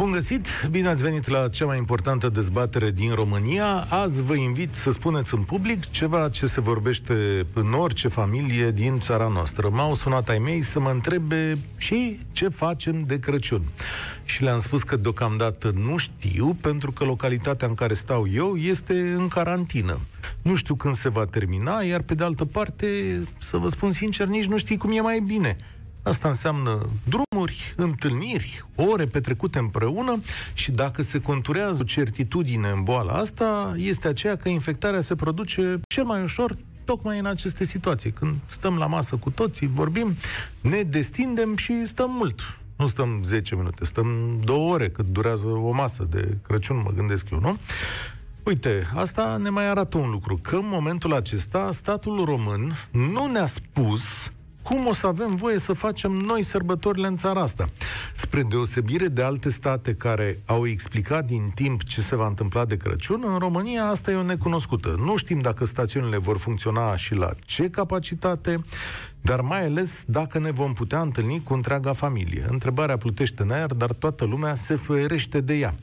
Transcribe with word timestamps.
Bun 0.00 0.10
găsit! 0.10 0.46
Bine 0.70 0.88
ați 0.88 1.02
venit 1.02 1.28
la 1.28 1.48
cea 1.48 1.64
mai 1.64 1.78
importantă 1.78 2.28
dezbatere 2.28 2.90
din 2.90 3.12
România. 3.14 3.86
Azi 3.88 4.22
vă 4.22 4.34
invit 4.34 4.74
să 4.74 4.90
spuneți 4.90 5.34
în 5.34 5.42
public 5.42 5.90
ceva 5.90 6.28
ce 6.28 6.46
se 6.46 6.60
vorbește 6.60 7.46
în 7.52 7.72
orice 7.72 8.08
familie 8.08 8.70
din 8.70 8.98
țara 8.98 9.28
noastră. 9.28 9.68
M-au 9.68 9.94
sunat 9.94 10.28
ai 10.28 10.38
mei 10.38 10.62
să 10.62 10.80
mă 10.80 10.90
întrebe 10.90 11.58
și 11.76 12.20
ce 12.32 12.48
facem 12.48 13.04
de 13.06 13.18
Crăciun. 13.18 13.62
Și 14.24 14.42
le-am 14.42 14.58
spus 14.58 14.82
că 14.82 14.96
deocamdată 14.96 15.72
nu 15.74 15.96
știu, 15.96 16.56
pentru 16.60 16.92
că 16.92 17.04
localitatea 17.04 17.68
în 17.68 17.74
care 17.74 17.94
stau 17.94 18.26
eu 18.34 18.56
este 18.56 19.14
în 19.16 19.28
carantină. 19.28 19.98
Nu 20.42 20.54
știu 20.54 20.74
când 20.74 20.94
se 20.94 21.08
va 21.08 21.24
termina, 21.24 21.80
iar 21.82 22.00
pe 22.00 22.14
de 22.14 22.24
altă 22.24 22.44
parte, 22.44 22.86
să 23.38 23.56
vă 23.56 23.68
spun 23.68 23.92
sincer, 23.92 24.26
nici 24.26 24.46
nu 24.46 24.58
știi 24.58 24.76
cum 24.76 24.90
e 24.92 25.00
mai 25.00 25.22
bine 25.26 25.56
Asta 26.02 26.28
înseamnă 26.28 26.88
drumuri, 27.04 27.74
întâlniri, 27.76 28.64
ore 28.74 29.04
petrecute 29.04 29.58
împreună 29.58 30.20
și 30.54 30.70
dacă 30.70 31.02
se 31.02 31.20
conturează 31.20 31.82
o 31.82 31.86
certitudine 31.86 32.68
în 32.68 32.82
boala 32.82 33.12
asta, 33.12 33.74
este 33.76 34.08
aceea 34.08 34.36
că 34.36 34.48
infectarea 34.48 35.00
se 35.00 35.14
produce 35.14 35.80
cel 35.88 36.04
mai 36.04 36.22
ușor 36.22 36.56
tocmai 36.84 37.18
în 37.18 37.26
aceste 37.26 37.64
situații. 37.64 38.12
Când 38.12 38.34
stăm 38.46 38.76
la 38.76 38.86
masă 38.86 39.16
cu 39.16 39.30
toții, 39.30 39.66
vorbim, 39.66 40.16
ne 40.60 40.82
destindem 40.82 41.56
și 41.56 41.86
stăm 41.86 42.10
mult. 42.10 42.40
Nu 42.76 42.86
stăm 42.86 43.20
10 43.24 43.54
minute, 43.54 43.84
stăm 43.84 44.40
două 44.44 44.72
ore 44.72 44.88
cât 44.90 45.06
durează 45.06 45.48
o 45.48 45.70
masă 45.70 46.06
de 46.10 46.36
Crăciun, 46.46 46.82
mă 46.84 46.90
gândesc 46.96 47.30
eu, 47.30 47.40
nu? 47.40 47.58
Uite, 48.42 48.86
asta 48.94 49.36
ne 49.36 49.48
mai 49.48 49.68
arată 49.68 49.98
un 49.98 50.10
lucru, 50.10 50.38
că 50.42 50.56
în 50.56 50.68
momentul 50.68 51.14
acesta 51.14 51.68
statul 51.72 52.24
român 52.24 52.72
nu 52.90 53.26
ne-a 53.26 53.46
spus 53.46 54.02
cum 54.62 54.86
o 54.86 54.92
să 54.92 55.06
avem 55.06 55.34
voie 55.34 55.58
să 55.58 55.72
facem 55.72 56.12
noi 56.12 56.42
sărbătorile 56.42 57.06
în 57.06 57.16
țara 57.16 57.40
asta. 57.40 57.68
Spre 58.14 58.42
deosebire 58.42 59.06
de 59.06 59.22
alte 59.22 59.50
state 59.50 59.94
care 59.94 60.40
au 60.46 60.66
explicat 60.66 61.24
din 61.24 61.50
timp 61.54 61.84
ce 61.84 62.00
se 62.00 62.16
va 62.16 62.26
întâmpla 62.26 62.64
de 62.64 62.76
Crăciun, 62.76 63.24
în 63.26 63.38
România 63.38 63.84
asta 63.84 64.10
e 64.10 64.14
o 64.14 64.22
necunoscută. 64.22 64.94
Nu 65.04 65.16
știm 65.16 65.40
dacă 65.40 65.64
stațiunile 65.64 66.18
vor 66.18 66.38
funcționa 66.38 66.96
și 66.96 67.14
la 67.14 67.30
ce 67.44 67.70
capacitate, 67.70 68.60
dar 69.20 69.40
mai 69.40 69.64
ales 69.64 70.02
dacă 70.06 70.38
ne 70.38 70.50
vom 70.50 70.72
putea 70.72 71.00
întâlni 71.00 71.42
cu 71.42 71.54
întreaga 71.54 71.92
familie. 71.92 72.46
Întrebarea 72.48 72.96
plutește 72.96 73.42
în 73.42 73.50
aer, 73.50 73.74
dar 73.74 73.92
toată 73.92 74.24
lumea 74.24 74.54
se 74.54 74.74
ferește 74.74 75.40
de 75.40 75.54
ea. 75.54 75.74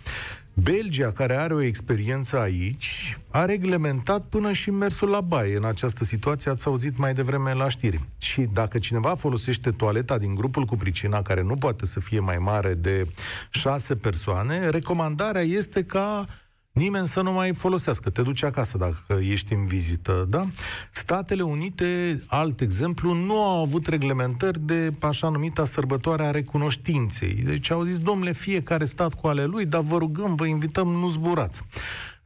Belgia, 0.64 1.12
care 1.12 1.36
are 1.36 1.54
o 1.54 1.62
experiență 1.62 2.40
aici, 2.40 3.18
a 3.30 3.46
reglementat 3.46 4.26
până 4.30 4.52
și 4.52 4.72
mersul 4.72 5.10
la 5.10 5.22
baie. 5.22 5.58
În 5.58 5.66
această 5.66 6.04
situație 6.04 6.52
ați 6.52 6.68
auzit 6.68 6.98
mai 6.98 7.14
devreme 7.14 7.54
la 7.54 7.70
știri. 7.70 8.04
Și 8.18 8.42
dacă 8.42 8.80
cineva 8.80 9.16
folosește 9.16 9.70
toaleta 9.70 10.18
din 10.18 10.36
grupul 10.36 10.66
cu 10.66 10.76
pricina, 10.76 11.22
care 11.22 11.42
nu 11.42 11.56
poate 11.56 11.86
să 11.86 12.00
fie 12.00 12.20
mai 12.20 12.38
mare 12.38 12.74
de 12.74 13.08
șase 13.50 13.96
persoane, 13.96 14.70
recomandarea 14.70 15.42
este 15.42 15.84
ca 15.84 16.26
nimeni 16.78 17.08
să 17.08 17.22
nu 17.22 17.32
mai 17.32 17.54
folosească. 17.54 18.10
Te 18.10 18.22
duci 18.22 18.44
acasă 18.44 18.78
dacă 18.78 19.20
ești 19.22 19.54
în 19.54 19.66
vizită, 19.66 20.26
da? 20.30 20.46
Statele 20.92 21.42
Unite, 21.42 22.22
alt 22.28 22.62
exemplu, 22.62 23.14
nu 23.14 23.44
au 23.44 23.62
avut 23.62 23.88
reglementări 23.88 24.60
de 24.60 24.92
așa 25.02 25.30
numita 25.30 25.66
sărbătoare 25.66 26.26
a 26.26 26.32
recunoștinței. 26.32 27.34
Deci 27.34 27.72
au 27.72 27.84
zis, 27.84 27.98
domnule, 27.98 28.32
fiecare 28.32 28.86
stat 28.86 29.14
cu 29.14 29.28
ale 29.28 29.44
lui, 29.44 29.66
dar 29.66 29.82
vă 29.82 29.98
rugăm, 29.98 30.36
vă 30.36 30.46
invităm, 30.46 30.88
nu 30.88 31.10
zburați. 31.10 31.62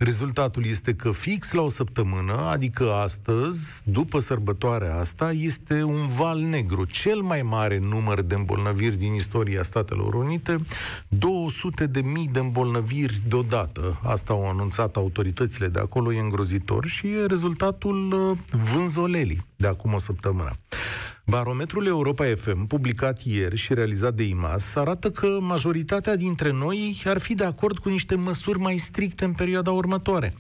Rezultatul 0.04 0.66
este 0.66 0.94
că 0.94 1.12
fix 1.12 1.52
la 1.52 1.62
o 1.62 1.70
săptămână, 1.70 2.34
adică 2.34 2.94
astăzi, 2.94 3.82
după 3.84 4.20
sărbătoarea 4.20 4.98
asta, 4.98 5.32
este 5.32 5.84
un 5.84 6.08
val 6.08 6.40
negru, 6.40 6.86
cel 6.86 7.20
mai 7.20 7.42
mare 7.42 7.78
număr 7.78 8.22
de 8.22 8.36
îmbolnăviri 8.36 8.98
din 8.98 9.14
istoria 9.14 9.64
Statelor 9.64 10.14
Unite, 10.14 10.62
200 11.08 11.86
de 11.86 12.02
mii 12.02 12.30
de 12.32 12.40
îmbolnăviri 12.40 13.22
deodată. 13.28 14.00
Asta 14.04 14.34
au 14.34 14.50
anunțat 14.50 14.96
autoritățile 14.96 15.68
de 15.68 15.80
acolo, 15.80 16.14
e 16.14 16.20
îngrozitor 16.20 16.86
și 16.86 17.08
e 17.08 17.26
rezultatul 17.26 18.12
uh, 18.12 18.38
vânzolelii 18.74 19.46
de 19.56 19.68
acum 19.68 19.94
o 19.94 20.00
săptămână. 20.00 20.52
Barometrul 21.32 21.86
Europa 21.86 22.26
FM, 22.26 22.68
publicat 22.68 23.22
ieri 23.24 23.56
și 23.56 23.74
realizat 23.74 24.14
de 24.14 24.24
IMAS, 24.24 24.76
arată 24.76 25.12
că 25.12 25.38
majoritatea 25.42 26.16
dintre 26.16 26.52
noi 26.52 27.02
ar 27.06 27.18
fi 27.18 27.36
de 27.36 27.44
acord 27.44 27.78
cu 27.78 27.90
niște 27.90 28.16
măsuri 28.16 28.60
mai 28.60 28.78
stricte 28.78 29.26
în 29.26 29.34
perioada 29.34 29.72
următoare. 29.72 30.34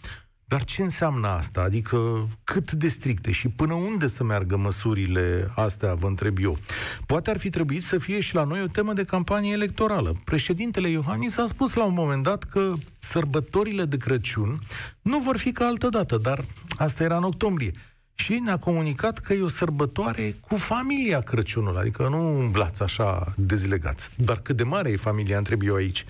Dar 0.45 0.63
ce 0.63 0.81
înseamnă 0.81 1.27
asta? 1.27 1.61
Adică 1.61 2.27
cât 2.43 2.71
de 2.71 2.87
stricte 2.87 3.31
și 3.31 3.47
până 3.47 3.73
unde 3.73 4.07
să 4.07 4.23
meargă 4.23 4.57
măsurile 4.57 5.51
astea, 5.55 5.93
vă 5.93 6.07
întreb 6.07 6.37
eu. 6.41 6.57
Poate 7.05 7.29
ar 7.29 7.37
fi 7.37 7.49
trebuit 7.49 7.83
să 7.83 7.97
fie 7.97 8.19
și 8.19 8.35
la 8.35 8.43
noi 8.43 8.61
o 8.61 8.71
temă 8.71 8.93
de 8.93 9.03
campanie 9.03 9.51
electorală. 9.51 10.13
Președintele 10.23 10.89
Iohannis 10.89 11.37
a 11.37 11.45
spus 11.45 11.73
la 11.73 11.85
un 11.85 11.93
moment 11.93 12.23
dat 12.23 12.43
că 12.43 12.73
sărbătorile 12.99 13.85
de 13.85 13.97
Crăciun 13.97 14.59
nu 15.01 15.19
vor 15.19 15.37
fi 15.37 15.51
ca 15.51 15.65
altă 15.65 15.89
dată, 15.89 16.17
dar 16.17 16.43
asta 16.77 17.03
era 17.03 17.17
în 17.17 17.23
octombrie 17.23 17.71
și 18.21 18.33
ne-a 18.33 18.57
comunicat 18.57 19.19
că 19.19 19.33
e 19.33 19.41
o 19.41 19.47
sărbătoare 19.47 20.35
cu 20.47 20.55
familia 20.55 21.21
Crăciunul, 21.21 21.77
adică 21.77 22.07
nu 22.09 22.37
umblați 22.37 22.81
așa 22.81 23.33
dezlegați. 23.37 24.09
Dar 24.15 24.39
cât 24.39 24.55
de 24.55 24.63
mare 24.63 24.91
e 24.91 24.95
familia, 24.95 25.37
întreb 25.37 25.61
eu 25.61 25.75
aici. 25.75 26.05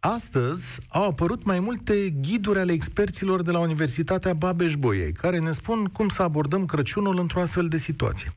Astăzi 0.00 0.64
au 0.88 1.08
apărut 1.08 1.44
mai 1.44 1.60
multe 1.60 2.10
ghiduri 2.10 2.58
ale 2.58 2.72
experților 2.72 3.42
de 3.42 3.50
la 3.50 3.58
Universitatea 3.58 4.32
Babeș-Bolyai, 4.32 5.12
care 5.12 5.38
ne 5.38 5.50
spun 5.50 5.84
cum 5.84 6.08
să 6.08 6.22
abordăm 6.22 6.66
Crăciunul 6.66 7.18
într-o 7.18 7.40
astfel 7.40 7.68
de 7.68 7.76
situație. 7.76 8.32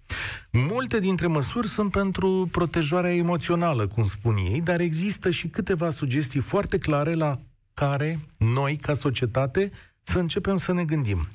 Multe 0.51 0.99
dintre 0.99 1.27
măsuri 1.27 1.67
sunt 1.67 1.91
pentru 1.91 2.47
protejarea 2.51 3.13
emoțională, 3.13 3.87
cum 3.87 4.05
spun 4.05 4.35
ei, 4.37 4.61
dar 4.61 4.79
există 4.79 5.29
și 5.29 5.47
câteva 5.47 5.89
sugestii 5.89 6.41
foarte 6.41 6.77
clare 6.77 7.13
la 7.13 7.39
care 7.73 8.19
noi, 8.37 8.75
ca 8.75 8.93
societate, 8.93 9.71
să 10.03 10.19
începem 10.19 10.57
să 10.57 10.73
ne 10.73 10.83
gândim. 10.83 11.27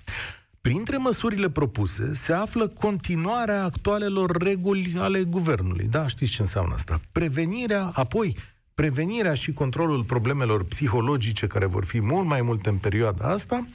Printre 0.60 0.96
măsurile 0.96 1.50
propuse 1.50 2.12
se 2.12 2.32
află 2.32 2.68
continuarea 2.68 3.64
actualelor 3.64 4.36
reguli 4.36 4.94
ale 4.98 5.22
guvernului. 5.24 5.84
Da, 5.84 6.06
știți 6.06 6.30
ce 6.30 6.40
înseamnă 6.40 6.74
asta. 6.74 7.00
Prevenirea, 7.12 7.90
apoi 7.94 8.36
prevenirea 8.74 9.34
și 9.34 9.52
controlul 9.52 10.04
problemelor 10.04 10.64
psihologice 10.64 11.46
care 11.46 11.66
vor 11.66 11.84
fi 11.84 12.00
mult 12.00 12.26
mai 12.26 12.42
multe 12.42 12.68
în 12.68 12.76
perioada 12.76 13.28
asta, 13.28 13.66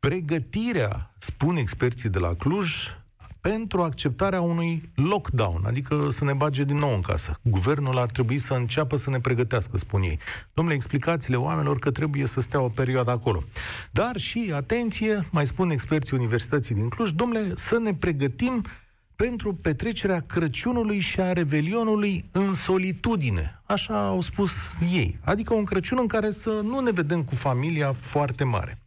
pregătirea, 0.00 1.14
spun 1.18 1.56
experții 1.56 2.08
de 2.08 2.18
la 2.18 2.34
Cluj, 2.34 2.86
pentru 3.50 3.82
acceptarea 3.82 4.40
unui 4.40 4.90
lockdown, 4.94 5.64
adică 5.66 6.06
să 6.08 6.24
ne 6.24 6.32
bage 6.32 6.64
din 6.64 6.76
nou 6.76 6.94
în 6.94 7.00
casă. 7.00 7.38
Guvernul 7.42 7.98
ar 7.98 8.10
trebui 8.10 8.38
să 8.38 8.54
înceapă 8.54 8.96
să 8.96 9.10
ne 9.10 9.20
pregătească, 9.20 9.76
spun 9.76 10.02
ei. 10.02 10.18
Domnule, 10.54 10.76
explicațiile 10.76 11.36
oamenilor 11.36 11.78
că 11.78 11.90
trebuie 11.90 12.26
să 12.26 12.40
stea 12.40 12.60
o 12.60 12.68
perioadă 12.68 13.10
acolo. 13.10 13.42
Dar 13.90 14.16
și, 14.16 14.52
atenție, 14.54 15.28
mai 15.30 15.46
spun 15.46 15.70
experții 15.70 16.16
Universității 16.16 16.74
din 16.74 16.88
Cluj, 16.88 17.10
domnule, 17.10 17.52
să 17.54 17.78
ne 17.78 17.94
pregătim 17.94 18.64
pentru 19.16 19.54
petrecerea 19.54 20.20
Crăciunului 20.20 20.98
și 20.98 21.20
a 21.20 21.32
Revelionului 21.32 22.28
în 22.32 22.54
solitudine. 22.54 23.62
Așa 23.64 24.06
au 24.06 24.20
spus 24.20 24.52
ei. 24.92 25.18
Adică 25.24 25.54
un 25.54 25.64
Crăciun 25.64 25.98
în 26.00 26.06
care 26.06 26.30
să 26.30 26.60
nu 26.62 26.80
ne 26.80 26.90
vedem 26.90 27.22
cu 27.22 27.34
familia 27.34 27.92
foarte 27.92 28.44
mare. 28.44 28.83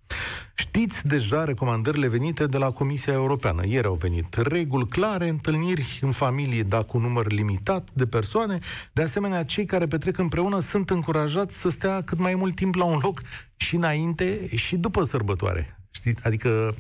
Știți 0.53 1.07
deja 1.07 1.43
recomandările 1.43 2.07
venite 2.07 2.45
de 2.45 2.57
la 2.57 2.71
Comisia 2.71 3.13
Europeană. 3.13 3.65
Ieri 3.65 3.87
au 3.87 3.93
venit 3.93 4.35
reguli 4.35 4.87
clare, 4.87 5.27
întâlniri 5.27 5.99
în 6.01 6.11
familie, 6.11 6.63
dar 6.63 6.83
cu 6.83 6.97
număr 6.97 7.31
limitat 7.31 7.89
de 7.93 8.07
persoane. 8.07 8.59
De 8.93 9.01
asemenea, 9.01 9.43
cei 9.43 9.65
care 9.65 9.87
petrec 9.87 10.17
împreună 10.17 10.59
sunt 10.59 10.89
încurajați 10.89 11.59
să 11.59 11.69
stea 11.69 12.01
cât 12.01 12.19
mai 12.19 12.35
mult 12.35 12.55
timp 12.55 12.75
la 12.75 12.83
un 12.83 12.99
loc 13.01 13.21
și 13.55 13.75
înainte 13.75 14.55
și 14.55 14.77
după 14.77 15.03
sărbătoare. 15.03 15.79
Știți? 15.91 16.23
Adică 16.23 16.75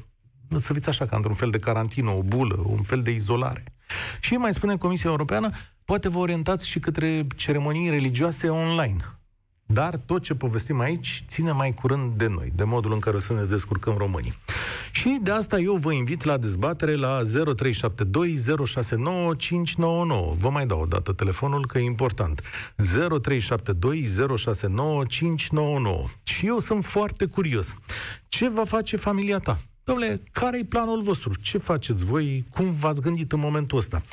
să 0.57 0.73
fiți 0.73 0.89
așa, 0.89 1.05
ca 1.05 1.15
într-un 1.15 1.35
fel 1.35 1.49
de 1.49 1.59
carantină, 1.59 2.09
o 2.09 2.21
bulă, 2.21 2.63
un 2.65 2.81
fel 2.81 3.01
de 3.01 3.11
izolare. 3.11 3.63
Și 4.19 4.33
mai 4.33 4.53
spune 4.53 4.77
Comisia 4.77 5.09
Europeană, 5.09 5.49
poate 5.85 6.09
vă 6.09 6.17
orientați 6.17 6.67
și 6.67 6.79
către 6.79 7.27
ceremonii 7.35 7.89
religioase 7.89 8.49
online. 8.49 9.16
Dar 9.69 9.97
tot 10.05 10.21
ce 10.23 10.35
povestim 10.35 10.79
aici 10.79 11.23
ține 11.27 11.51
mai 11.51 11.73
curând 11.73 12.17
de 12.17 12.27
noi, 12.27 12.51
de 12.55 12.63
modul 12.63 12.93
în 12.93 12.99
care 12.99 13.15
o 13.15 13.19
să 13.19 13.33
ne 13.33 13.43
descurcăm 13.43 13.95
românii. 13.97 14.33
Și 14.91 15.19
de 15.21 15.31
asta 15.31 15.59
eu 15.59 15.75
vă 15.75 15.91
invit 15.93 16.23
la 16.23 16.37
dezbatere 16.37 16.95
la 16.95 17.21
0372069599. 17.23 17.31
Vă 20.37 20.49
mai 20.51 20.65
dau 20.65 20.79
o 20.79 20.85
dată 20.85 21.13
telefonul, 21.13 21.67
că 21.67 21.77
e 21.77 21.83
important. 21.83 22.41
0372069599. 22.41 22.85
Și 26.23 26.47
eu 26.47 26.59
sunt 26.59 26.85
foarte 26.85 27.25
curios. 27.25 27.73
Ce 28.27 28.49
va 28.49 28.65
face 28.65 28.97
familia 28.97 29.39
ta? 29.39 29.57
Domnule, 29.87 30.21
care 30.31 30.57
e 30.59 30.63
planul 30.63 31.01
vostru? 31.01 31.33
Ce 31.41 31.57
faceți 31.57 32.05
voi? 32.05 32.45
Cum 32.49 32.71
v-ați 32.71 33.01
gândit 33.01 33.31
în 33.31 33.39
momentul 33.39 33.77
ăsta? 33.77 34.03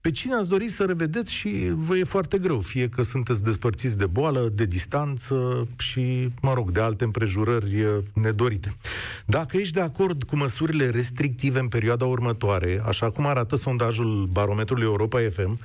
Pe 0.00 0.10
cine 0.10 0.34
ați 0.34 0.48
dori 0.48 0.68
să 0.68 0.84
revedeți 0.84 1.32
și 1.32 1.72
vă 1.74 1.96
e 1.96 2.04
foarte 2.04 2.38
greu, 2.38 2.60
fie 2.60 2.88
că 2.88 3.02
sunteți 3.02 3.42
despărțiți 3.42 3.96
de 3.96 4.06
boală, 4.06 4.48
de 4.52 4.64
distanță 4.64 5.68
și, 5.78 6.28
mă 6.40 6.52
rog, 6.54 6.70
de 6.70 6.80
alte 6.80 7.04
împrejurări 7.04 8.02
nedorite. 8.12 8.76
Dacă 9.26 9.56
ești 9.56 9.74
de 9.74 9.80
acord 9.80 10.22
cu 10.22 10.36
măsurile 10.36 10.90
restrictive 10.90 11.58
în 11.58 11.68
perioada 11.68 12.04
următoare, 12.04 12.82
așa 12.86 13.10
cum 13.10 13.26
arată 13.26 13.56
sondajul 13.56 14.28
barometrului 14.32 14.84
Europa 14.84 15.20
FM, 15.32 15.58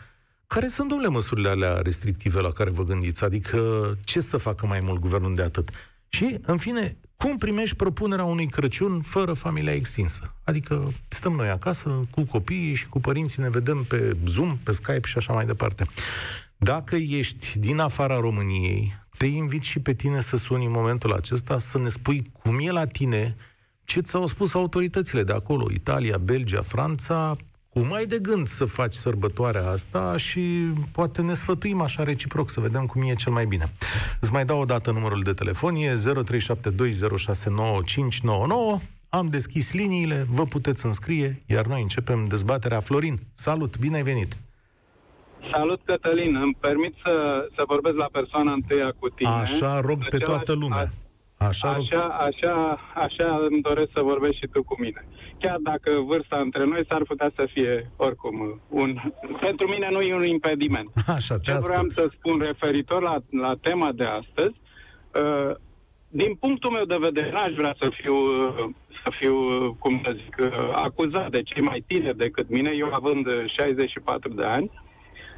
care 0.48 0.68
sunt, 0.68 0.90
domnule, 0.90 1.10
măsurile 1.10 1.50
alea 1.50 1.74
restrictive 1.74 2.42
la 2.42 2.52
care 2.52 2.70
vă 2.70 2.84
gândiți? 2.84 3.24
Adică 3.24 3.60
ce 4.04 4.20
să 4.20 4.38
facă 4.38 4.66
mai 4.66 4.80
mult 4.84 5.00
guvernul 5.00 5.36
de 5.36 5.42
atât? 5.42 5.70
Și, 6.08 6.38
în 6.42 6.58
fine, 6.58 6.98
cum 7.24 7.38
primești 7.38 7.76
propunerea 7.76 8.24
unui 8.24 8.48
Crăciun 8.48 9.02
fără 9.02 9.34
familia 9.34 9.74
extinsă? 9.74 10.34
Adică 10.44 10.92
stăm 11.08 11.34
noi 11.34 11.50
acasă 11.50 12.08
cu 12.12 12.24
copiii 12.24 12.74
și 12.74 12.88
cu 12.88 13.00
părinții, 13.00 13.42
ne 13.42 13.50
vedem 13.50 13.84
pe 13.88 14.18
Zoom, 14.26 14.58
pe 14.64 14.72
Skype 14.72 15.08
și 15.08 15.18
așa 15.18 15.34
mai 15.34 15.46
departe. 15.46 15.86
Dacă 16.58 16.96
ești 16.96 17.60
din 17.60 17.80
afara 17.80 18.20
României, 18.20 18.94
te 19.18 19.26
invit 19.26 19.62
și 19.62 19.80
pe 19.80 19.94
tine 19.94 20.22
să 20.22 20.36
suni 20.38 20.66
în 20.66 20.72
momentul 20.72 21.14
acesta 21.14 21.58
să 21.58 21.78
ne 21.78 21.88
spui 21.88 22.32
cum 22.42 22.60
e 22.60 22.72
la 22.72 22.86
tine, 22.86 23.36
ce 23.84 24.00
ți-au 24.00 24.28
spus 24.28 24.54
autoritățile 24.54 25.24
de 25.24 25.34
acolo, 25.34 25.72
Italia, 25.72 26.18
Belgia, 26.18 26.62
Franța, 26.62 27.36
cum 27.70 27.94
ai 27.94 28.06
de 28.06 28.20
gând 28.20 28.48
să 28.48 28.66
faci 28.66 28.94
sărbătoarea 28.94 29.70
asta 29.70 30.18
și 30.18 30.42
poate 30.92 31.22
ne 31.22 31.34
sfătuim 31.34 31.82
așa 31.82 32.04
reciproc 32.04 32.50
să 32.50 32.60
vedem 32.60 32.86
cum 32.86 33.02
e 33.02 33.14
cel 33.14 33.32
mai 33.32 33.46
bine. 33.46 33.74
Îți 34.20 34.32
mai 34.32 34.46
dau 34.46 34.60
o 34.60 34.66
dată 34.66 34.92
numărul 34.92 35.22
de 35.22 35.32
telefon, 35.32 35.76
e 35.76 35.94
0372069599. 35.94 35.98
Am 39.10 39.30
deschis 39.30 39.74
liniile, 39.74 40.26
vă 40.30 40.44
puteți 40.44 40.86
înscrie, 40.86 41.42
iar 41.46 41.66
noi 41.66 41.82
începem 41.82 42.26
dezbaterea. 42.26 42.80
Florin, 42.80 43.20
salut, 43.34 43.78
bine 43.78 43.96
ai 43.96 44.04
venit! 44.04 44.36
Salut, 45.52 45.82
Cătălin. 45.86 46.36
Îmi 46.36 46.58
permit 46.60 46.96
să, 47.04 47.46
să 47.56 47.64
vorbesc 47.68 47.96
la 47.96 48.10
persoana 48.12 48.52
întâia 48.52 48.94
cu 49.00 49.10
tine. 49.10 49.30
Așa 49.30 49.80
rog 49.80 50.08
pe 50.08 50.18
toată 50.18 50.54
lumea. 50.54 50.92
Așa, 51.48 51.70
așa, 51.70 52.02
așa, 52.02 52.80
așa 52.96 53.48
îmi 53.50 53.62
doresc 53.62 53.90
să 53.94 54.02
vorbești 54.02 54.38
și 54.38 54.48
tu 54.52 54.64
cu 54.64 54.76
mine. 54.80 55.06
Chiar 55.38 55.58
dacă 55.62 55.92
vârsta 56.00 56.38
între 56.38 56.66
noi 56.66 56.86
s-ar 56.90 57.04
putea 57.04 57.32
să 57.36 57.48
fie 57.54 57.92
oricum 57.96 58.62
un... 58.70 58.96
Pentru 59.40 59.68
mine 59.68 59.88
nu 59.92 60.00
e 60.00 60.16
un 60.16 60.24
impediment. 60.24 60.90
Așa, 61.16 61.38
Ce 61.38 61.58
vreau 61.58 61.84
să 61.88 62.10
spun 62.18 62.40
referitor 62.40 63.02
la, 63.02 63.18
la 63.30 63.56
tema 63.62 63.92
de 63.92 64.04
astăzi, 64.04 64.56
uh, 65.14 65.56
din 66.10 66.36
punctul 66.36 66.72
meu 66.72 66.86
de 66.86 66.98
vedere, 67.00 67.32
n-aș 67.32 67.54
vrea 67.54 67.76
să 67.80 67.90
fiu, 68.02 68.16
uh, 68.16 68.70
să 69.04 69.12
fiu, 69.20 69.36
cum 69.80 70.02
să 70.04 70.16
zic, 70.24 70.36
uh, 70.40 70.70
acuzat 70.74 71.30
de 71.30 71.42
cei 71.42 71.62
mai 71.62 71.84
tineri 71.88 72.18
decât 72.18 72.50
mine, 72.50 72.72
eu 72.76 72.90
având 72.94 73.26
64 73.46 74.34
de 74.34 74.44
ani, 74.44 74.72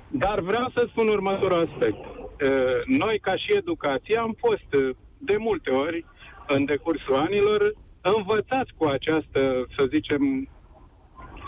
dar 0.08 0.40
vreau 0.40 0.72
să 0.76 0.88
spun 0.90 1.08
următorul 1.08 1.70
aspect. 1.70 2.06
Uh, 2.06 2.98
noi, 2.98 3.20
ca 3.20 3.36
și 3.36 3.54
educație, 3.56 4.18
am 4.20 4.36
fost 4.40 4.84
uh, 4.84 4.96
de 5.22 5.38
multe 5.38 5.70
ori, 5.70 6.06
în 6.48 6.66
decursul 6.66 7.16
anilor, 7.16 7.74
învățați 8.02 8.72
cu 8.78 8.86
această, 8.86 9.68
să 9.78 9.86
zicem, 9.94 10.50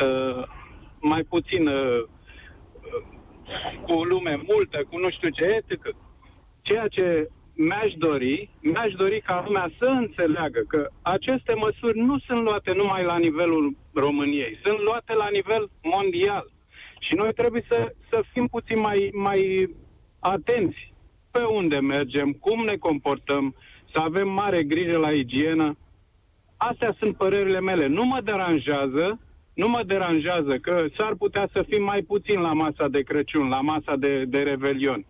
uh, 0.04 0.44
mai 1.00 1.24
puțin 1.24 1.68
uh, 1.68 2.04
cu 3.88 4.04
lume 4.04 4.42
multă, 4.48 4.84
cu 4.90 4.98
nu 5.00 5.10
știu 5.10 5.30
ce 5.30 5.44
etică. 5.46 5.92
Ceea 6.62 6.88
ce 6.88 7.30
mi-aș 7.56 7.94
dori, 7.98 8.50
mi-aș 8.62 8.94
dori 8.94 9.22
ca 9.22 9.44
lumea 9.46 9.72
să 9.80 9.86
înțeleagă 9.86 10.60
că 10.68 10.90
aceste 11.02 11.54
măsuri 11.54 12.00
nu 12.00 12.20
sunt 12.20 12.42
luate 12.44 12.74
numai 12.74 13.04
la 13.04 13.18
nivelul 13.18 13.78
României, 13.94 14.60
sunt 14.64 14.80
luate 14.80 15.14
la 15.14 15.28
nivel 15.32 15.70
mondial. 15.82 16.52
Și 17.00 17.16
noi 17.16 17.34
trebuie 17.34 17.66
să, 17.70 17.94
să 18.12 18.24
fim 18.32 18.48
puțin 18.48 18.80
mai, 18.80 19.10
mai 19.14 19.70
atenți 20.20 20.94
pe 21.32 21.44
unde 21.44 21.80
mergem, 21.80 22.32
cum 22.32 22.64
ne 22.64 22.76
comportăm, 22.76 23.56
să 23.94 24.00
avem 24.00 24.30
mare 24.30 24.64
grijă 24.64 24.98
la 24.98 25.12
igienă. 25.12 25.78
Astea 26.58 26.96
sunt 27.00 27.16
părerile 27.16 27.60
mele. 27.60 27.88
Nu 27.88 28.06
mă 28.06 28.22
deranjează, 28.24 29.20
nu 29.54 29.68
mă 29.68 29.84
deranjează 29.86 30.58
că 30.62 30.86
s-ar 30.98 31.14
putea 31.16 31.50
să 31.54 31.66
fim 31.70 31.84
mai 31.84 32.02
puțin 32.02 32.40
la 32.40 32.54
masa 32.54 32.88
de 32.88 33.02
Crăciun, 33.02 33.48
la 33.48 33.62
masa 33.62 33.96
de, 33.96 34.26
de 34.26 34.42
Revelion. 34.42 35.06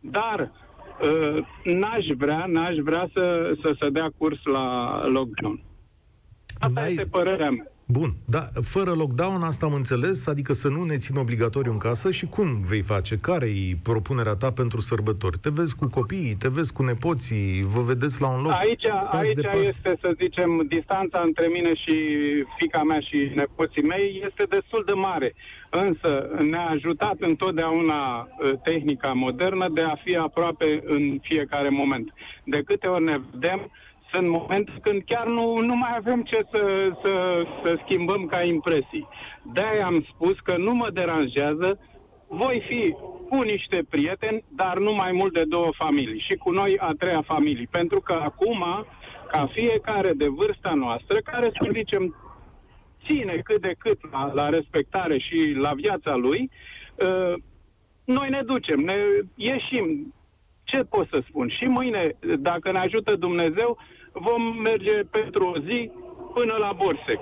Dar 0.00 0.52
uh, 1.02 1.46
n-aș 1.64 2.06
vrea, 2.16 2.44
n-aș 2.46 2.76
vrea 2.76 3.10
să, 3.14 3.52
să 3.62 3.76
se 3.80 3.90
dea 3.90 4.10
curs 4.18 4.38
la 4.44 5.00
lockdown. 5.06 5.60
Asta 6.58 6.88
este 6.88 7.04
părerea 7.10 7.50
mea. 7.50 7.69
Bun, 7.90 8.14
dar 8.24 8.48
fără 8.62 8.92
lockdown 8.94 9.42
asta 9.42 9.66
am 9.66 9.72
înțeles, 9.72 10.26
adică 10.26 10.52
să 10.52 10.68
nu 10.68 10.84
ne 10.84 10.96
țin 10.96 11.16
obligatoriu 11.16 11.72
în 11.72 11.78
casă 11.78 12.10
și 12.10 12.26
cum 12.26 12.60
vei 12.68 12.82
face? 12.82 13.18
care 13.18 13.46
e 13.46 13.76
propunerea 13.82 14.34
ta 14.34 14.50
pentru 14.52 14.80
sărbători? 14.80 15.38
Te 15.38 15.50
vezi 15.50 15.76
cu 15.76 15.86
copiii, 15.88 16.34
te 16.34 16.48
vezi 16.48 16.72
cu 16.72 16.82
nepoții, 16.82 17.62
vă 17.74 17.80
vedeți 17.80 18.20
la 18.20 18.28
un 18.28 18.42
loc? 18.42 18.52
Aici, 18.52 18.84
aici 19.10 19.68
este, 19.68 19.98
să 20.00 20.14
zicem, 20.20 20.66
distanța 20.68 21.22
între 21.24 21.46
mine 21.46 21.74
și 21.74 21.96
fica 22.58 22.82
mea 22.82 23.00
și 23.00 23.32
nepoții 23.34 23.82
mei 23.82 24.22
este 24.28 24.44
destul 24.48 24.82
de 24.86 24.92
mare. 24.92 25.34
Însă 25.70 26.30
ne-a 26.50 26.66
ajutat 26.66 27.16
întotdeauna 27.18 28.28
ă, 28.44 28.56
tehnica 28.62 29.12
modernă 29.12 29.68
de 29.74 29.80
a 29.80 29.94
fi 30.04 30.16
aproape 30.16 30.82
în 30.84 31.18
fiecare 31.22 31.68
moment. 31.68 32.12
De 32.44 32.62
câte 32.62 32.86
ori 32.86 33.04
ne 33.04 33.20
vedem, 33.30 33.70
sunt 34.12 34.28
momente 34.28 34.72
când 34.82 35.02
chiar 35.06 35.26
nu, 35.26 35.56
nu 35.58 35.76
mai 35.76 35.94
avem 35.96 36.22
ce 36.22 36.46
să, 36.52 36.92
să, 37.04 37.42
să 37.64 37.78
schimbăm 37.84 38.26
ca 38.26 38.42
impresii. 38.42 39.08
De-aia 39.52 39.86
am 39.86 40.06
spus 40.14 40.38
că 40.40 40.56
nu 40.56 40.72
mă 40.72 40.90
deranjează, 40.90 41.78
voi 42.26 42.62
fi 42.68 42.94
cu 43.28 43.42
niște 43.42 43.84
prieteni, 43.88 44.44
dar 44.48 44.78
nu 44.78 44.92
mai 44.92 45.12
mult 45.12 45.32
de 45.32 45.44
două 45.48 45.70
familii 45.76 46.24
și 46.28 46.36
cu 46.36 46.50
noi 46.50 46.78
a 46.78 46.92
treia 46.98 47.22
familie. 47.22 47.68
Pentru 47.70 48.00
că 48.00 48.12
acum, 48.12 48.64
ca 49.30 49.50
fiecare 49.52 50.12
de 50.12 50.28
vârsta 50.28 50.72
noastră, 50.74 51.18
care 51.24 51.50
să 51.60 51.70
zicem 51.72 52.14
ține 53.06 53.40
cât 53.44 53.60
de 53.60 53.74
cât 53.78 54.10
la, 54.10 54.32
la 54.32 54.48
respectare 54.48 55.18
și 55.18 55.54
la 55.58 55.72
viața 55.74 56.14
lui, 56.14 56.50
uh, 56.94 57.34
noi 58.04 58.28
ne 58.28 58.42
ducem, 58.42 58.80
ne 58.80 58.96
ieșim. 59.34 60.14
Ce 60.64 60.82
pot 60.82 61.08
să 61.12 61.22
spun? 61.28 61.48
Și 61.48 61.64
mâine, 61.64 62.16
dacă 62.38 62.72
ne 62.72 62.78
ajută 62.78 63.16
Dumnezeu, 63.16 63.78
vom 64.12 64.42
merge 64.62 64.96
pentru 65.10 65.46
o 65.46 65.58
zi 65.58 65.90
până 66.34 66.56
la 66.58 66.72
Borsec. 66.76 67.20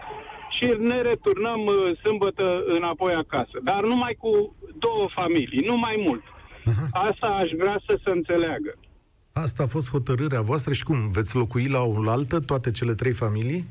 Și 0.59 0.75
ne 0.79 1.03
returnăm 1.03 1.61
uh, 1.67 1.97
sâmbătă 2.05 2.65
înapoi 2.67 3.13
acasă. 3.15 3.59
Dar 3.63 3.83
numai 3.85 4.17
cu 4.19 4.57
două 4.79 5.09
familii, 5.15 5.67
nu 5.67 5.77
mai 5.77 6.03
mult. 6.07 6.23
Uh-huh. 6.23 6.89
Asta 6.91 7.27
aș 7.27 7.51
vrea 7.57 7.81
să 7.87 7.99
se 8.05 8.11
înțeleagă. 8.11 8.75
Asta 9.33 9.63
a 9.63 9.67
fost 9.67 9.91
hotărârea 9.91 10.41
voastră 10.41 10.73
și 10.73 10.85
cum? 10.85 11.11
Veți 11.13 11.37
locui 11.37 11.69
la 11.69 11.83
o 11.83 12.11
altă 12.11 12.41
toate 12.41 12.71
cele 12.71 12.95
trei 12.95 13.13
familii? 13.13 13.65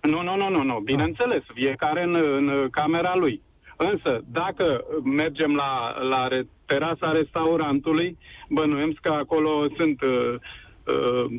Nu, 0.00 0.22
nu, 0.22 0.36
nu, 0.36 0.48
nu, 0.48 0.62
nu. 0.62 0.80
bineînțeles, 0.84 1.42
fiecare 1.54 2.02
în, 2.02 2.14
în 2.14 2.68
camera 2.70 3.12
lui. 3.16 3.40
Însă, 3.76 4.24
dacă 4.26 4.84
mergem 5.04 5.54
la, 5.54 5.96
la 6.08 6.28
terasa 6.66 7.12
restaurantului, 7.12 8.18
bănuim 8.48 8.96
că 9.02 9.12
acolo 9.12 9.66
sunt 9.76 10.02
uh, 10.02 10.08
Uh, 10.08 10.40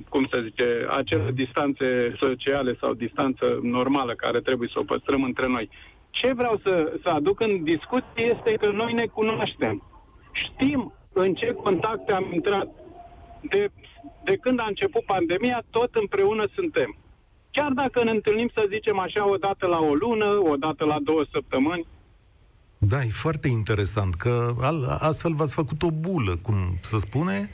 cum 0.09 0.27
se 0.31 0.41
zice, 0.43 0.87
acele 0.89 1.31
distanțe 1.33 2.15
sociale 2.19 2.77
sau 2.79 2.93
distanță 2.93 3.59
normală 3.61 4.13
care 4.13 4.39
trebuie 4.39 4.69
să 4.73 4.79
o 4.79 4.83
păstrăm 4.83 5.23
între 5.23 5.47
noi. 5.47 5.69
Ce 6.09 6.33
vreau 6.33 6.59
să, 6.63 6.93
să 7.03 7.09
aduc 7.09 7.39
în 7.39 7.63
discuție 7.63 8.23
este 8.35 8.53
că 8.53 8.69
noi 8.71 8.93
ne 8.93 9.05
cunoaștem. 9.05 9.83
Știm 10.31 10.93
în 11.13 11.33
ce 11.33 11.53
contacte 11.53 12.13
am 12.13 12.31
intrat. 12.33 12.67
De, 13.41 13.69
de 14.23 14.35
când 14.35 14.59
a 14.59 14.65
început 14.67 15.03
pandemia, 15.03 15.63
tot 15.69 15.95
împreună 15.95 16.43
suntem. 16.55 16.97
Chiar 17.51 17.71
dacă 17.71 18.03
ne 18.03 18.11
întâlnim, 18.11 18.49
să 18.53 18.65
zicem 18.69 18.99
așa, 18.99 19.29
o 19.29 19.35
dată 19.35 19.67
la 19.67 19.77
o 19.77 19.93
lună, 19.93 20.39
o 20.51 20.55
dată 20.55 20.85
la 20.85 20.97
două 21.03 21.23
săptămâni, 21.31 21.85
da, 22.79 23.03
e 23.03 23.09
foarte 23.09 23.47
interesant 23.47 24.13
că 24.13 24.53
astfel 24.99 25.33
v-ați 25.33 25.55
făcut 25.55 25.83
o 25.83 25.91
bulă, 25.91 26.35
cum 26.41 26.55
să 26.81 26.97
spune, 26.97 27.49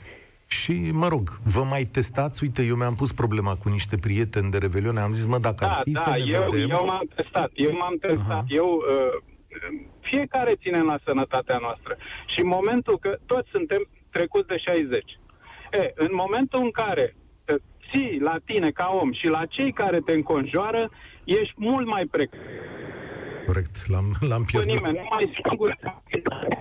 și, 0.60 0.90
mă 0.92 1.08
rog, 1.08 1.38
vă 1.54 1.62
mai 1.62 1.84
testați? 1.84 2.42
Uite, 2.42 2.62
eu 2.62 2.76
mi-am 2.76 2.94
pus 2.94 3.12
problema 3.12 3.54
cu 3.56 3.68
niște 3.68 3.96
prieteni 3.96 4.50
de 4.50 4.58
Revelion, 4.58 4.96
am 4.96 5.12
zis, 5.12 5.26
mă, 5.26 5.38
dacă 5.38 5.64
da, 5.64 5.70
ar 5.70 5.80
fi 5.84 5.92
da, 5.92 6.00
să 6.00 6.10
ne 6.10 6.24
eu, 6.26 6.46
vedem... 6.50 6.70
eu 6.70 6.84
m-am 6.84 7.08
testat, 7.14 7.50
eu 7.54 7.72
m-am 7.76 7.96
testat, 8.00 8.42
uh-huh. 8.42 8.56
eu... 8.60 8.68
Uh, 8.68 9.22
fiecare 10.00 10.54
ține 10.62 10.80
la 10.80 10.98
sănătatea 11.04 11.58
noastră. 11.60 11.96
Și 12.26 12.40
în 12.40 12.46
momentul 12.46 12.98
că 12.98 13.16
toți 13.26 13.48
suntem 13.52 13.88
trecuți 14.10 14.46
de 14.46 14.56
60. 14.56 15.18
E, 15.72 15.92
în 15.94 16.10
momentul 16.12 16.60
în 16.62 16.70
care 16.70 17.16
uh, 17.16 17.54
ții 17.90 18.20
la 18.20 18.36
tine 18.44 18.70
ca 18.70 18.98
om 19.00 19.12
și 19.12 19.26
la 19.28 19.46
cei 19.46 19.72
care 19.72 20.00
te 20.00 20.12
înconjoară, 20.12 20.90
ești 21.24 21.54
mult 21.56 21.86
mai 21.86 22.04
precaut 22.04 22.42
corect. 23.46 23.88
L-am, 23.88 24.16
l-am 24.20 24.44
pierdut. 24.44 24.72
Nimeni, 24.72 24.96
numai 24.96 25.42
singur. 25.48 25.78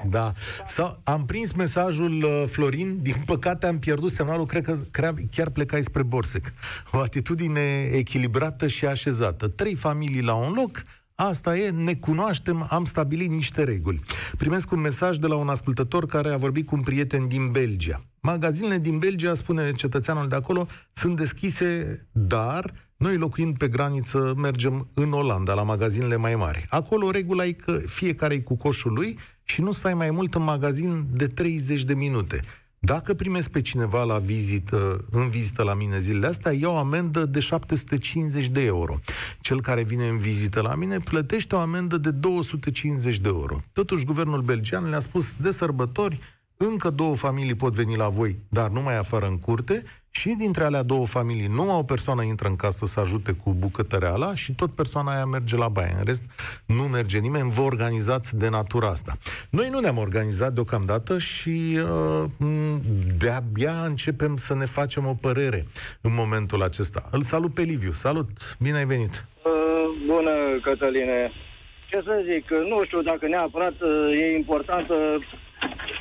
Da. 0.10 0.32
Sau, 0.66 1.00
am 1.04 1.26
prins 1.26 1.52
mesajul 1.52 2.24
uh, 2.24 2.44
Florin, 2.48 3.00
din 3.02 3.16
păcate 3.26 3.68
am 3.68 3.80
pierdut 3.80 4.12
semnalul, 4.12 4.46
cred 4.46 4.64
că 4.64 4.78
cred, 4.92 5.14
chiar 5.32 5.50
plecai 5.50 5.84
spre 5.84 6.04
Borsec. 6.04 6.54
O 6.92 7.00
atitudine 7.00 7.90
echilibrată 7.92 8.68
și 8.68 8.86
așezată. 8.86 9.48
Trei 9.48 9.76
familii 9.76 10.22
la 10.22 10.34
un 10.34 10.54
loc, 10.56 10.84
Asta 11.16 11.58
e, 11.58 11.70
ne 11.70 11.94
cunoaștem, 11.96 12.68
am 12.70 12.86
stabilit 12.86 13.32
niște 13.32 13.64
reguli. 13.64 14.02
Primesc 14.38 14.72
un 14.72 14.80
mesaj 14.80 15.18
de 15.18 15.28
la 15.28 15.36
un 15.36 15.50
ascultător 15.50 16.06
care 16.06 16.30
a 16.30 16.38
vorbit 16.38 16.68
cu 16.68 16.76
un 16.76 16.82
prieten 16.82 17.28
din 17.28 17.52
Belgia. 17.52 18.02
Magazinele 18.20 18.78
din 18.78 19.00
Belgia, 19.00 19.34
spune 19.34 19.72
cetățeanul 19.72 20.28
de 20.28 20.36
acolo, 20.36 20.68
sunt 20.94 21.16
deschise, 21.16 22.00
dar 22.12 22.74
noi 23.04 23.18
locuind 23.18 23.58
pe 23.58 23.68
graniță 23.68 24.34
mergem 24.38 24.88
în 24.94 25.12
Olanda, 25.12 25.54
la 25.54 25.64
magazinele 25.64 26.16
mai 26.16 26.36
mari. 26.36 26.66
Acolo 26.70 27.12
regula 27.12 27.46
e 27.46 27.52
că 27.52 27.82
fiecare 27.86 28.34
e 28.34 28.40
cu 28.40 28.56
coșul 28.56 28.94
lui 28.94 29.20
și 29.44 29.62
nu 29.62 29.72
stai 29.72 29.94
mai 29.94 30.12
mult 30.12 30.34
în 30.34 30.44
magazin 30.44 31.06
de 31.12 31.28
30 31.28 31.84
de 31.84 31.94
minute. 31.94 32.40
Dacă 32.80 33.14
primesc 33.14 33.50
pe 33.50 33.62
cineva 33.62 34.04
la 34.04 34.18
vizită, 34.18 35.06
în 35.12 35.30
vizită 35.30 35.64
la 35.64 35.74
mine 35.74 36.00
zilele 36.00 36.28
astea, 36.28 36.52
iau 36.52 36.74
o 36.74 36.78
amendă 36.78 37.26
de 37.26 37.40
750 37.40 38.50
de 38.50 38.62
euro. 38.62 39.00
Cel 39.42 39.62
care 39.62 39.84
vine 39.84 40.08
în 40.08 40.18
vizită 40.18 40.62
la 40.62 40.76
mine 40.76 40.98
plătește 40.98 41.56
o 41.56 41.60
amendă 41.60 41.98
de 41.98 42.12
250 42.12 43.20
de 43.20 43.30
euro. 43.30 43.62
Totuși, 43.74 44.06
guvernul 44.06 44.42
belgian 44.42 44.90
le-a 44.90 45.00
spus 45.00 45.34
de 45.42 45.52
sărbători, 45.52 46.20
încă 46.58 46.90
două 46.90 47.16
familii 47.16 47.56
pot 47.56 47.74
veni 47.74 47.96
la 47.96 48.08
voi, 48.08 48.36
dar 48.50 48.70
numai 48.70 48.98
afară 48.98 49.26
în 49.26 49.38
curte 49.38 49.84
și 50.16 50.34
dintre 50.38 50.64
alea 50.64 50.84
două 50.84 51.06
familii 51.06 51.48
numai 51.48 51.76
o 51.76 51.84
persoană 51.84 52.24
intră 52.24 52.48
în 52.48 52.56
casă 52.56 52.86
să 52.86 53.00
ajute 53.00 53.32
cu 53.44 53.56
bucătăreala 53.60 54.36
și 54.36 54.52
tot 54.52 54.72
persoana 54.76 55.14
aia 55.14 55.26
merge 55.26 55.56
la 55.56 55.68
baie. 55.68 55.96
În 55.98 56.04
rest, 56.06 56.22
nu 56.66 56.84
merge 56.84 57.18
nimeni, 57.20 57.50
vă 57.50 57.62
organizați 57.62 58.38
de 58.38 58.50
natura 58.50 58.88
asta. 58.88 59.18
Noi 59.50 59.70
nu 59.70 59.80
ne-am 59.80 59.98
organizat 59.98 60.54
deocamdată 60.54 61.18
și 61.18 61.80
uh, 61.84 62.30
de-abia 63.18 63.84
începem 63.86 64.36
să 64.36 64.56
ne 64.56 64.66
facem 64.66 65.06
o 65.06 65.14
părere 65.22 65.66
în 66.02 66.14
momentul 66.14 66.64
acesta. 66.64 67.08
Îl 67.12 67.22
salut 67.22 67.54
pe 67.54 67.62
Liviu. 67.62 67.92
Salut! 67.92 68.30
Bine 68.60 68.78
ai 68.78 68.86
venit! 68.86 69.26
Uh, 69.44 69.52
bună, 70.08 70.32
Cătăline! 70.64 71.32
Ce 71.90 72.02
să 72.06 72.24
zic, 72.32 72.50
nu 72.50 72.84
știu 72.86 73.02
dacă 73.02 73.28
neapărat 73.28 73.74
uh, 73.82 74.22
e 74.22 74.36
importantă 74.36 74.96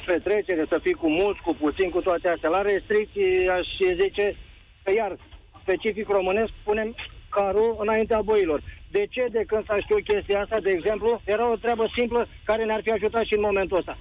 petrecere, 0.04 0.64
să 0.68 0.78
fii 0.82 0.92
cu 0.92 1.08
mulți, 1.08 1.40
cu 1.40 1.54
puțin, 1.54 1.90
cu 1.90 2.00
toate 2.00 2.28
astea. 2.28 2.50
La 2.50 2.62
restricții 2.62 3.48
aș 3.48 3.66
zice 4.02 4.36
că 4.82 4.92
iar 4.92 5.16
specific 5.62 6.08
românesc 6.08 6.52
punem 6.64 6.94
carul 7.28 7.76
înaintea 7.80 8.20
boilor. 8.20 8.60
De 8.90 9.06
ce 9.10 9.26
de 9.30 9.42
când 9.46 9.64
s-a 9.66 9.76
știut 9.80 10.04
chestia 10.04 10.40
asta, 10.40 10.60
de 10.60 10.70
exemplu, 10.70 11.20
era 11.24 11.50
o 11.50 11.56
treabă 11.56 11.84
simplă 11.96 12.28
care 12.44 12.64
ne-ar 12.64 12.82
fi 12.82 12.90
ajutat 12.90 13.24
și 13.24 13.34
în 13.34 13.46
momentul 13.48 13.78
ăsta. 13.78 13.98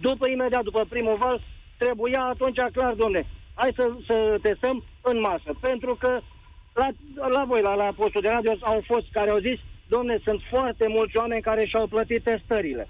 După, 0.00 0.28
imediat, 0.28 0.62
după 0.62 0.86
primul 0.88 1.16
val, 1.16 1.40
trebuia 1.78 2.22
atunci 2.22 2.60
clar, 2.72 2.92
domne, 2.92 3.26
hai 3.54 3.70
să, 3.76 3.90
să 4.06 4.38
testăm 4.42 4.84
în 5.02 5.20
masă. 5.20 5.50
Pentru 5.60 5.94
că 5.94 6.20
la, 6.74 6.88
la 7.28 7.44
voi, 7.44 7.60
la, 7.60 7.74
la 7.74 7.92
postul 7.96 8.20
de 8.20 8.28
radio, 8.28 8.52
au 8.60 8.82
fost 8.86 9.06
care 9.12 9.30
au 9.30 9.38
zis, 9.38 9.58
domne, 9.88 10.18
sunt 10.24 10.40
foarte 10.50 10.86
mulți 10.88 11.16
oameni 11.16 11.42
care 11.42 11.66
și-au 11.66 11.86
plătit 11.86 12.22
testările 12.22 12.88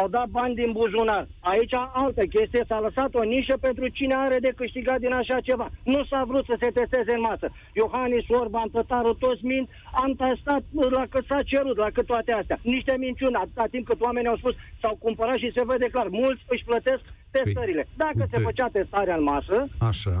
au 0.00 0.08
dat 0.08 0.28
bani 0.38 0.54
din 0.54 0.70
buzunar. 0.72 1.24
Aici 1.40 1.74
altă 2.02 2.22
chestie, 2.34 2.64
s-a 2.68 2.80
lăsat 2.86 3.10
o 3.14 3.22
nișă 3.22 3.56
pentru 3.66 3.88
cine 3.88 4.14
are 4.14 4.38
de 4.46 4.52
câștigat 4.60 4.98
din 5.04 5.12
așa 5.12 5.40
ceva. 5.48 5.66
Nu 5.94 6.04
s-a 6.10 6.22
vrut 6.30 6.44
să 6.50 6.56
se 6.60 6.70
testeze 6.78 7.12
în 7.14 7.20
masă. 7.20 7.46
Iohannis, 7.80 8.26
Orban, 8.28 8.68
Tătaru, 8.68 9.12
toți 9.14 9.44
mint, 9.44 9.68
am 10.02 10.12
testat 10.24 10.62
la 10.98 11.04
cât 11.12 11.24
s-a 11.30 11.40
cerut, 11.50 11.76
la 11.76 11.90
cât 11.96 12.06
toate 12.06 12.32
astea. 12.32 12.58
Niște 12.62 12.94
minciuni, 12.98 13.34
atâta 13.34 13.64
timp 13.70 13.84
cât 13.86 14.00
oamenii 14.00 14.28
au 14.28 14.36
spus, 14.36 14.54
s-au 14.80 14.94
cumpărat 15.04 15.36
și 15.36 15.52
se 15.56 15.62
vede 15.66 15.88
clar, 15.94 16.08
mulți 16.08 16.42
își 16.48 16.64
plătesc 16.64 17.02
testările. 17.30 17.82
Păi, 17.82 17.94
Dacă 17.96 18.18
uite. 18.20 18.36
se 18.36 18.42
făcea 18.42 18.68
testarea 18.72 19.16
în 19.16 19.22
masă, 19.22 19.68
Așa. 19.90 20.18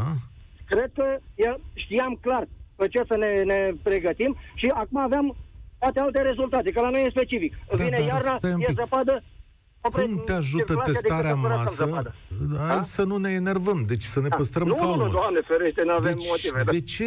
cred 0.66 0.90
că 0.94 1.06
eu 1.34 1.60
știam 1.74 2.18
clar 2.20 2.44
pe 2.76 2.88
ce 2.88 3.02
să 3.08 3.16
ne, 3.16 3.42
ne 3.42 3.70
pregătim 3.82 4.36
și 4.54 4.66
acum 4.74 4.98
aveam 5.00 5.36
poate 5.78 6.00
alte 6.00 6.20
rezultate, 6.22 6.70
că 6.70 6.80
la 6.80 6.90
noi 6.90 7.02
e 7.06 7.10
specific. 7.10 7.52
Da, 7.68 7.84
Vine 7.84 8.00
iarna, 8.00 8.38
e 8.42 8.72
zăpadă, 8.74 9.22
cum 9.80 10.22
te 10.24 10.32
ajută 10.32 10.80
testarea 10.84 11.32
în 11.32 11.40
masă? 11.40 12.12
Hai 12.66 12.84
să 12.84 13.02
nu 13.02 13.16
ne 13.16 13.30
enervăm, 13.30 13.84
deci 13.86 14.02
să 14.02 14.20
ne 14.20 14.28
da. 14.28 14.36
păstrăm 14.36 14.66
nu, 14.66 14.74
calmul. 14.74 15.06
Nu, 15.06 15.10
doamne 15.10 15.40
ferește, 15.46 15.82
nu 15.84 15.92
avem 15.92 16.14
deci, 16.14 16.26
motive. 16.28 16.62
Da. 16.62 16.70
De 16.70 16.80
ce 16.80 17.04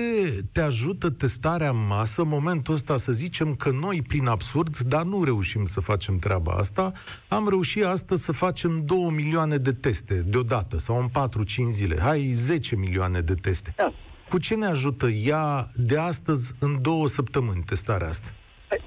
te 0.52 0.62
ajută 0.62 1.10
testarea 1.10 1.70
în 1.70 1.86
masă 1.88 2.22
în 2.22 2.28
momentul 2.28 2.74
ăsta 2.74 2.98
să 2.98 3.12
zicem 3.12 3.56
că 3.56 3.70
noi, 3.70 4.02
prin 4.08 4.28
absurd, 4.28 4.78
dar 4.78 5.04
nu 5.04 5.24
reușim 5.24 5.66
să 5.66 5.80
facem 5.80 6.20
treaba 6.20 6.52
asta, 6.52 6.92
am 7.28 7.50
reușit 7.50 7.84
astăzi 7.84 8.24
să 8.24 8.32
facem 8.32 8.82
2 8.86 8.98
milioane 9.16 9.58
de 9.58 9.72
teste 9.72 10.14
deodată, 10.14 10.80
sau 10.80 11.00
în 11.00 11.30
4-5 11.68 11.70
zile. 11.70 12.00
Hai, 12.00 12.32
10 12.34 12.76
milioane 12.76 13.22
de 13.22 13.36
teste. 13.36 13.74
Da. 13.76 13.94
Cu 14.30 14.38
ce 14.38 14.56
ne 14.56 14.66
ajută 14.66 15.08
ea 15.08 15.68
de 15.76 15.98
astăzi 15.98 16.54
în 16.60 16.82
două 16.82 17.08
săptămâni 17.08 17.64
testarea 17.66 18.08
asta? 18.08 18.28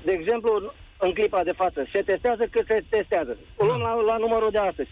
De 0.05 0.13
exemplu, 0.21 0.73
în 1.07 1.13
clipa 1.13 1.43
de 1.49 1.55
față. 1.63 1.81
Se 1.93 2.01
testează 2.11 2.45
cât 2.51 2.67
se 2.67 2.85
testează. 2.89 3.33
O 3.57 3.65
luăm 3.65 3.81
la, 3.81 3.93
la 4.11 4.17
numărul 4.17 4.51
de 4.51 4.59
astăzi. 4.59 4.91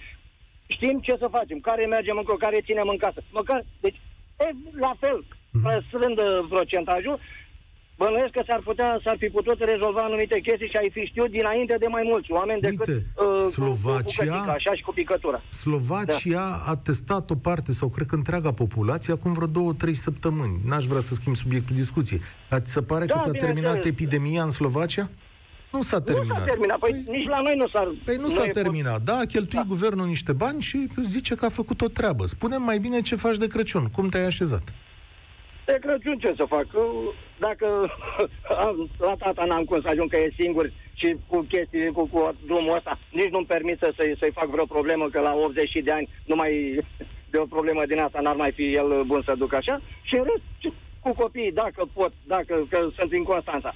Știm 0.66 0.96
ce 1.06 1.14
să 1.18 1.34
facem, 1.36 1.58
care 1.68 1.86
mergem 1.86 2.16
încolo, 2.16 2.36
care 2.36 2.66
ținem 2.68 2.88
în 2.88 2.96
casă. 3.04 3.20
Măcar, 3.30 3.64
deci, 3.80 4.00
e, 4.44 4.48
la 4.86 4.92
fel, 5.02 5.18
mhm. 5.50 5.62
păstrând 5.62 6.18
uh, 6.18 6.46
procentajul, 6.48 7.18
Bănuiesc 8.02 8.32
că 8.36 8.42
s-ar 8.46 8.60
putea, 8.64 9.00
s-ar 9.04 9.16
fi 9.18 9.28
putut 9.28 9.58
rezolva 9.72 10.02
anumite 10.02 10.40
chestii 10.40 10.68
și 10.72 10.76
ai 10.82 10.90
fi 10.92 11.00
știut 11.00 11.30
dinainte 11.30 11.76
de 11.78 11.86
mai 11.86 12.02
mulți 12.04 12.30
oameni 12.30 12.60
decât 12.60 12.86
Uite, 12.86 13.06
uh, 13.16 13.38
Slovacia, 13.38 14.38
cu, 14.38 14.44
cu 14.44 14.50
așa 14.50 14.74
și 14.74 14.82
cu 14.82 14.92
picătura. 14.92 15.42
Slovacia 15.48 16.46
da. 16.48 16.70
a 16.72 16.76
testat 16.76 17.30
o 17.30 17.34
parte, 17.34 17.72
sau 17.72 17.88
cred 17.88 18.06
că 18.06 18.14
întreaga 18.14 18.52
populație, 18.52 19.12
acum 19.12 19.32
vreo 19.32 19.46
două, 19.46 19.72
trei 19.72 19.94
săptămâni. 19.94 20.56
N-aș 20.66 20.84
vrea 20.84 21.00
să 21.00 21.14
schimb 21.14 21.36
subiectul 21.36 21.74
discuției. 21.76 22.20
Dar 22.48 22.60
ți 22.60 22.72
se 22.72 22.82
pare 22.82 23.04
da, 23.04 23.14
că 23.14 23.18
s-a 23.18 23.30
terminat 23.30 23.84
epidemia 23.84 24.42
în 24.42 24.50
Slovacia? 24.50 25.10
Nu 25.72 25.82
s-a 25.82 26.00
terminat. 26.00 26.38
Nu 26.38 26.44
s-a 26.44 26.44
terminat. 26.44 26.78
Păi, 26.78 26.90
păi 26.90 27.16
nici 27.16 27.28
la 27.28 27.40
noi 27.40 27.54
nu 27.56 27.68
s-a... 27.68 27.94
Păi 28.04 28.16
nu, 28.16 28.22
nu 28.22 28.28
s-a 28.28 28.46
terminat. 28.46 28.92
Fost... 28.92 29.04
Da, 29.04 29.16
a 29.16 29.24
cheltuit 29.24 29.62
da. 29.62 29.68
guvernul 29.68 30.06
niște 30.06 30.32
bani 30.32 30.60
și 30.60 30.86
zice 31.04 31.34
că 31.34 31.44
a 31.44 31.48
făcut 31.48 31.80
o 31.80 31.88
treabă. 31.88 32.26
spune 32.26 32.56
mai 32.56 32.78
bine 32.78 33.00
ce 33.00 33.16
faci 33.16 33.36
de 33.36 33.46
Crăciun. 33.46 33.88
Cum 33.96 34.08
te-ai 34.08 34.24
așezat? 34.24 34.62
De 35.64 35.78
Crăciun 35.80 36.18
ce 36.18 36.34
să 36.36 36.44
fac? 36.48 36.66
Dacă 37.38 37.66
la 39.06 39.14
tata 39.18 39.44
n-am 39.44 39.64
cum 39.64 39.80
să 39.80 39.88
ajung 39.88 40.10
că 40.10 40.16
e 40.16 40.32
singur 40.38 40.72
și 40.92 41.16
cu 41.26 41.46
chestii, 41.48 41.92
cu, 41.92 42.06
cu 42.06 42.34
drumul 42.46 42.76
ăsta, 42.76 42.98
nici 43.10 43.30
nu-mi 43.30 43.46
permit 43.46 43.78
să, 43.78 43.92
să-i, 43.96 44.16
să 44.20 44.28
fac 44.32 44.48
vreo 44.48 44.64
problemă, 44.64 45.08
că 45.08 45.20
la 45.20 45.34
80 45.34 45.70
de 45.84 45.92
ani 45.92 46.08
nu 46.24 46.34
mai 46.34 46.84
de 47.30 47.38
o 47.38 47.46
problemă 47.46 47.82
din 47.86 47.98
asta 47.98 48.20
n-ar 48.20 48.34
mai 48.34 48.52
fi 48.52 48.62
el 48.62 49.02
bun 49.06 49.22
să 49.26 49.34
duc 49.38 49.54
așa. 49.54 49.80
Și 50.02 50.14
în 50.16 50.24
rest, 50.30 50.74
cu 51.00 51.12
copiii, 51.14 51.52
dacă 51.52 51.88
pot, 51.92 52.12
dacă 52.26 52.66
că 52.70 52.88
sunt 52.98 53.10
din 53.10 53.22
Constanța 53.22 53.74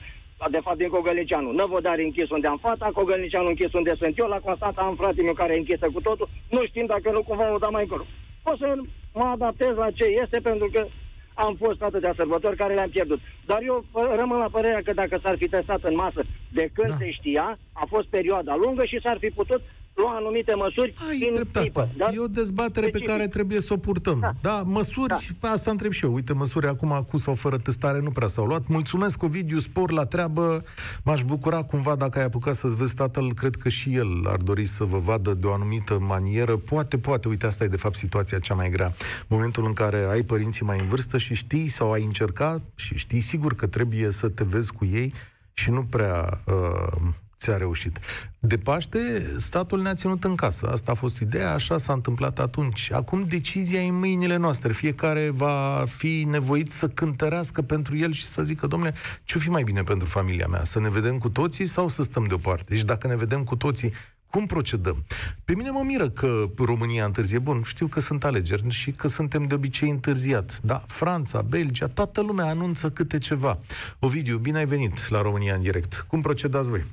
de 0.51 0.61
fapt 0.63 0.79
din 0.79 0.89
Cogălnicianu. 0.89 1.53
Năvodari 1.53 2.05
închis 2.05 2.29
unde 2.31 2.47
am 2.47 2.59
fata, 2.59 2.91
Cogălnicianu 2.93 3.49
închis 3.49 3.73
unde 3.73 3.93
sunt 3.99 4.19
eu, 4.19 4.27
la 4.27 4.39
Constanța 4.39 4.83
am 4.83 4.97
fratele 4.97 5.23
meu 5.23 5.33
care 5.35 5.55
e 5.55 5.59
închisă 5.59 5.91
cu 5.93 6.01
totul, 6.01 6.29
nu 6.49 6.67
știm 6.67 6.87
dacă 6.87 7.11
nu 7.11 7.23
cumva 7.23 7.55
o 7.55 7.59
da 7.59 7.69
mai 7.69 7.83
încolo. 7.83 8.07
O 8.43 8.57
să 8.57 8.75
mă 9.13 9.25
adaptez 9.25 9.75
la 9.77 9.91
ce 9.91 10.05
este, 10.05 10.41
pentru 10.41 10.69
că 10.73 10.87
am 11.35 11.55
fost 11.55 11.83
atâtea 11.83 12.15
sărbători 12.17 12.57
care 12.57 12.75
le-am 12.75 12.89
pierdut. 12.89 13.21
Dar 13.45 13.63
eu 13.63 13.85
rămân 14.21 14.39
la 14.39 14.49
părerea 14.49 14.83
că 14.83 14.93
dacă 14.93 15.21
s-ar 15.23 15.37
fi 15.37 15.49
testat 15.49 15.83
în 15.83 15.95
masă 15.95 16.25
de 16.49 16.69
când 16.73 16.89
da. 16.89 16.97
se 16.97 17.11
știa, 17.11 17.59
a 17.73 17.85
fost 17.89 18.07
perioada 18.09 18.57
lungă 18.57 18.85
și 18.85 19.01
s-ar 19.03 19.19
fi 19.21 19.31
putut 19.31 19.63
lua 19.97 20.17
anumite 20.17 20.55
măsuri 20.55 20.95
Ai 21.09 21.19
din 21.19 21.33
dreptate. 21.35 21.67
tipă. 21.67 21.89
Da? 21.97 22.09
E 22.15 22.19
o 22.19 22.27
dezbatere 22.27 22.87
Specific. 22.87 23.07
pe 23.07 23.13
care 23.13 23.29
trebuie 23.29 23.61
să 23.61 23.73
o 23.73 23.77
purtăm. 23.77 24.19
Da, 24.21 24.33
da 24.41 24.63
măsuri, 24.63 25.09
da. 25.09 25.19
pe 25.41 25.47
asta 25.47 25.71
întreb 25.71 25.93
și 25.93 26.05
eu. 26.05 26.15
Uite, 26.15 26.33
măsuri 26.33 26.67
acum 26.67 27.07
cu 27.11 27.17
sau 27.17 27.35
fără 27.35 27.59
testare 27.59 28.01
nu 28.01 28.11
prea 28.11 28.27
s-au 28.27 28.45
luat. 28.47 28.67
Mulțumesc, 28.69 29.23
Ovidiu, 29.23 29.59
spor 29.59 29.91
la 29.91 30.05
treabă. 30.05 30.65
M-aș 31.03 31.23
bucura 31.23 31.63
cumva 31.63 31.95
dacă 31.95 32.19
ai 32.19 32.25
apucat 32.25 32.55
să-ți 32.55 32.77
vezi 32.77 32.95
tatăl. 32.95 33.33
Cred 33.35 33.55
că 33.55 33.69
și 33.69 33.95
el 33.95 34.25
ar 34.27 34.37
dori 34.37 34.67
să 34.67 34.85
vă 34.85 34.99
vadă 34.99 35.35
de 35.35 35.47
o 35.47 35.53
anumită 35.53 35.99
manieră. 35.99 36.57
Poate, 36.57 36.99
poate. 36.99 37.29
Uite, 37.29 37.47
asta 37.47 37.65
e 37.65 37.69
de 37.69 37.77
fapt 37.77 37.97
situația 37.97 38.39
cea 38.39 38.55
mai 38.55 38.71
grea. 38.71 38.93
Momentul 39.27 39.65
în 39.67 39.73
care 39.73 40.07
ai 40.11 40.23
părinții 40.23 40.65
mai 40.65 40.79
în 40.81 40.87
vârstă 40.87 41.19
și 41.19 41.35
știi 41.35 41.69
sau 41.69 41.93
ai 41.93 42.05
încercat 42.05 42.61
și 42.75 42.97
știi 42.97 43.21
sigur 43.21 43.55
că 43.55 43.67
trebuie 43.67 44.11
să 44.11 44.29
te 44.29 44.45
vezi 44.45 44.73
cu 44.73 44.85
ei 44.85 45.13
și 45.53 45.71
nu 45.71 45.85
prea 45.85 46.41
uh, 46.47 47.03
ți-a 47.39 47.57
reușit. 47.57 47.99
De 48.39 48.59
Paște, 48.59 49.33
statul 49.39 49.83
ne-a 49.83 49.95
ținut 49.95 50.25
în 50.25 50.35
casă. 50.35 50.69
Asta 50.73 50.91
a 50.91 50.95
fost 50.95 51.21
ideea, 51.21 51.53
așa 51.53 51.79
s-a 51.79 51.93
întâmplat 51.93 52.39
atunci. 52.39 52.91
Acum 52.93 53.25
decizia 53.29 53.83
e 53.83 53.89
în 53.89 53.99
mâinile 53.99 54.37
noastre. 54.37 54.73
Fiecare 54.73 55.31
va 55.31 55.85
fi 55.87 56.27
nevoit 56.31 56.71
să 56.73 56.89
cântărească 56.89 57.63
pentru 57.63 57.97
el 57.97 58.13
și 58.13 58.27
să 58.27 58.43
zică, 58.43 58.67
domnule, 58.67 58.95
ce-o 59.25 59.41
fi 59.41 59.51
mai 59.51 59.63
bine 59.63 59.83
pentru 59.83 60.09
familia 60.09 60.47
mea? 60.47 60.65
Să 60.65 60.81
ne 60.81 60.89
vedem 60.89 61.19
cu 61.19 61.29
toții 61.29 61.67
sau 61.67 61.89
să 61.89 62.03
stăm 62.03 62.25
deoparte? 62.27 62.65
Deci 62.69 62.85
dacă 62.85 63.07
ne 63.07 63.17
vedem 63.17 63.45
cu 63.45 63.57
toții, 63.57 63.93
cum 64.31 64.47
procedăm? 64.47 65.05
Pe 65.45 65.55
mine 65.55 65.71
mă 65.71 65.83
miră 65.85 66.09
că 66.09 66.45
România 66.59 67.05
întârzie. 67.05 67.39
Bun, 67.39 67.63
știu 67.65 67.87
că 67.87 68.01
sunt 68.01 68.25
alegeri 68.25 68.69
și 68.69 68.91
că 68.93 69.09
suntem 69.09 69.47
de 69.47 69.55
obicei 69.55 69.91
întârziat. 69.91 70.61
Da, 70.63 70.85
Franța, 70.87 71.43
Belgia, 71.43 71.87
toată 71.87 72.21
lumea 72.21 72.47
anunță 72.47 72.91
câte 72.91 73.19
ceva. 73.19 73.59
Ovidiu, 73.99 74.39
bine 74.39 74.59
ai 74.59 74.67
venit 74.67 75.09
la 75.09 75.23
România 75.23 75.55
în 75.55 75.63
direct. 75.63 76.05
Cum 76.09 76.21
procedați 76.21 76.71
voi? 76.71 76.85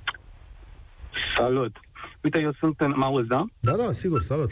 Salut! 1.38 1.76
Uite, 2.22 2.42
eu 2.42 2.52
sunt 2.60 2.80
în... 2.80 2.94
Mă 2.96 3.06
auzi, 3.06 3.28
da? 3.28 3.46
Da, 3.60 3.72
da, 3.72 3.92
sigur, 3.92 4.22
salut! 4.22 4.50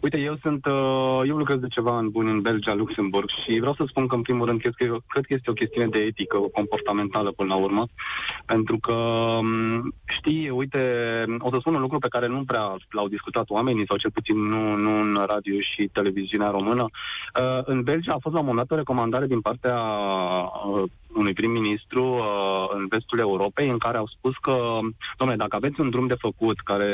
Uite, 0.00 0.18
eu 0.18 0.36
sunt, 0.42 0.66
uh, 0.66 1.20
eu 1.26 1.36
lucrez 1.36 1.58
de 1.58 1.66
ceva 1.66 1.98
în 1.98 2.08
bun 2.08 2.26
în 2.26 2.40
Belgia, 2.40 2.74
Luxemburg 2.74 3.28
și 3.28 3.58
vreau 3.58 3.74
să 3.74 3.84
spun 3.86 4.06
că, 4.06 4.14
în 4.14 4.22
primul 4.22 4.46
rând, 4.46 4.60
cred 4.60 4.74
că, 4.76 4.96
cred 5.08 5.24
că 5.24 5.34
este 5.34 5.50
o 5.50 5.60
chestiune 5.60 5.88
de 5.88 5.98
etică 5.98 6.38
comportamentală 6.52 7.32
până 7.32 7.54
la 7.54 7.60
urmă, 7.60 7.86
pentru 8.44 8.78
că, 8.78 8.92
um, 8.92 9.94
știi, 10.04 10.50
uite, 10.50 10.80
o 11.38 11.50
să 11.50 11.56
spun 11.60 11.74
un 11.74 11.80
lucru 11.80 11.98
pe 11.98 12.08
care 12.08 12.26
nu 12.26 12.44
prea 12.44 12.76
l-au 12.90 13.08
discutat 13.08 13.44
oamenii, 13.48 13.86
sau 13.88 13.96
cel 13.96 14.10
puțin 14.10 14.38
nu, 14.38 14.76
nu 14.76 15.00
în 15.00 15.24
radio 15.26 15.54
și 15.60 15.90
televiziunea 15.92 16.50
română. 16.50 16.82
Uh, 16.82 17.60
în 17.64 17.82
Belgia 17.82 18.12
a 18.12 18.22
fost 18.22 18.34
la 18.34 18.40
un 18.40 18.46
moment 18.46 18.66
dat 18.66 18.76
o 18.76 18.80
recomandare 18.80 19.26
din 19.26 19.40
partea 19.40 19.78
uh, 19.78 20.90
unui 21.14 21.32
prim-ministru 21.32 22.04
uh, 22.04 22.24
în 22.74 22.86
vestul 22.86 23.18
Europei 23.18 23.68
în 23.68 23.78
care 23.78 23.96
au 23.96 24.06
spus 24.06 24.34
că, 24.40 24.78
domnule, 25.18 25.38
dacă 25.38 25.56
aveți 25.56 25.80
un 25.80 25.90
drum 25.90 26.06
de 26.06 26.14
făcut 26.18 26.60
care 26.60 26.92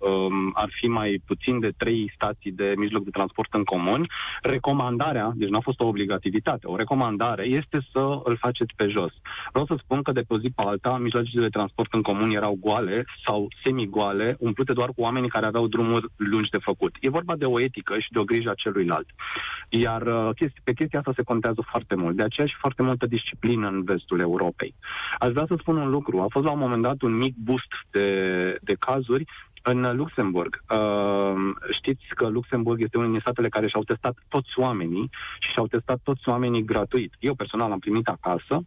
um, 0.00 0.50
ar 0.54 0.68
fi 0.80 0.88
mai 0.88 1.22
puțin 1.26 1.60
de 1.60 1.72
trei 1.76 2.12
stații 2.14 2.52
de 2.52 2.74
mijloc 2.76 3.04
de 3.04 3.10
transport 3.10 3.54
în 3.54 3.64
comun, 3.64 4.08
recomandarea, 4.42 5.32
deci 5.34 5.48
nu 5.48 5.56
a 5.56 5.60
fost 5.60 5.80
o 5.80 5.86
obligativitate, 5.86 6.66
o 6.66 6.76
recomandare 6.76 7.44
este 7.44 7.78
să 7.92 8.20
îl 8.24 8.36
faceți 8.36 8.72
pe 8.76 8.86
jos. 8.88 9.12
Vreau 9.50 9.66
să 9.66 9.74
spun 9.78 10.02
că 10.02 10.12
de 10.12 10.20
pe 10.20 10.34
o 10.34 10.38
zi 10.38 10.50
pe 10.56 10.62
alta, 10.66 10.98
mijloacele 10.98 11.42
de 11.42 11.56
transport 11.58 11.92
în 11.92 12.02
comun 12.02 12.30
erau 12.30 12.58
goale 12.60 13.04
sau 13.26 13.48
semi-goale, 13.64 14.36
umplute 14.38 14.72
doar 14.72 14.88
cu 14.88 15.00
oamenii 15.00 15.28
care 15.28 15.46
aveau 15.46 15.66
drumuri 15.66 16.06
lungi 16.16 16.50
de 16.50 16.58
făcut. 16.58 16.96
E 17.00 17.10
vorba 17.10 17.36
de 17.36 17.44
o 17.44 17.60
etică 17.60 17.98
și 17.98 18.12
de 18.12 18.18
o 18.18 18.24
grijă 18.24 18.50
a 18.50 18.54
celuilalt. 18.54 19.08
Iar 19.68 20.02
uh, 20.02 20.50
pe 20.64 20.72
chestia 20.72 20.98
asta 20.98 21.12
se 21.16 21.22
contează 21.22 21.62
foarte 21.70 21.94
mult. 21.94 22.16
De 22.16 22.22
aceea 22.22 22.46
și 22.46 22.54
foarte 22.58 22.82
multă 22.82 23.06
disciplină 23.06 23.47
plină 23.48 23.68
în 23.68 23.82
vestul 23.84 24.20
Europei. 24.20 24.74
Aș 25.18 25.30
vrea 25.30 25.44
să 25.48 25.54
spun 25.58 25.76
un 25.76 25.90
lucru. 25.90 26.20
A 26.20 26.26
fost 26.30 26.44
la 26.44 26.50
un 26.50 26.58
moment 26.58 26.82
dat 26.82 27.02
un 27.02 27.16
mic 27.16 27.34
boost 27.36 27.72
de, 27.90 28.08
de 28.62 28.74
cazuri 28.78 29.24
în 29.62 29.96
Luxemburg. 29.96 30.62
Uh, 30.70 31.34
știți 31.78 32.06
că 32.14 32.28
Luxemburg 32.28 32.82
este 32.82 32.96
unul 32.96 33.10
din 33.10 33.20
statele 33.20 33.48
care 33.48 33.68
și-au 33.68 33.82
testat 33.82 34.16
toți 34.28 34.52
oamenii 34.56 35.10
și 35.38 35.50
și-au 35.50 35.66
testat 35.66 36.00
toți 36.02 36.28
oamenii 36.28 36.64
gratuit. 36.64 37.12
Eu 37.18 37.34
personal 37.34 37.70
am 37.72 37.78
primit 37.78 38.08
acasă 38.08 38.64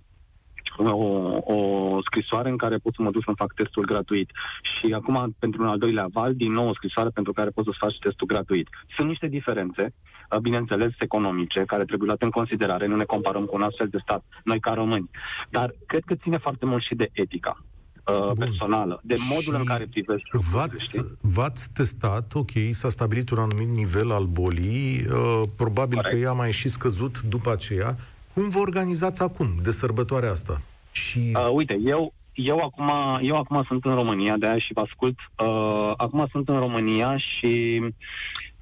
o, 0.89 1.37
o 1.53 1.99
scrisoare 2.01 2.49
în 2.49 2.57
care 2.57 2.77
pot 2.77 2.93
să 2.93 3.01
mă 3.01 3.11
duc 3.11 3.23
să 3.23 3.31
fac 3.35 3.53
testul 3.53 3.85
gratuit. 3.85 4.29
Și 4.61 4.93
acum, 4.93 5.35
pentru 5.39 5.61
un 5.61 5.67
al 5.67 5.77
doilea 5.77 6.07
val, 6.13 6.35
din 6.35 6.51
nou 6.51 6.67
o 6.67 6.73
scrisoare 6.73 7.09
pentru 7.09 7.33
care 7.33 7.49
poți 7.49 7.67
să 7.67 7.75
faci 7.79 7.99
testul 7.99 8.27
gratuit. 8.27 8.69
Sunt 8.95 9.07
niște 9.07 9.27
diferențe 9.27 9.93
Uh, 10.31 10.39
bineînțeles, 10.39 10.91
economice, 10.99 11.63
care 11.67 11.83
trebuie 11.85 12.07
luate 12.07 12.25
în 12.25 12.31
considerare. 12.31 12.87
Nu 12.87 12.95
ne 12.95 13.03
comparăm 13.03 13.45
cu 13.45 13.55
un 13.55 13.61
astfel 13.61 13.87
de 13.87 13.97
stat, 14.01 14.23
noi 14.43 14.59
ca 14.59 14.71
români. 14.71 15.09
Dar 15.49 15.75
cred 15.85 16.03
că 16.05 16.15
ține 16.15 16.37
foarte 16.37 16.65
mult 16.65 16.83
și 16.83 16.95
de 16.95 17.09
etica 17.13 17.63
uh, 18.05 18.31
personală, 18.37 18.99
de 19.03 19.15
modul 19.29 19.53
și 19.53 19.59
în 19.59 19.65
care 19.65 19.87
privești 19.89 20.29
v-ați, 20.51 21.01
v-ați 21.21 21.69
testat, 21.73 22.31
ok, 22.33 22.51
s-a 22.71 22.89
stabilit 22.89 23.29
un 23.29 23.37
anumit 23.37 23.67
nivel 23.67 24.11
al 24.11 24.25
bolii, 24.25 25.05
uh, 25.09 25.41
probabil 25.57 25.95
Corect. 25.95 26.15
că 26.15 26.21
ea 26.21 26.29
a 26.29 26.33
mai 26.33 26.51
și 26.51 26.67
scăzut 26.67 27.21
după 27.21 27.51
aceea. 27.51 27.95
Cum 28.33 28.49
vă 28.49 28.59
organizați 28.59 29.21
acum, 29.21 29.47
de 29.63 29.71
sărbătoarea 29.71 30.31
asta? 30.31 30.61
Și... 30.91 31.19
Uh, 31.35 31.49
uite, 31.51 31.77
eu, 31.85 32.13
eu 32.33 32.57
acum, 32.57 32.91
eu 33.21 33.37
acum 33.37 33.63
sunt 33.67 33.85
în 33.85 33.93
România, 33.93 34.37
de 34.37 34.47
aia 34.47 34.59
și 34.59 34.73
vă 34.73 34.81
ascult. 34.81 35.17
Uh, 35.37 35.91
acum 35.97 36.27
sunt 36.31 36.49
în 36.49 36.59
România 36.59 37.17
și 37.17 37.81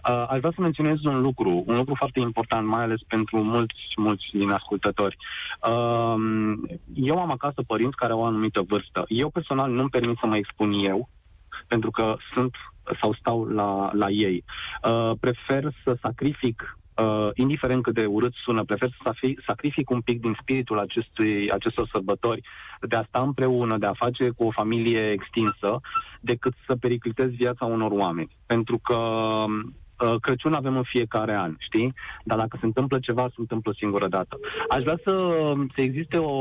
Uh, 0.08 0.26
aș 0.28 0.40
vrea 0.40 0.52
să 0.56 0.62
menționez 0.62 1.04
un 1.04 1.22
lucru, 1.22 1.64
un 1.68 1.76
lucru 1.76 1.94
foarte 1.96 2.20
important, 2.20 2.68
mai 2.68 2.84
ales 2.84 3.00
pentru 3.08 3.44
mulți, 3.44 3.94
mulți 3.96 4.26
din 4.32 4.50
ascultători. 4.50 5.18
Uh, 5.62 6.16
eu 6.94 7.20
am 7.20 7.32
acasă 7.32 7.64
părinți 7.68 7.96
care 7.96 8.12
au 8.12 8.20
o 8.20 8.26
anumită 8.26 8.62
vârstă. 8.68 9.06
Eu 9.08 9.30
personal 9.30 9.72
nu-mi 9.72 9.90
permit 9.90 10.18
să 10.18 10.26
mă 10.26 10.38
expun 10.38 10.74
eu, 10.86 11.10
pentru 11.68 11.92
că 11.92 12.16
sunt 12.34 12.56
sau 13.02 13.14
stau 13.14 13.44
la, 13.44 13.90
la 13.94 14.10
ei. 14.10 14.44
Uh, 14.84 15.12
prefer 15.20 15.64
să 15.84 15.98
sacrific 16.02 16.78
Uh, 17.02 17.30
indiferent 17.34 17.84
cât 17.84 17.94
de 17.94 18.06
urât 18.06 18.34
sună, 18.34 18.64
prefer 18.64 18.90
să 19.04 19.14
sacrific 19.46 19.90
un 19.90 20.02
pic 20.02 20.22
din 20.22 20.38
spiritul 20.42 20.80
acestui, 20.80 21.52
acestor 21.52 21.88
sărbători, 21.92 22.42
de 22.82 22.96
a 22.96 23.04
sta 23.04 23.22
împreună, 23.22 23.78
de 23.78 23.86
a 23.86 23.94
face 23.94 24.30
cu 24.30 24.44
o 24.44 24.52
familie 24.52 25.12
extinsă, 25.12 25.80
decât 26.22 26.54
să 26.68 26.76
periclitez 26.76 27.30
viața 27.30 27.66
unor 27.66 27.92
oameni. 27.92 28.36
Pentru 28.46 28.78
că 28.78 28.98
Uh, 28.98 29.66
Crăciun 30.22 30.54
avem 30.54 30.78
în 30.78 30.84
fiecare 30.84 31.36
an, 31.36 31.56
știi? 31.58 31.94
Dar 32.24 32.38
dacă 32.38 32.58
se 32.60 32.66
întâmplă 32.66 33.00
ceva, 33.00 33.28
se 33.28 33.36
întâmplă 33.38 33.74
singură 33.78 34.08
dată. 34.08 34.40
Aș 34.70 34.84
vrea 34.84 35.00
să, 35.04 35.14
să 35.76 35.82
existe 35.82 36.18
o, 36.18 36.32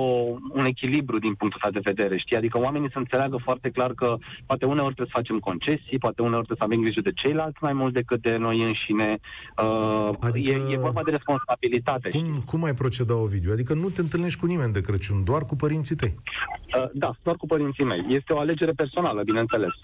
un 0.52 0.64
echilibru 0.64 1.18
din 1.18 1.34
punctul 1.34 1.60
ăsta 1.64 1.80
de 1.80 1.90
vedere, 1.92 2.18
știi? 2.18 2.36
Adică 2.36 2.58
oamenii 2.58 2.90
să 2.92 2.98
înțeleagă 2.98 3.36
foarte 3.44 3.70
clar 3.70 3.92
că 3.92 4.16
poate 4.46 4.64
uneori 4.64 4.94
trebuie 4.94 5.12
să 5.12 5.18
facem 5.20 5.38
concesii, 5.38 5.98
poate 5.98 6.22
uneori 6.22 6.46
trebuie 6.46 6.62
să 6.62 6.68
avem 6.72 6.80
grijă 6.80 7.00
de 7.00 7.12
ceilalți 7.22 7.58
mai 7.60 7.72
mult 7.72 7.92
decât 7.92 8.22
de 8.22 8.36
noi 8.36 8.62
înșine. 8.62 9.18
Uh, 9.62 10.10
adică... 10.20 10.50
e, 10.50 10.72
e 10.72 10.86
vorba 10.88 11.02
de 11.02 11.10
responsabilitate. 11.10 12.08
Cum, 12.08 12.20
știi? 12.20 12.42
cum 12.46 12.64
ai 12.64 12.74
proceda, 12.74 13.14
Ovidiu? 13.16 13.52
Adică 13.52 13.74
nu 13.74 13.88
te 13.88 14.00
întâlnești 14.00 14.40
cu 14.40 14.46
nimeni 14.46 14.72
de 14.72 14.80
Crăciun, 14.80 15.24
doar 15.24 15.42
cu 15.44 15.56
părinții 15.56 15.96
tăi? 15.96 16.14
Uh, 16.14 16.88
da, 16.92 17.10
doar 17.22 17.36
cu 17.36 17.46
părinții 17.46 17.84
mei. 17.84 18.04
Este 18.08 18.32
o 18.32 18.38
alegere 18.38 18.72
personală, 18.72 19.22
bineînțeles. 19.22 19.74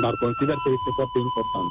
Dar 0.00 0.14
consider 0.24 0.56
că 0.62 0.68
este 0.76 0.90
foarte 0.98 1.18
important. 1.28 1.70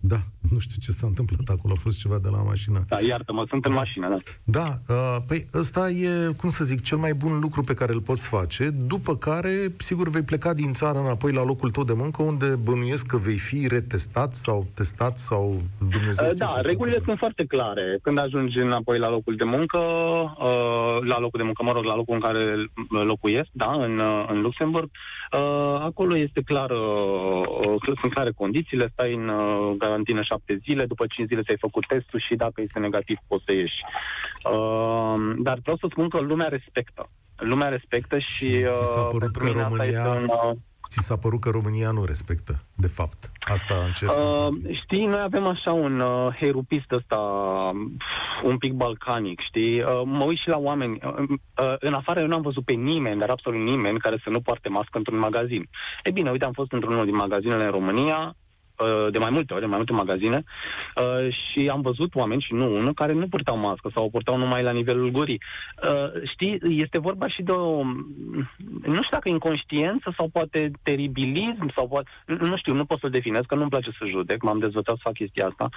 Da, 0.00 0.16
nu 0.52 0.58
știu 0.58 0.76
ce 0.80 0.90
s-a 0.90 1.06
întâmplat 1.06 1.48
acolo, 1.48 1.74
a 1.76 1.80
fost 1.80 1.98
ceva 1.98 2.18
de 2.18 2.28
la 2.28 2.42
mașină. 2.42 2.84
Da, 2.88 3.00
iartă-mă, 3.00 3.44
sunt 3.48 3.64
în 3.64 3.70
da. 3.70 3.76
mașină, 3.76 4.08
da. 4.08 4.18
Da, 4.44 4.94
uh, 4.94 5.16
păi 5.26 5.44
ăsta 5.54 5.90
e, 5.90 6.32
cum 6.36 6.48
să 6.48 6.64
zic, 6.64 6.82
cel 6.82 6.98
mai 6.98 7.14
bun 7.14 7.38
lucru 7.38 7.62
pe 7.62 7.74
care 7.74 7.92
îl 7.92 8.00
poți 8.00 8.26
face, 8.26 8.70
după 8.70 9.16
care, 9.16 9.72
sigur, 9.76 10.08
vei 10.08 10.22
pleca 10.22 10.52
din 10.52 10.72
țară 10.72 10.98
înapoi 10.98 11.32
la 11.32 11.44
locul 11.44 11.70
tău 11.70 11.84
de 11.84 11.92
muncă, 11.92 12.22
unde 12.22 12.46
bănuiesc 12.64 13.06
că 13.06 13.16
vei 13.16 13.38
fi 13.38 13.68
retestat 13.68 14.34
sau 14.34 14.66
testat 14.74 15.18
sau 15.18 15.62
Dumnezeu 15.78 16.26
uh, 16.26 16.34
Da, 16.36 16.58
regulile 16.62 17.02
sunt 17.04 17.18
foarte 17.18 17.44
clare. 17.44 17.98
Când 18.02 18.18
ajungi 18.18 18.58
înapoi 18.58 18.98
la 18.98 19.10
locul 19.10 19.36
de 19.36 19.44
muncă, 19.44 19.78
uh, 19.78 20.98
la 21.00 21.18
locul 21.18 21.38
de 21.38 21.42
muncă, 21.42 21.62
mă 21.62 21.72
rog, 21.72 21.84
la 21.84 21.94
locul 21.94 22.14
în 22.14 22.20
care 22.20 22.70
locuiesc, 23.04 23.48
da, 23.52 23.72
în, 23.72 23.98
uh, 23.98 24.24
în 24.28 24.40
Luxemburg, 24.40 24.90
uh, 25.32 25.80
acolo 25.80 26.16
este 26.16 26.42
clar, 26.42 26.70
uh, 26.70 27.96
sunt 28.00 28.12
clare 28.12 28.30
condițiile, 28.30 28.90
stai 28.92 29.14
în 29.14 29.28
uh, 29.28 29.76
carantină 29.88 30.22
șapte 30.22 30.60
zile, 30.66 30.84
după 30.86 31.04
cinci 31.06 31.28
zile 31.28 31.42
ți-ai 31.42 31.64
făcut 31.66 31.86
testul 31.86 32.20
și 32.20 32.34
dacă 32.34 32.60
este 32.60 32.78
negativ 32.78 33.18
poți 33.26 33.44
să 33.46 33.52
ieși. 33.52 33.80
Uh, 34.52 35.16
dar 35.38 35.58
vreau 35.62 35.76
să 35.76 35.86
spun 35.90 36.08
că 36.08 36.18
lumea 36.20 36.48
respectă. 36.48 37.10
Lumea 37.36 37.68
respectă 37.68 38.18
și 38.18 38.64
uh, 38.66 38.72
s-a 38.72 39.02
părut 39.02 39.36
că 39.36 39.48
România... 39.48 40.04
Un, 40.08 40.24
uh, 40.24 40.56
Ți 40.88 41.04
s-a 41.04 41.16
părut 41.16 41.40
că 41.40 41.50
România 41.50 41.90
nu 41.90 42.04
respectă, 42.04 42.62
de 42.74 42.86
fapt. 42.86 43.30
Asta 43.40 43.74
încerc 43.86 44.12
să 44.12 44.22
uh, 44.22 44.72
Știi, 44.80 45.06
noi 45.06 45.20
avem 45.20 45.46
așa 45.46 45.72
un 45.72 46.00
uh, 46.00 46.34
herupist 46.40 46.90
ăsta 46.90 47.18
un 48.44 48.58
pic 48.58 48.72
balcanic, 48.72 49.40
știi? 49.40 49.82
Uh, 49.82 50.02
mă 50.04 50.24
uit 50.24 50.38
și 50.38 50.48
la 50.48 50.58
oameni. 50.58 50.98
Uh, 51.04 51.12
uh, 51.18 51.74
în 51.78 51.94
afară 51.94 52.20
eu 52.20 52.26
n-am 52.26 52.40
văzut 52.40 52.64
pe 52.64 52.72
nimeni, 52.72 53.18
dar 53.18 53.30
absolut 53.30 53.60
nimeni, 53.60 53.98
care 53.98 54.20
să 54.24 54.30
nu 54.30 54.40
poarte 54.40 54.68
mască 54.68 54.98
într-un 54.98 55.18
magazin. 55.18 55.68
E 56.02 56.10
bine, 56.10 56.30
uite, 56.30 56.44
am 56.44 56.52
fost 56.52 56.72
într-unul 56.72 57.04
din 57.04 57.14
magazinele 57.14 57.64
în 57.64 57.70
România, 57.70 58.18
Uh, 58.18 58.47
de 59.10 59.18
mai 59.18 59.30
multe 59.30 59.54
ori, 59.54 59.62
în 59.62 59.68
mai 59.68 59.76
multe 59.78 59.92
magazine, 59.92 60.44
uh, 60.44 61.34
și 61.34 61.68
am 61.68 61.80
văzut 61.80 62.14
oameni, 62.14 62.40
și 62.40 62.54
nu 62.54 62.64
unul, 62.64 62.94
care 62.94 63.12
nu 63.12 63.28
purtau 63.28 63.58
mască 63.58 63.90
sau 63.94 64.04
o 64.04 64.08
purtau 64.08 64.36
numai 64.36 64.62
la 64.62 64.70
nivelul 64.70 65.10
gurii. 65.10 65.40
Uh, 65.88 66.28
știi, 66.32 66.58
este 66.62 66.98
vorba 66.98 67.28
și 67.28 67.42
de 67.42 67.52
o, 67.52 67.82
nu 68.94 69.02
știu 69.02 69.16
dacă 69.18 69.28
inconștiență 69.28 70.12
sau 70.16 70.28
poate 70.28 70.70
teribilism 70.82 71.72
sau 71.74 71.88
poate, 71.88 72.08
nu 72.26 72.56
știu, 72.56 72.74
nu 72.74 72.84
pot 72.84 72.98
să 72.98 73.08
definez, 73.08 73.42
că 73.46 73.54
nu-mi 73.54 73.70
place 73.70 73.90
să 73.98 74.04
judec, 74.06 74.42
m-am 74.42 74.58
dezvoltat 74.58 74.94
să 74.94 75.00
fac 75.04 75.14
chestia 75.14 75.46
asta, 75.46 75.68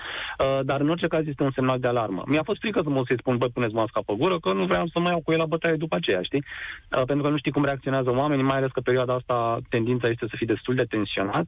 dar 0.63 0.79
în 0.81 0.89
orice 0.89 1.07
caz 1.07 1.27
este 1.27 1.43
un 1.43 1.51
semnal 1.55 1.79
de 1.79 1.87
alarmă. 1.87 2.23
Mi-a 2.27 2.43
fost 2.43 2.59
frică 2.59 2.79
să 2.83 2.89
mă 2.89 3.03
să-i 3.07 3.17
spun, 3.17 3.37
băi, 3.37 3.49
puneți 3.49 3.73
masca 3.73 4.01
pe 4.05 4.13
gură, 4.17 4.39
că 4.39 4.53
nu 4.53 4.65
vreau 4.65 4.87
să 4.87 4.99
mă 4.99 5.09
iau 5.09 5.21
cu 5.21 5.31
el 5.31 5.37
la 5.37 5.45
bătaie 5.45 5.75
după 5.75 5.95
aceea, 5.95 6.21
știi? 6.21 6.43
Pentru 6.89 7.21
că 7.21 7.29
nu 7.29 7.37
știi 7.37 7.51
cum 7.51 7.63
reacționează 7.63 8.09
oamenii, 8.15 8.43
mai 8.43 8.57
ales 8.57 8.71
că 8.71 8.79
perioada 8.79 9.13
asta 9.13 9.59
tendința 9.69 10.07
este 10.07 10.25
să 10.29 10.35
fie 10.35 10.45
destul 10.45 10.75
de 10.75 10.83
tensionat 10.83 11.45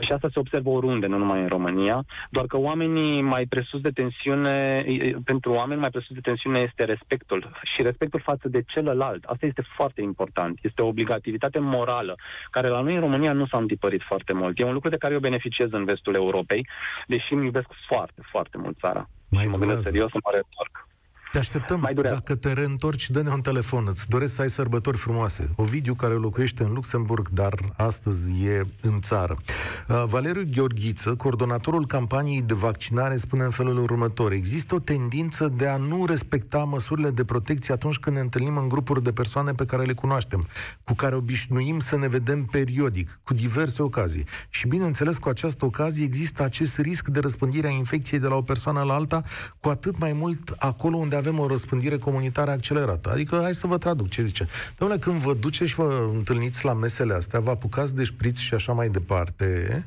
și 0.00 0.12
asta 0.12 0.28
se 0.32 0.38
observă 0.38 0.70
oriunde, 0.74 1.06
nu 1.06 1.18
numai 1.18 1.40
în 1.40 1.48
România, 1.48 2.04
doar 2.30 2.46
că 2.46 2.58
oamenii 2.58 3.22
mai 3.22 3.44
presus 3.46 3.80
de 3.80 3.90
tensiune, 3.90 4.84
pentru 5.24 5.52
oameni 5.52 5.80
mai 5.80 5.90
presus 5.90 6.14
de 6.14 6.20
tensiune 6.20 6.58
este 6.58 6.84
respectul 6.84 7.50
și 7.74 7.82
respectul 7.82 8.20
față 8.20 8.48
de 8.48 8.62
celălalt. 8.66 9.24
Asta 9.24 9.46
este 9.46 9.62
foarte 9.76 10.00
important. 10.02 10.58
Este 10.62 10.82
o 10.82 10.86
obligativitate 10.86 11.58
morală, 11.58 12.14
care 12.50 12.68
la 12.68 12.80
noi 12.80 12.94
în 12.94 13.00
România 13.00 13.32
nu 13.32 13.46
s-a 13.46 13.58
întipărit 13.58 14.02
foarte 14.02 14.32
mult. 14.32 14.60
E 14.60 14.64
un 14.64 14.72
lucru 14.72 14.88
de 14.88 14.96
care 14.96 15.14
eu 15.14 15.20
beneficiez 15.20 15.68
în 15.72 15.84
vestul 15.84 16.14
Europei, 16.14 16.66
deși 17.06 17.32
îmi 17.32 17.44
iubesc 17.44 17.68
foarte, 17.88 18.22
foarte 18.30 18.58
mult 18.58 18.78
țara. 18.78 19.08
Mai 19.28 19.44
și 19.44 19.50
mă 19.50 19.56
gândesc 19.56 19.82
serios 19.82 20.10
să 20.10 20.18
mă 20.24 20.30
retorc. 20.32 20.88
Te 21.34 21.40
așteptăm. 21.40 21.80
Mai 21.80 21.94
durează. 21.94 22.14
Dacă 22.14 22.34
te 22.34 22.52
reîntorci, 22.52 23.10
dă-ne 23.10 23.30
un 23.30 23.40
telefon. 23.40 23.86
Îți 23.90 24.08
doresc 24.08 24.34
să 24.34 24.40
ai 24.40 24.50
sărbători 24.50 24.96
frumoase. 24.96 25.50
Ovidiu, 25.56 25.94
care 25.94 26.14
locuiește 26.14 26.62
în 26.62 26.72
Luxemburg, 26.72 27.28
dar 27.28 27.54
astăzi 27.76 28.44
e 28.44 28.62
în 28.82 29.00
țară. 29.00 29.38
Uh, 29.88 30.04
Valeriu 30.06 30.42
Gheorghiță, 30.54 31.14
coordonatorul 31.14 31.86
campaniei 31.86 32.42
de 32.42 32.54
vaccinare, 32.54 33.16
spune 33.16 33.44
în 33.44 33.50
felul 33.50 33.78
următor. 33.78 34.32
Există 34.32 34.74
o 34.74 34.78
tendință 34.78 35.52
de 35.56 35.66
a 35.66 35.76
nu 35.76 36.06
respecta 36.06 36.58
măsurile 36.58 37.10
de 37.10 37.24
protecție 37.24 37.74
atunci 37.74 37.98
când 37.98 38.16
ne 38.16 38.22
întâlnim 38.22 38.56
în 38.56 38.68
grupuri 38.68 39.02
de 39.02 39.12
persoane 39.12 39.52
pe 39.52 39.64
care 39.64 39.82
le 39.84 39.92
cunoaștem, 39.92 40.46
cu 40.84 40.94
care 40.94 41.14
obișnuim 41.14 41.78
să 41.78 41.96
ne 41.96 42.08
vedem 42.08 42.44
periodic, 42.44 43.20
cu 43.24 43.34
diverse 43.34 43.82
ocazii. 43.82 44.24
Și 44.48 44.66
bineînțeles, 44.66 45.18
cu 45.18 45.28
această 45.28 45.64
ocazie 45.64 46.04
există 46.04 46.42
acest 46.42 46.78
risc 46.78 47.08
de 47.08 47.20
răspândire 47.20 47.66
a 47.66 47.70
infecției 47.70 48.20
de 48.20 48.26
la 48.26 48.34
o 48.34 48.42
persoană 48.42 48.82
la 48.82 48.94
alta, 48.94 49.22
cu 49.60 49.68
atât 49.68 49.98
mai 49.98 50.12
mult 50.12 50.54
acolo 50.58 50.96
unde 50.96 51.16
avem 51.28 51.38
o 51.38 51.46
răspândire 51.46 51.98
comunitară 51.98 52.50
accelerată. 52.50 53.10
Adică, 53.10 53.38
hai 53.42 53.54
să 53.54 53.66
vă 53.66 53.78
traduc 53.78 54.08
ce 54.08 54.24
zice. 54.24 54.46
Domnule, 54.78 55.00
când 55.00 55.20
vă 55.20 55.34
duceți 55.34 55.70
și 55.70 55.76
vă 55.76 56.08
întâlniți 56.12 56.64
la 56.64 56.72
mesele 56.72 57.14
astea, 57.14 57.40
vă 57.40 57.50
apucați 57.50 57.94
de 57.94 58.04
șpriți 58.04 58.42
și 58.42 58.54
așa 58.54 58.72
mai 58.72 58.88
departe, 58.88 59.84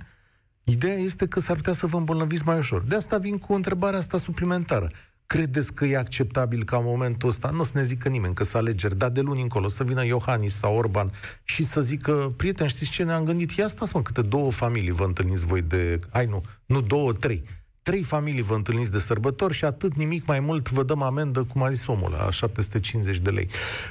ideea 0.64 0.96
este 0.96 1.28
că 1.28 1.40
s-ar 1.40 1.56
putea 1.56 1.74
să 1.74 1.86
vă 1.86 1.98
îmbolnăviți 1.98 2.44
mai 2.46 2.58
ușor. 2.58 2.82
De 2.82 2.96
asta 2.96 3.18
vin 3.18 3.38
cu 3.38 3.54
întrebarea 3.54 4.00
asta 4.00 4.18
suplimentară. 4.18 4.90
Credeți 5.28 5.74
că 5.74 5.86
e 5.86 5.98
acceptabil 5.98 6.64
ca 6.64 6.78
în 6.78 6.84
momentul 6.86 7.30
ăsta, 7.30 7.50
nu 7.50 7.60
o 7.60 7.64
să 7.64 7.72
ne 7.74 7.84
zică 7.84 8.10
nimeni 8.10 8.34
că 8.34 8.44
să 8.44 8.58
alegeri, 8.58 8.98
dar 8.98 9.10
de 9.10 9.22
luni 9.22 9.42
încolo 9.42 9.68
să 9.68 9.84
vină 9.84 10.06
Iohannis 10.06 10.56
sau 10.56 10.76
Orban 10.76 11.12
și 11.44 11.64
să 11.64 11.82
zică, 11.82 12.34
prieteni, 12.38 12.70
știți 12.70 12.92
ce 12.92 13.04
ne-am 13.04 13.24
gândit? 13.24 13.52
Ia 13.52 13.68
stați 13.68 13.92
mă, 13.96 14.02
câte 14.02 14.22
două 14.22 14.52
familii 14.52 14.92
vă 14.92 15.04
întâlniți 15.04 15.46
voi 15.46 15.62
de... 15.62 16.00
Ai 16.10 16.26
nu, 16.26 16.44
nu 16.66 16.82
două, 16.82 17.14
trei 17.14 17.44
trei 17.90 18.04
familii 18.04 18.42
vă 18.42 18.54
întâlniți 18.54 18.92
de 18.92 19.00
sărbători 19.00 19.54
și 19.54 19.66
atât 19.66 19.94
nimic 19.94 20.28
mai 20.28 20.40
mult 20.40 20.70
vă 20.70 20.84
dăm 20.84 21.02
amendă, 21.02 21.40
cum 21.52 21.64
a 21.64 21.70
zis 21.70 21.88
omul, 21.88 22.12
la 22.12 22.32
750 22.32 23.18
de 23.18 23.30
lei. 23.30 23.48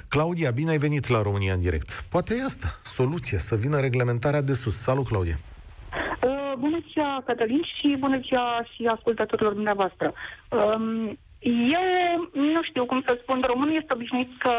Claudia, 0.08 0.50
bine 0.50 0.70
ai 0.70 0.76
venit 0.76 1.08
la 1.08 1.22
România 1.22 1.52
în 1.52 1.60
direct. 1.60 1.88
Poate 2.10 2.34
e 2.34 2.44
asta, 2.44 2.78
soluția, 2.82 3.38
să 3.38 3.54
vină 3.56 3.80
reglementarea 3.80 4.40
de 4.40 4.52
sus. 4.52 4.76
Salut, 4.80 5.06
Claudia! 5.06 5.36
Uh, 6.22 6.52
bună 6.58 6.78
ziua, 6.92 7.22
Cătălin, 7.26 7.62
și 7.62 7.96
bună 7.98 8.18
ziua 8.26 8.66
și 8.72 8.84
ascultătorilor 8.84 9.52
dumneavoastră. 9.52 10.12
Um, 10.50 11.18
eu 11.78 11.84
nu 12.32 12.62
știu 12.62 12.84
cum 12.86 13.02
să 13.06 13.18
spun, 13.22 13.42
românul 13.46 13.74
este 13.74 13.94
obișnuit 13.94 14.30
să, 14.42 14.54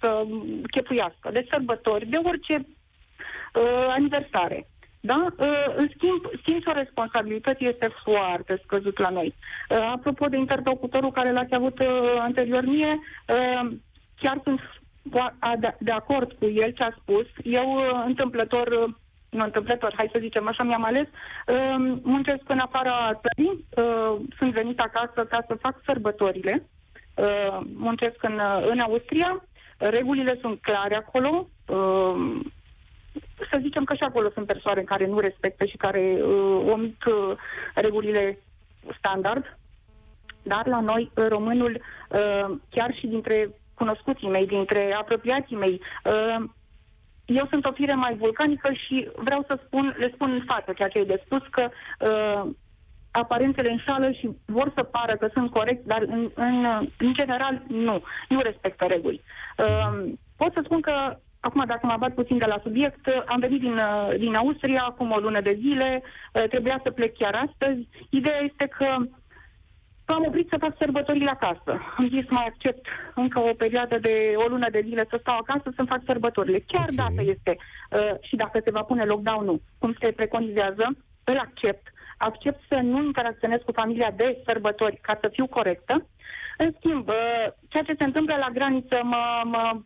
să 0.00 0.24
chepuiască 0.70 1.30
de 1.32 1.46
sărbători, 1.50 2.06
de 2.06 2.18
orice 2.24 2.56
uh, 2.58 3.86
aniversare. 3.96 4.66
Da? 5.00 5.26
Uh, 5.38 5.74
în 5.76 5.88
schimb, 5.96 6.24
simțul 6.46 6.72
responsabilității 6.72 7.66
este 7.66 7.88
foarte 8.04 8.60
scăzut 8.64 8.98
la 8.98 9.08
noi. 9.08 9.34
Uh, 9.70 9.78
apropo 9.92 10.26
de 10.26 10.36
interlocutorul 10.36 11.12
care 11.12 11.30
l-ați 11.30 11.54
avut 11.54 11.78
uh, 11.78 12.16
anterior 12.18 12.64
mie, 12.64 12.98
chiar 14.20 14.40
sunt 14.42 14.60
de 15.78 15.92
acord 15.92 16.32
cu 16.32 16.44
el 16.44 16.70
ce 16.70 16.82
a 16.82 16.96
spus. 17.00 17.26
Eu, 17.44 17.82
întâmplător, 18.06 18.94
nu 19.28 19.44
întâmplător, 19.44 19.94
hai 19.96 20.10
să 20.12 20.18
zicem 20.20 20.46
așa, 20.48 20.62
mi-am 20.62 20.84
ales, 20.84 21.06
muncesc 22.02 22.42
în 22.46 22.58
afara 22.58 23.20
țării, 23.22 23.64
sunt 24.38 24.52
venit 24.52 24.80
acasă 24.80 25.24
ca 25.24 25.44
să 25.46 25.58
fac 25.60 25.80
sărbătorile, 25.86 26.66
muncesc 27.74 28.16
în, 28.20 28.40
în 28.66 28.78
Austria, 28.78 29.44
regulile 29.76 30.38
sunt 30.40 30.60
clare 30.60 30.94
acolo, 30.94 31.48
să 33.50 33.58
zicem 33.60 33.84
că 33.84 33.94
și 33.94 34.02
acolo 34.02 34.30
sunt 34.30 34.46
persoane 34.46 34.82
care 34.82 35.06
nu 35.06 35.18
respectă 35.18 35.64
și 35.64 35.76
care 35.76 36.18
uh, 36.22 36.70
omit 36.72 37.04
uh, 37.04 37.36
regulile 37.74 38.38
standard, 38.98 39.58
dar 40.42 40.66
la 40.66 40.80
noi, 40.80 41.10
uh, 41.14 41.26
românul, 41.28 41.80
uh, 42.10 42.56
chiar 42.70 42.94
și 42.94 43.06
dintre 43.06 43.50
cunoscuții 43.74 44.28
mei, 44.28 44.46
dintre 44.46 44.94
apropiații 44.94 45.56
mei, 45.56 45.80
uh, 46.04 46.44
eu 47.24 47.46
sunt 47.50 47.64
o 47.64 47.72
fire 47.72 47.94
mai 47.94 48.14
vulcanică 48.14 48.72
și 48.72 49.08
vreau 49.16 49.44
să 49.48 49.60
spun, 49.64 49.96
le 49.98 50.10
spun 50.14 50.32
în 50.32 50.42
față 50.46 50.72
ceea 50.72 50.88
ce 50.88 50.98
e 50.98 51.04
de 51.04 51.22
spus, 51.24 51.42
că 51.50 51.68
uh, 51.70 52.50
aparențele 53.10 53.70
înșală 53.70 54.10
și 54.10 54.30
vor 54.44 54.72
să 54.76 54.82
pară 54.82 55.16
că 55.16 55.28
sunt 55.34 55.50
corect, 55.50 55.84
dar 55.86 56.02
în, 56.02 56.30
în, 56.34 56.64
în 56.98 57.14
general 57.14 57.62
nu, 57.68 58.02
nu 58.28 58.40
respectă 58.40 58.84
reguli. 58.84 59.22
Uh, 59.58 60.10
pot 60.36 60.52
să 60.52 60.60
spun 60.64 60.80
că 60.80 61.16
Acum, 61.40 61.64
dacă 61.66 61.86
mă 61.86 61.96
bat 61.98 62.14
puțin 62.14 62.38
de 62.38 62.46
la 62.46 62.60
subiect, 62.62 63.06
am 63.26 63.40
venit 63.40 63.60
din, 63.60 63.76
uh, 63.76 64.14
din 64.18 64.34
Austria 64.34 64.82
acum 64.82 65.10
o 65.10 65.18
lună 65.18 65.40
de 65.40 65.58
zile, 65.60 66.02
uh, 66.02 66.48
trebuia 66.48 66.80
să 66.84 66.90
plec 66.90 67.16
chiar 67.16 67.34
astăzi. 67.46 67.88
Ideea 68.10 68.40
este 68.40 68.66
că 68.66 68.96
am 70.14 70.24
oprit 70.26 70.48
să 70.48 70.56
fac 70.58 70.74
sărbătorile 70.78 71.30
acasă. 71.30 71.80
Am 71.96 72.08
zis 72.08 72.28
mai 72.28 72.46
accept 72.46 72.86
încă 73.14 73.40
o 73.40 73.52
perioadă 73.52 73.98
de 73.98 74.34
o 74.36 74.48
lună 74.48 74.68
de 74.70 74.80
zile 74.84 75.06
să 75.10 75.16
stau 75.20 75.36
acasă 75.38 75.72
să 75.76 75.84
fac 75.88 76.00
sărbătorile. 76.06 76.64
Chiar 76.66 76.88
okay. 76.90 76.96
dacă 76.96 77.30
este 77.30 77.56
uh, 77.56 78.14
și 78.20 78.36
dacă 78.36 78.60
se 78.64 78.70
va 78.70 78.82
pune 78.82 79.04
lockdown-ul, 79.04 79.62
cum 79.78 79.96
se 80.00 80.12
preconizează, 80.12 80.96
îl 81.24 81.38
accept. 81.38 81.92
Accept 82.18 82.60
să 82.68 82.78
nu 82.82 83.02
interacționez 83.02 83.60
cu 83.64 83.72
familia 83.72 84.10
de 84.16 84.42
sărbători 84.46 84.98
ca 85.02 85.18
să 85.20 85.28
fiu 85.32 85.46
corectă. 85.46 86.06
În 86.56 86.74
schimb, 86.76 87.08
uh, 87.08 87.46
ceea 87.68 87.82
ce 87.82 87.94
se 87.98 88.04
întâmplă 88.04 88.36
la 88.36 88.50
graniță 88.52 89.00
mă, 89.02 89.42
mă 89.44 89.80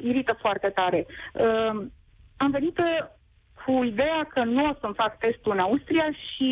irită 0.00 0.36
foarte 0.40 0.68
tare. 0.68 1.06
Uh, 1.32 1.86
am 2.36 2.50
venit 2.50 2.78
uh, 2.78 3.06
cu 3.64 3.84
ideea 3.84 4.26
că 4.28 4.44
nu 4.44 4.64
o 4.64 4.72
să-mi 4.80 4.94
fac 4.94 5.18
testul 5.18 5.52
în 5.52 5.58
Austria 5.58 6.08
și 6.10 6.50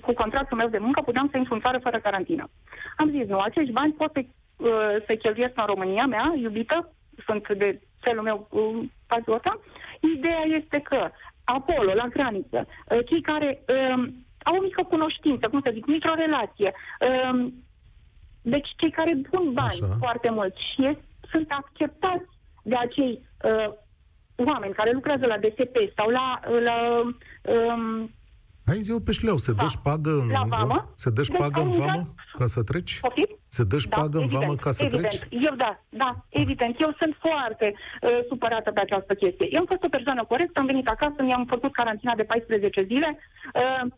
cu 0.00 0.12
contractul 0.12 0.56
meu 0.56 0.68
de 0.68 0.78
muncă 0.78 1.02
puteam 1.02 1.28
să 1.30 1.36
intru 1.36 1.54
în 1.54 1.60
țară 1.60 1.78
fără 1.78 1.98
carantină. 1.98 2.48
Am 2.96 3.10
zis, 3.10 3.26
nu, 3.26 3.38
acești 3.38 3.72
bani 3.72 3.92
pot 3.92 4.10
să, 4.12 4.20
uh, 4.24 4.96
să 5.06 5.14
cheltuiesc 5.14 5.52
în 5.56 5.64
România 5.66 6.06
mea, 6.06 6.32
iubită, 6.36 6.92
sunt 7.26 7.52
de 7.52 7.80
celul 8.02 8.22
meu 8.22 8.46
uh, 8.50 8.84
patriota. 9.06 9.60
Ideea 10.16 10.42
este 10.60 10.78
că 10.80 11.10
acolo, 11.44 11.92
la 11.94 12.06
graniță, 12.06 12.66
uh, 12.66 12.98
cei 13.08 13.20
care 13.20 13.62
uh, 13.68 14.04
au 14.42 14.56
o 14.56 14.62
mică 14.62 14.82
cunoștință, 14.82 15.48
cum 15.48 15.60
să 15.64 15.70
zic, 15.74 15.86
mică 15.86 16.12
relație, 16.16 16.72
uh, 16.74 17.46
deci 18.42 18.68
cei 18.76 18.90
care 18.90 19.20
pun 19.30 19.52
bani 19.52 19.80
Așa. 19.82 19.96
foarte 19.98 20.30
mult 20.30 20.54
și 20.56 20.84
e, 20.84 20.98
sunt 21.30 21.46
acceptați 21.50 22.28
de 22.62 22.76
acei 22.76 23.22
uh, 23.44 23.72
oameni 24.36 24.74
care 24.74 24.90
lucrează 24.90 25.26
la 25.26 25.38
DSP 25.38 25.76
sau 25.96 26.08
la... 26.08 26.40
la 26.60 27.00
um, 27.74 28.10
Hai 28.66 28.80
zi 28.80 29.00
pe 29.04 29.12
șleau, 29.12 29.36
se 29.36 29.52
dă 29.52 29.66
pagă 29.82 30.10
în 30.10 30.28
la 30.28 30.44
vamă? 30.48 30.92
Se 30.94 31.10
dă 31.10 31.20
deci 31.20 31.36
pagă 31.38 31.60
în 31.60 31.70
vamă 31.70 32.14
ca 32.38 32.46
să 32.46 32.62
treci? 32.62 33.00
Poftim? 33.00 33.38
Se 33.48 33.64
dă 33.64 33.76
da, 33.88 33.96
pagă 33.96 34.18
evident, 34.18 34.32
în 34.32 34.38
vamă 34.38 34.54
ca 34.54 34.70
să 34.70 34.84
evident. 34.84 35.08
treci? 35.08 35.44
Eu 35.44 35.54
da, 35.54 35.80
da, 35.88 36.24
evident. 36.28 36.80
Eu 36.80 36.94
sunt 37.00 37.16
foarte 37.20 37.74
uh, 37.74 38.18
supărată 38.28 38.70
pe 38.70 38.80
această 38.80 39.14
chestie. 39.14 39.48
Eu 39.50 39.60
am 39.60 39.66
fost 39.66 39.82
o 39.84 39.88
persoană 39.88 40.24
corectă, 40.24 40.60
am 40.60 40.66
venit 40.66 40.88
acasă, 40.88 41.22
mi-am 41.22 41.44
făcut 41.48 41.72
carantina 41.72 42.14
de 42.14 42.24
14 42.24 42.82
zile. 42.82 43.18
Uh, 43.54 43.92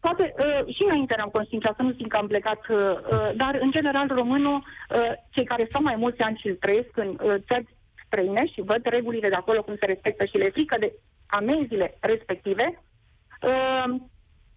Poate 0.00 0.34
uh, 0.38 0.74
și 0.74 0.82
înainte 0.88 1.14
eram 1.16 1.28
conștiința 1.28 1.74
să 1.76 1.82
nu 1.82 1.92
simt 1.92 2.10
că 2.10 2.16
am 2.16 2.26
plecat, 2.26 2.60
uh, 2.68 2.76
uh, 2.76 3.30
dar 3.36 3.58
în 3.60 3.70
general 3.70 4.08
românul, 4.08 4.56
uh, 4.56 5.12
cei 5.30 5.44
care 5.44 5.66
stau 5.68 5.82
mai 5.82 5.96
mulți 5.96 6.20
ani 6.20 6.40
și 6.42 6.48
trăiesc 6.48 6.92
în 6.94 7.08
uh, 7.08 7.34
țări 7.48 7.66
străine 8.10 8.46
și 8.46 8.60
văd 8.60 8.80
regulile 8.82 9.28
de 9.28 9.34
acolo 9.34 9.62
cum 9.62 9.76
se 9.80 9.86
respectă 9.86 10.24
și 10.24 10.36
le 10.36 10.50
frică 10.50 10.76
de 10.80 10.92
amenziile 11.26 11.96
respective, 12.00 12.82
uh, 13.42 13.94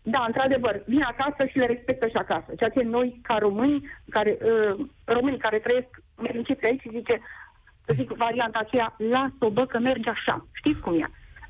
da, 0.02 0.24
într-adevăr, 0.28 0.84
vin 0.86 1.02
acasă 1.02 1.48
și 1.50 1.58
le 1.58 1.66
respectă 1.66 2.08
și 2.08 2.16
acasă. 2.16 2.52
Ceea 2.58 2.70
ce 2.70 2.84
noi, 2.84 3.20
ca 3.22 3.36
români, 3.38 3.89
care, 4.10 4.38
uh, 4.42 4.86
români 5.06 5.38
care 5.38 5.60
trăiesc 5.60 5.88
fericiți 6.16 6.66
aici, 6.66 6.84
zice, 6.89 7.22
să 7.86 7.94
zic, 7.96 8.12
varianta 8.12 8.60
aceea, 8.60 8.96
lasă-o, 8.98 9.50
bă, 9.50 9.66
că 9.66 9.80
merge 9.80 10.10
așa. 10.10 10.46
Știți 10.52 10.80
cum 10.80 10.94
e? 10.94 11.06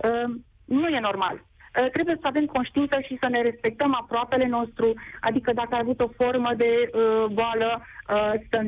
Uh, 0.08 0.36
nu 0.66 0.88
e 0.88 1.00
normal. 1.00 1.36
Uh, 1.36 1.90
trebuie 1.90 2.18
să 2.22 2.28
avem 2.28 2.46
conștiință 2.46 3.00
și 3.02 3.18
să 3.22 3.28
ne 3.30 3.42
respectăm 3.42 3.96
aproapele 4.02 4.48
nostru, 4.48 4.94
adică 5.20 5.54
dacă 5.54 5.74
ai 5.74 5.80
avut 5.80 6.02
o 6.02 6.14
formă 6.24 6.54
de 6.54 6.90
uh, 6.94 7.26
boală, 7.32 7.82
uh, 8.10 8.34
să 8.50 8.62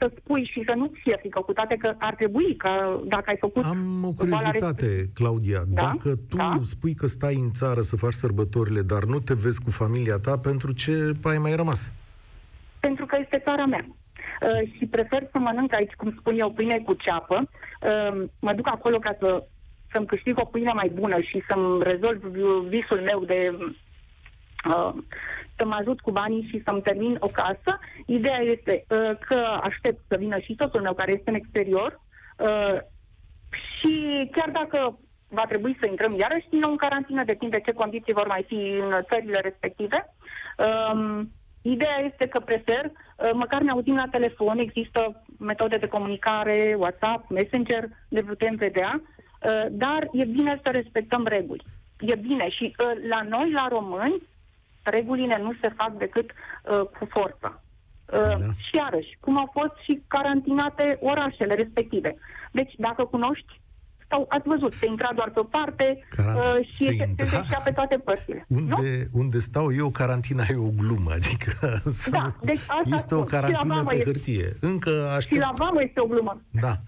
să 0.00 0.10
spui 0.18 0.50
și 0.52 0.64
să 0.68 0.74
nu 0.74 0.90
fie 1.02 1.16
frică, 1.18 1.40
cu 1.40 1.52
toate 1.52 1.76
că 1.76 1.94
ar 1.98 2.14
trebui 2.14 2.56
că 2.56 3.00
dacă 3.04 3.24
ai 3.26 3.36
făcut... 3.40 3.64
Am 3.64 4.04
o 4.04 4.12
curiozitate, 4.12 5.10
Claudia. 5.14 5.62
Da? 5.68 5.82
Dacă 5.82 6.16
tu 6.28 6.36
da? 6.36 6.58
spui 6.62 6.94
că 6.94 7.06
stai 7.06 7.34
în 7.34 7.50
țară 7.50 7.80
să 7.80 7.96
faci 7.96 8.12
sărbătorile, 8.12 8.82
dar 8.82 9.04
nu 9.04 9.18
te 9.18 9.34
vezi 9.34 9.62
cu 9.62 9.70
familia 9.70 10.18
ta, 10.18 10.38
pentru 10.38 10.72
ce 10.72 11.12
ai 11.22 11.38
mai 11.38 11.54
rămas? 11.54 11.92
Pentru 12.80 13.06
că 13.06 13.18
este 13.20 13.42
țara 13.44 13.66
mea. 13.66 13.84
Uh, 13.86 14.70
și 14.76 14.86
prefer 14.86 15.28
să 15.32 15.38
mănânc 15.38 15.76
aici, 15.76 15.92
cum 15.92 16.14
spun 16.18 16.38
eu, 16.38 16.50
pâine 16.50 16.78
cu 16.78 16.92
ceapă. 16.94 17.48
Uh, 17.82 18.22
mă 18.40 18.52
duc 18.52 18.68
acolo 18.68 18.98
ca 18.98 19.16
să, 19.20 19.46
să-mi 19.92 20.06
câștig 20.06 20.38
o 20.38 20.44
pâine 20.44 20.72
mai 20.74 20.90
bună 20.94 21.20
și 21.20 21.42
să-mi 21.48 21.82
rezolv 21.82 22.20
visul 22.68 23.00
meu 23.00 23.24
de 23.24 23.58
uh, 24.68 24.92
să 25.56 25.66
mă 25.66 25.74
ajut 25.74 26.00
cu 26.00 26.10
banii 26.10 26.48
și 26.50 26.62
să-mi 26.64 26.82
termin 26.82 27.16
o 27.20 27.26
casă. 27.26 27.78
Ideea 28.06 28.38
este 28.38 28.84
uh, 28.88 29.10
că 29.26 29.58
aștept 29.62 30.00
să 30.08 30.16
vină 30.18 30.38
și 30.38 30.56
soțul 30.58 30.80
meu 30.80 30.94
care 30.94 31.12
este 31.12 31.30
în 31.30 31.36
exterior 31.36 32.00
uh, 32.38 32.78
și 33.50 34.28
chiar 34.32 34.50
dacă 34.50 34.98
va 35.28 35.44
trebui 35.48 35.76
să 35.80 35.86
intrăm 35.88 36.12
iarăși 36.18 36.48
din 36.48 36.58
nou 36.58 36.70
în 36.70 36.76
carantină, 36.76 37.24
depinde 37.24 37.60
ce 37.60 37.72
condiții 37.72 38.12
vor 38.12 38.26
mai 38.26 38.44
fi 38.46 38.54
în 38.54 39.02
țările 39.08 39.40
respective. 39.40 40.14
Um, 40.56 41.30
Ideea 41.62 41.98
este 42.12 42.26
că 42.28 42.40
prefer, 42.40 42.84
uh, 42.84 43.30
măcar 43.32 43.62
ne 43.62 43.70
auzim 43.70 43.94
la 43.94 44.08
telefon, 44.10 44.58
există 44.58 45.22
metode 45.38 45.76
de 45.76 45.86
comunicare, 45.86 46.76
WhatsApp, 46.78 47.30
Messenger, 47.30 47.88
ne 48.08 48.20
putem 48.20 48.54
vedea, 48.54 49.00
uh, 49.02 49.66
dar 49.70 50.08
e 50.12 50.24
bine 50.24 50.60
să 50.64 50.70
respectăm 50.70 51.26
reguli. 51.26 51.64
E 52.00 52.14
bine 52.14 52.48
și 52.48 52.64
uh, 52.78 53.08
la 53.08 53.22
noi, 53.22 53.50
la 53.50 53.68
români, 53.68 54.22
regulile 54.82 55.38
nu 55.42 55.52
se 55.62 55.68
fac 55.76 55.92
decât 55.92 56.30
cu 56.98 57.06
forță. 57.10 57.62
Da. 58.06 58.36
Și 58.36 58.76
iarăși, 58.76 59.16
cum 59.20 59.38
au 59.38 59.48
fost 59.52 59.74
și 59.82 60.02
carantinate 60.06 60.98
orașele 61.00 61.54
respective. 61.54 62.16
Deci, 62.52 62.74
dacă 62.76 63.04
cunoști 63.04 63.60
sau 64.10 64.26
ați 64.28 64.48
văzut, 64.48 64.72
se 64.72 64.86
intra 64.86 65.10
doar 65.14 65.30
pe 65.30 65.40
o 65.40 65.42
parte 65.42 66.04
uh, 66.18 66.66
și 66.70 66.84
se, 66.84 67.14
se, 67.16 67.24
se 67.50 67.56
pe 67.64 67.70
toate 67.70 67.96
părțile. 67.96 68.44
Unde, 68.48 69.08
nu? 69.12 69.20
unde 69.20 69.38
stau 69.38 69.74
eu, 69.74 69.90
carantina 69.90 70.44
e 70.50 70.56
o 70.56 70.70
glumă, 70.76 71.10
adică 71.12 71.52
da, 72.10 72.36
deci 72.42 72.60
asta 72.66 72.82
este 72.84 72.96
spun. 72.96 73.18
o 73.18 73.22
carantină 73.22 73.84
pe 73.88 74.02
hârtie. 74.04 74.56
Încă 74.60 74.90
aștept... 75.16 75.34
Și 75.34 75.40
la 75.40 75.50
vamă 75.56 75.80
este 75.82 76.00
o 76.00 76.06
glumă. 76.06 76.40
Da, 76.50 76.80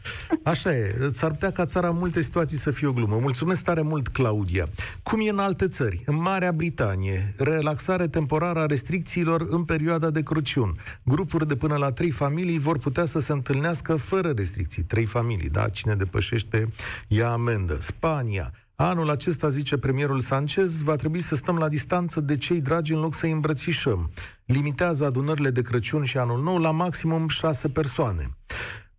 așa 0.42 0.74
e. 0.74 0.94
S-ar 1.12 1.30
putea 1.30 1.50
ca 1.50 1.64
țara 1.64 1.88
în 1.88 1.96
multe 1.98 2.20
situații 2.20 2.58
să 2.58 2.70
fie 2.70 2.86
o 2.86 2.92
glumă. 2.92 3.18
Mulțumesc 3.20 3.64
tare 3.64 3.82
mult, 3.82 4.08
Claudia. 4.08 4.68
Cum 5.02 5.20
e 5.20 5.28
în 5.28 5.38
alte 5.38 5.68
țări? 5.68 6.02
În 6.06 6.16
Marea 6.16 6.52
Britanie, 6.52 7.34
relaxare 7.38 8.06
temporară 8.06 8.58
a 8.58 8.66
restricțiilor 8.66 9.46
în 9.48 9.64
perioada 9.64 10.10
de 10.10 10.22
Crăciun. 10.22 10.76
Grupuri 11.02 11.46
de 11.46 11.56
până 11.56 11.76
la 11.76 11.92
trei 11.92 12.10
familii 12.10 12.58
vor 12.58 12.78
putea 12.78 13.04
să 13.04 13.18
se 13.18 13.32
întâlnească 13.32 13.96
fără 13.96 14.32
restricții. 14.36 14.82
Trei 14.82 15.04
familii, 15.04 15.48
da? 15.48 15.68
Cine 15.68 15.94
depășește 15.94 16.66
ia 17.12 17.30
amendă. 17.30 17.76
Spania. 17.80 18.52
Anul 18.74 19.10
acesta, 19.10 19.48
zice 19.48 19.76
premierul 19.76 20.20
Sanchez, 20.20 20.82
va 20.82 20.96
trebui 20.96 21.20
să 21.20 21.34
stăm 21.34 21.56
la 21.56 21.68
distanță 21.68 22.20
de 22.20 22.36
cei 22.36 22.60
dragi 22.60 22.92
în 22.92 23.00
loc 23.00 23.14
să 23.14 23.26
îi 23.26 23.32
îmbrățișăm. 23.32 24.10
Limitează 24.44 25.04
adunările 25.04 25.50
de 25.50 25.62
Crăciun 25.62 26.04
și 26.04 26.18
anul 26.18 26.42
nou 26.42 26.58
la 26.58 26.70
maximum 26.70 27.28
șase 27.28 27.68
persoane. 27.68 28.36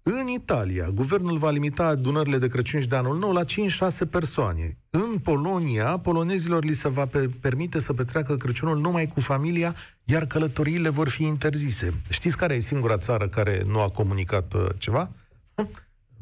În 0.02 0.28
Italia, 0.28 0.90
guvernul 0.90 1.38
va 1.38 1.50
limita 1.50 1.86
adunările 1.86 2.38
de 2.38 2.48
Crăciun 2.48 2.82
și 2.82 2.88
de 2.88 2.96
anul 2.96 3.18
nou 3.18 3.32
la 3.32 3.42
5-6 3.44 4.10
persoane. 4.10 4.78
În 4.90 5.18
Polonia, 5.24 5.98
polonezilor 5.98 6.64
li 6.64 6.74
se 6.74 6.90
va 6.90 7.08
permite 7.40 7.80
să 7.80 7.94
petreacă 7.94 8.38
Crăciunul 8.38 8.80
numai 8.80 9.08
cu 9.08 9.20
familia, 9.20 9.76
iar 10.04 10.26
călătoriile 10.26 10.90
vor 10.90 11.10
fi 11.10 11.24
interzise. 11.24 11.94
Știți 12.10 12.38
care 12.38 12.56
e 12.56 12.60
singura 12.60 12.98
țară 12.98 13.28
care 13.28 13.64
nu 13.68 13.82
a 13.82 13.90
comunicat 13.90 14.54
uh, 14.54 14.66
ceva? 14.78 15.10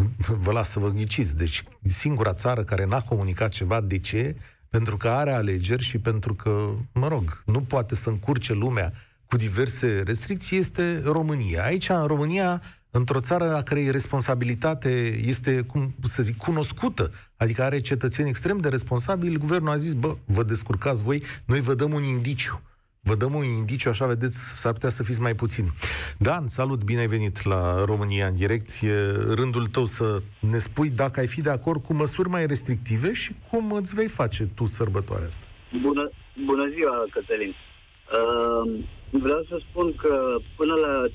vă 0.43 0.51
las 0.51 0.69
să 0.69 0.79
vă 0.79 0.89
ghiciți. 0.89 1.37
Deci, 1.37 1.63
singura 1.89 2.33
țară 2.33 2.63
care 2.63 2.85
n-a 2.85 3.01
comunicat 3.01 3.49
ceva, 3.49 3.81
de 3.81 3.99
ce? 3.99 4.35
Pentru 4.69 4.97
că 4.97 5.09
are 5.09 5.31
alegeri 5.31 5.83
și 5.83 5.97
pentru 5.97 6.33
că, 6.33 6.69
mă 6.93 7.07
rog, 7.07 7.43
nu 7.45 7.61
poate 7.61 7.95
să 7.95 8.09
încurce 8.09 8.53
lumea 8.53 8.93
cu 9.25 9.37
diverse 9.37 10.01
restricții, 10.05 10.57
este 10.57 11.01
România. 11.03 11.63
Aici, 11.63 11.89
în 11.89 12.05
România, 12.05 12.61
într-o 12.91 13.19
țară 13.19 13.55
a 13.55 13.61
cărei 13.63 13.91
responsabilitate 13.91 15.19
este, 15.25 15.61
cum 15.61 15.95
să 16.03 16.23
zic, 16.23 16.37
cunoscută, 16.37 17.11
adică 17.35 17.63
are 17.63 17.79
cetățeni 17.79 18.29
extrem 18.29 18.57
de 18.57 18.69
responsabili, 18.69 19.37
guvernul 19.37 19.69
a 19.69 19.77
zis, 19.77 19.93
bă, 19.93 20.15
vă 20.25 20.43
descurcați 20.43 21.03
voi, 21.03 21.23
noi 21.45 21.59
vă 21.59 21.73
dăm 21.73 21.93
un 21.93 22.03
indiciu. 22.03 22.61
Vă 23.03 23.15
dăm 23.15 23.33
un 23.33 23.43
indiciu, 23.43 23.89
așa 23.89 24.05
vedeți, 24.05 24.37
s-ar 24.55 24.73
putea 24.73 24.89
să 24.89 25.03
fiți 25.03 25.21
mai 25.21 25.35
puțini. 25.35 25.71
Dan, 26.17 26.47
salut, 26.47 26.83
bine 26.83 26.99
ai 26.99 27.07
venit 27.07 27.43
la 27.43 27.85
România 27.85 28.27
în 28.27 28.35
direct. 28.35 28.69
E 28.81 28.91
rândul 29.35 29.65
tău 29.67 29.85
să 29.85 30.21
ne 30.39 30.57
spui 30.57 30.89
dacă 30.89 31.19
ai 31.19 31.27
fi 31.27 31.41
de 31.41 31.49
acord 31.49 31.83
cu 31.83 31.93
măsuri 31.93 32.29
mai 32.29 32.45
restrictive 32.45 33.13
și 33.13 33.35
cum 33.49 33.71
îți 33.71 33.95
vei 33.95 34.07
face 34.07 34.47
tu 34.55 34.65
sărbătoarea 34.65 35.27
asta. 35.27 35.45
Bună, 35.81 36.09
bună 36.45 36.69
ziua, 36.73 37.05
Cătălin. 37.09 37.53
Uh, 37.53 38.79
vreau 39.09 39.45
să 39.49 39.61
spun 39.69 39.95
că 39.95 40.35
până 40.55 40.73
la 40.73 41.05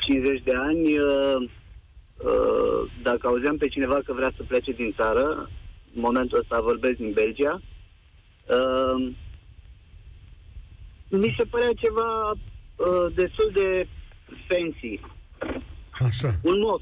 50 0.00 0.42
de 0.42 0.52
ani, 0.54 0.98
uh, 0.98 1.36
uh, 2.16 2.90
dacă 3.02 3.26
auzeam 3.26 3.56
pe 3.56 3.68
cineva 3.68 3.98
că 4.04 4.12
vrea 4.12 4.32
să 4.36 4.42
plece 4.42 4.72
din 4.72 4.92
țară, 4.96 5.50
în 5.94 6.00
momentul 6.00 6.38
ăsta 6.38 6.60
vorbesc 6.60 6.96
din 6.96 7.12
Belgia, 7.12 7.60
uh, 8.46 9.12
mi 11.20 11.34
se 11.36 11.44
părea 11.44 11.72
ceva 11.76 12.30
uh, 12.30 13.06
destul 13.14 13.50
de 13.54 13.86
fancy. 14.48 15.00
Așa. 15.90 16.34
Un 16.42 16.58
mod 16.58 16.80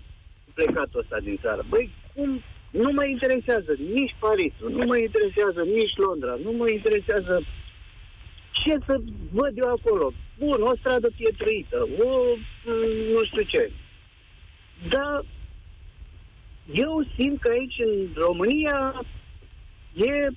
plecatul 0.55 1.01
ăsta 1.01 1.19
din 1.23 1.39
țară. 1.43 1.65
Băi, 1.69 1.91
cum 2.15 2.43
nu 2.71 2.91
mă 2.93 3.05
interesează 3.05 3.73
nici 3.95 4.17
Parisul, 4.19 4.71
nu 4.71 4.85
mă 4.87 4.97
interesează 4.97 5.63
nici 5.63 5.97
Londra, 5.97 6.35
nu 6.45 6.53
mă 6.53 6.69
interesează 6.69 7.43
ce 8.53 8.79
să 8.87 9.01
văd 9.33 9.53
eu 9.59 9.69
acolo. 9.69 10.13
Bun, 10.39 10.63
o 10.63 10.77
stradă 10.79 11.09
pietruită, 11.17 11.89
o 11.99 12.11
nu 13.13 13.25
știu 13.25 13.43
ce. 13.43 13.71
Dar 14.89 15.25
eu 16.73 17.07
simt 17.17 17.41
că 17.41 17.51
aici, 17.51 17.79
în 17.79 18.09
România, 18.15 19.05
e 19.95 20.29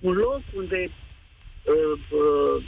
un 0.00 0.12
loc 0.12 0.42
unde 0.56 0.90
uh, 1.64 2.00
uh, 2.10 2.64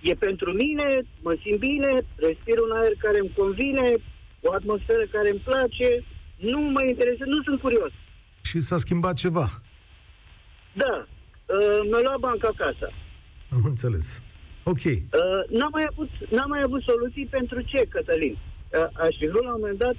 e 0.00 0.14
pentru 0.14 0.52
mine, 0.52 1.00
mă 1.22 1.36
simt 1.42 1.58
bine, 1.58 1.92
respir 2.16 2.58
un 2.58 2.76
aer 2.76 2.92
care 2.98 3.18
îmi 3.18 3.32
convine, 3.36 3.94
o 4.40 4.52
atmosferă 4.52 5.04
care 5.12 5.30
îmi 5.30 5.42
place, 5.44 6.04
nu 6.36 6.60
mă 6.60 6.84
interesează, 6.84 7.30
nu 7.30 7.42
sunt 7.42 7.60
curios. 7.60 7.92
Și 8.42 8.60
s-a 8.60 8.76
schimbat 8.76 9.14
ceva? 9.14 9.48
Da, 10.72 11.06
uh, 11.46 11.80
mi-a 11.90 12.00
luat 12.02 12.18
banca 12.18 12.48
acasă. 12.48 12.92
Am 13.52 13.62
înțeles. 13.64 14.22
Ok. 14.62 14.84
Uh, 14.84 15.00
n-am, 15.48 15.68
mai 15.72 15.86
avut, 15.90 16.10
n-am 16.30 16.48
mai 16.48 16.62
avut 16.62 16.82
soluții 16.82 17.26
pentru 17.26 17.60
ce, 17.60 17.86
Cătălin? 17.88 18.36
Uh, 18.72 18.86
aș 18.92 19.16
fi 19.18 19.26
vrut 19.26 19.44
la 19.44 19.54
un 19.54 19.60
moment 19.60 19.78
dat 19.78 19.96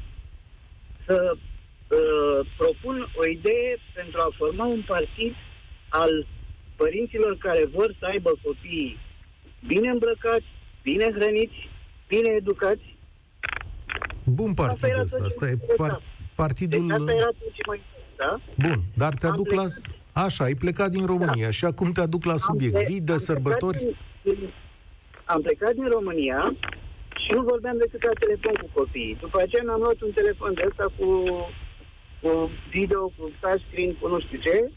să 1.05 1.33
uh, 1.35 2.47
propun 2.57 3.09
o 3.15 3.27
idee 3.27 3.77
pentru 3.93 4.19
a 4.19 4.33
forma 4.37 4.65
un 4.65 4.83
partid 4.87 5.33
al 5.89 6.25
părinților 6.75 7.37
care 7.37 7.65
vor 7.73 7.95
să 7.99 8.05
aibă 8.05 8.31
copiii 8.43 8.97
bine 9.67 9.89
îmbrăcați, 9.89 10.45
bine 10.83 11.11
hrăniți, 11.15 11.69
bine 12.07 12.29
educați. 12.29 12.95
Bun 14.23 14.53
partid 14.53 14.95
asta, 14.99 15.23
asta 15.25 15.47
e 15.47 15.57
par- 15.77 16.01
partidul... 16.35 16.87
Deci 16.87 16.97
asta 16.97 17.11
era 17.11 17.29
ce 17.53 17.61
mai 17.67 17.81
da? 18.15 18.39
Bun, 18.67 18.81
dar 18.93 19.13
te 19.13 19.27
aduc 19.27 19.51
la... 19.51 19.65
Așa, 20.11 20.43
ai 20.43 20.53
plecat 20.53 20.91
din 20.91 21.05
România 21.05 21.45
da. 21.45 21.51
și 21.51 21.65
acum 21.65 21.91
te 21.91 22.01
aduc 22.01 22.23
la 22.23 22.35
subiect. 22.35 22.75
Am 22.75 22.83
Vii 22.87 23.01
de 23.01 23.17
sărbători? 23.17 23.95
Din, 24.21 24.49
am 25.25 25.41
plecat 25.41 25.73
din 25.73 25.89
România 25.89 26.55
și 27.23 27.31
nu 27.33 27.41
vorbeam 27.41 27.77
decât 27.77 28.03
la 28.03 28.11
telefon 28.19 28.53
cu 28.61 28.69
copiii. 28.79 29.17
După 29.21 29.41
aceea 29.41 29.63
mi-am 29.65 29.79
luat 29.79 30.01
un 30.01 30.11
telefon 30.11 30.53
de 30.53 30.65
ăsta 30.69 30.85
cu, 30.97 31.07
cu 32.21 32.49
video, 32.69 33.01
cu 33.15 33.31
touchscreen, 33.39 33.93
cu 33.95 34.07
nu 34.07 34.19
știu 34.19 34.39
ce. 34.45 34.71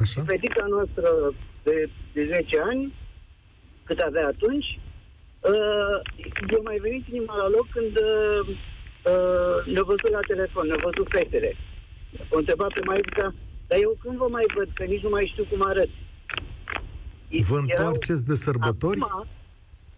Așa. 0.00 0.20
Și 0.20 0.26
fetica 0.26 0.64
noastră 0.68 1.08
de, 1.62 1.90
de 2.12 2.26
10 2.26 2.60
ani 2.70 2.92
cât 3.90 3.98
avea 3.98 4.26
atunci, 4.26 4.68
uh, 5.52 5.96
eu 6.54 6.60
mai 6.62 6.78
venit 6.86 7.04
inima 7.08 7.34
la 7.36 7.48
loc 7.48 7.66
când 7.76 7.94
uh, 7.96 8.40
uh, 9.12 9.56
ne-a 9.72 9.82
văzut 9.82 10.10
la 10.10 10.28
telefon, 10.32 10.66
ne-a 10.66 10.84
văzut 10.88 11.08
fetele. 11.10 11.56
O 12.28 12.36
întreba 12.38 12.66
pe 12.74 12.80
maica, 12.84 13.34
dar 13.68 13.78
eu 13.86 13.92
când 14.02 14.16
vă 14.16 14.28
mai 14.30 14.44
văd, 14.56 14.68
că 14.74 14.84
nici 14.84 15.02
nu 15.02 15.08
mai 15.08 15.30
știu 15.32 15.44
cum 15.50 15.62
arăt. 15.62 15.88
Vă 17.48 17.58
întoarceți 17.58 18.24
de 18.24 18.34
sărbători? 18.34 19.00
Acum, 19.00 19.26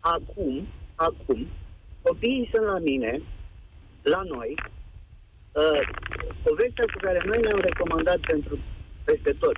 acum, 0.00 0.66
acum, 0.94 1.46
copiii 2.02 2.48
sunt 2.52 2.66
la 2.66 2.78
mine, 2.78 3.22
la 4.02 4.22
noi, 4.34 4.54
uh, 5.52 5.80
povestea 6.42 6.84
cu 6.92 6.98
care 7.00 7.20
noi 7.24 7.40
ne-am 7.42 7.60
recomandat 7.68 8.20
pentru 8.20 8.58
peste 9.04 9.32
tot 9.38 9.56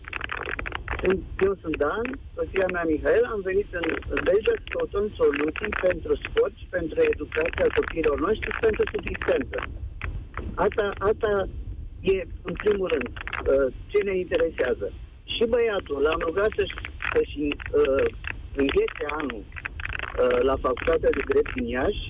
sunt, 1.04 1.20
eu 1.46 1.54
sunt 1.62 1.76
Dan, 1.76 2.06
soția 2.36 2.66
mea 2.72 2.84
Mihail, 2.90 3.24
am 3.34 3.40
venit 3.50 3.68
în, 3.80 3.86
în 4.14 4.20
Belgia 4.28 4.54
să 4.60 4.70
căutăm 4.74 5.06
soluții 5.20 5.72
pentru 5.86 6.12
sport 6.24 6.54
și 6.60 6.66
pentru 6.76 6.98
educația 7.12 7.68
copiilor 7.78 8.16
noștri 8.26 8.52
și 8.54 8.64
pentru 8.66 8.82
subsistență. 8.92 9.58
Asta, 10.66 10.84
asta 11.10 11.30
e, 12.00 12.16
în 12.48 12.54
primul 12.62 12.88
rând, 12.94 13.08
uh, 13.16 13.66
ce 13.90 13.98
ne 14.08 14.14
interesează. 14.24 14.86
Și 15.34 15.44
băiatul, 15.52 15.98
l-am 16.06 16.20
rugat 16.28 16.50
să-și, 16.58 16.76
să-și 17.12 17.38
uh, 17.80 18.06
înghete 18.62 19.04
anul 19.20 19.42
uh, 19.44 20.38
la 20.48 20.56
facultatea 20.64 21.10
de 21.16 21.22
drept 21.30 21.52
din 21.54 21.66
Iași. 21.76 22.04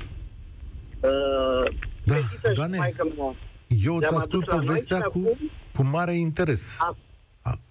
Uh, 1.09 1.65
da, 2.11 2.17
Doamne, 2.59 2.79
eu 3.85 3.95
îți 3.97 4.15
ascult 4.15 4.45
povestea 4.45 5.01
cu, 5.01 5.05
acum, 5.07 5.51
cu 5.77 5.83
mare 5.97 6.15
interes. 6.15 6.77
Acum, 6.81 6.99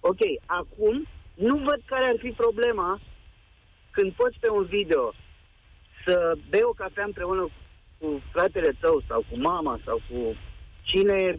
Ok, 0.00 0.20
acum 0.46 1.06
nu 1.34 1.56
văd 1.56 1.80
care 1.84 2.04
ar 2.04 2.16
fi 2.18 2.30
problema 2.30 3.00
când 3.90 4.12
poți 4.12 4.38
pe 4.40 4.48
un 4.48 4.64
video 4.64 5.14
să 6.04 6.36
bei 6.48 6.62
o 6.62 6.72
cafea 6.72 7.04
împreună 7.04 7.48
cu 7.98 8.20
fratele 8.32 8.72
tău 8.80 9.02
sau 9.08 9.24
cu 9.30 9.38
mama 9.38 9.80
sau 9.84 10.00
cu 10.10 10.36
cine 10.82 11.38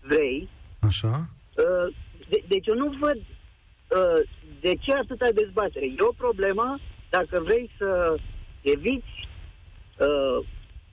vrei. 0.00 0.48
Așa. 0.80 1.28
Uh, 1.56 1.94
de, 2.28 2.44
deci 2.48 2.66
eu 2.66 2.74
nu 2.74 2.94
văd 3.00 3.16
uh, 3.16 4.28
de 4.60 4.74
ce 4.80 4.92
atâta 4.92 5.30
dezbatere. 5.30 5.86
E 5.86 5.94
o 5.98 6.12
problemă 6.16 6.78
dacă 7.10 7.40
vrei 7.40 7.70
să 7.78 8.16
eviți 8.62 9.28
uh, 9.98 10.46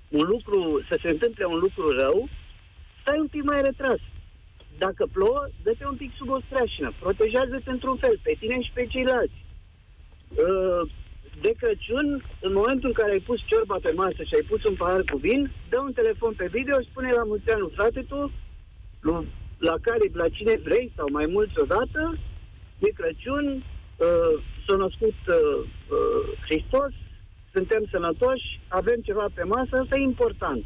un 0.10 0.25
lucru, 0.25 0.86
să 0.89 0.97
se 1.02 1.10
întâmple 1.10 1.45
un 1.45 1.58
lucru 1.58 1.91
rău, 1.97 2.30
stai 3.02 3.19
un 3.19 3.28
pic 3.28 3.43
mai 3.43 3.62
retras. 3.62 3.99
Dacă 4.86 5.04
plouă, 5.15 5.42
dă-te 5.63 5.86
un 5.86 5.96
pic 5.96 6.12
sub 6.18 6.30
o 6.30 6.39
streașină, 6.46 6.89
protejează-te 7.00 7.70
într-un 7.72 7.98
fel, 8.04 8.20
pe 8.24 8.34
tine 8.39 8.62
și 8.62 8.72
pe 8.74 8.86
ceilalți. 8.86 9.39
Uh, 10.46 10.84
de 11.42 11.52
Crăciun, 11.60 12.08
în 12.42 12.54
momentul 12.54 12.89
în 12.89 12.98
care 13.00 13.12
ai 13.12 13.28
pus 13.30 13.39
ciorba 13.46 13.78
pe 13.82 13.92
masă 13.92 14.22
și 14.24 14.36
ai 14.36 14.46
pus 14.52 14.63
un 14.63 14.76
pahar 14.76 15.02
cu 15.12 15.18
vin, 15.18 15.52
dă 15.70 15.80
un 15.80 15.94
telefon 15.94 16.34
pe 16.34 16.48
video 16.58 16.80
și 16.80 16.89
spune 16.89 17.12
la 17.12 17.24
mulți 17.24 17.52
ani, 17.52 17.72
frate 17.76 18.02
tu, 18.02 18.32
lui, 19.02 19.28
la 19.58 19.76
care, 19.82 20.04
la 20.13 20.30
cine 20.30 20.56
vrei 20.63 20.92
sau 20.96 21.08
mai 21.12 21.26
mulți 21.26 21.60
odată, 21.60 22.18
e 22.80 22.89
Crăciun, 23.00 23.46
uh, 23.56 24.34
s-a 24.65 24.76
născut 24.76 25.18
uh, 25.28 25.60
uh, 25.98 26.24
Hristos, 26.46 26.92
suntem 27.54 27.84
sănătoși, 27.92 28.60
avem 28.68 29.00
ceva 29.02 29.28
pe 29.34 29.44
masă, 29.44 29.74
asta 29.76 29.98
e 29.98 30.12
important. 30.13 30.63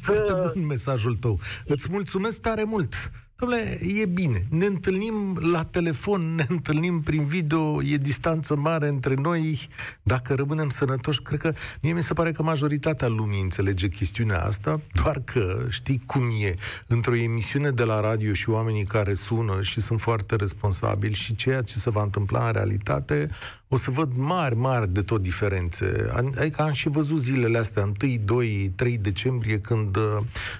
Foarte 0.00 0.32
bun 0.32 0.66
mesajul 0.66 1.14
tău. 1.14 1.40
Îți 1.66 1.86
mulțumesc 1.90 2.40
tare 2.40 2.64
mult. 2.64 3.10
Dom'le, 3.42 3.80
e 4.00 4.06
bine. 4.06 4.46
Ne 4.50 4.66
întâlnim 4.66 5.38
la 5.52 5.64
telefon, 5.64 6.34
ne 6.34 6.46
întâlnim 6.48 7.00
prin 7.00 7.24
video, 7.24 7.82
e 7.82 7.96
distanță 7.96 8.56
mare 8.56 8.88
între 8.88 9.14
noi. 9.14 9.68
Dacă 10.02 10.34
rămânem 10.34 10.68
sănătoși, 10.68 11.22
cred 11.22 11.40
că 11.40 11.52
mie 11.82 11.92
mi 11.92 12.02
se 12.02 12.12
pare 12.12 12.32
că 12.32 12.42
majoritatea 12.42 13.08
lumii 13.08 13.42
înțelege 13.42 13.88
chestiunea 13.88 14.44
asta, 14.44 14.80
doar 15.02 15.20
că 15.24 15.66
știi 15.68 16.02
cum 16.06 16.22
e. 16.40 16.54
Într-o 16.86 17.14
emisiune 17.14 17.70
de 17.70 17.84
la 17.84 18.00
radio 18.00 18.32
și 18.32 18.50
oamenii 18.50 18.84
care 18.84 19.14
sună 19.14 19.62
și 19.62 19.80
sunt 19.80 20.00
foarte 20.00 20.36
responsabili 20.36 21.14
și 21.14 21.34
ceea 21.34 21.62
ce 21.62 21.78
se 21.78 21.90
va 21.90 22.02
întâmpla 22.02 22.46
în 22.46 22.52
realitate, 22.52 23.28
o 23.68 23.76
să 23.76 23.90
văd 23.90 24.12
mari, 24.16 24.56
mari 24.56 24.92
de 24.92 25.02
tot 25.02 25.22
diferențe. 25.22 26.10
Adică 26.38 26.62
am 26.62 26.72
și 26.72 26.88
văzut 26.88 27.20
zilele 27.20 27.58
astea, 27.58 27.82
1, 28.02 28.14
2, 28.24 28.72
3 28.76 28.98
decembrie, 28.98 29.60
când 29.60 29.96
uh, 29.96 30.18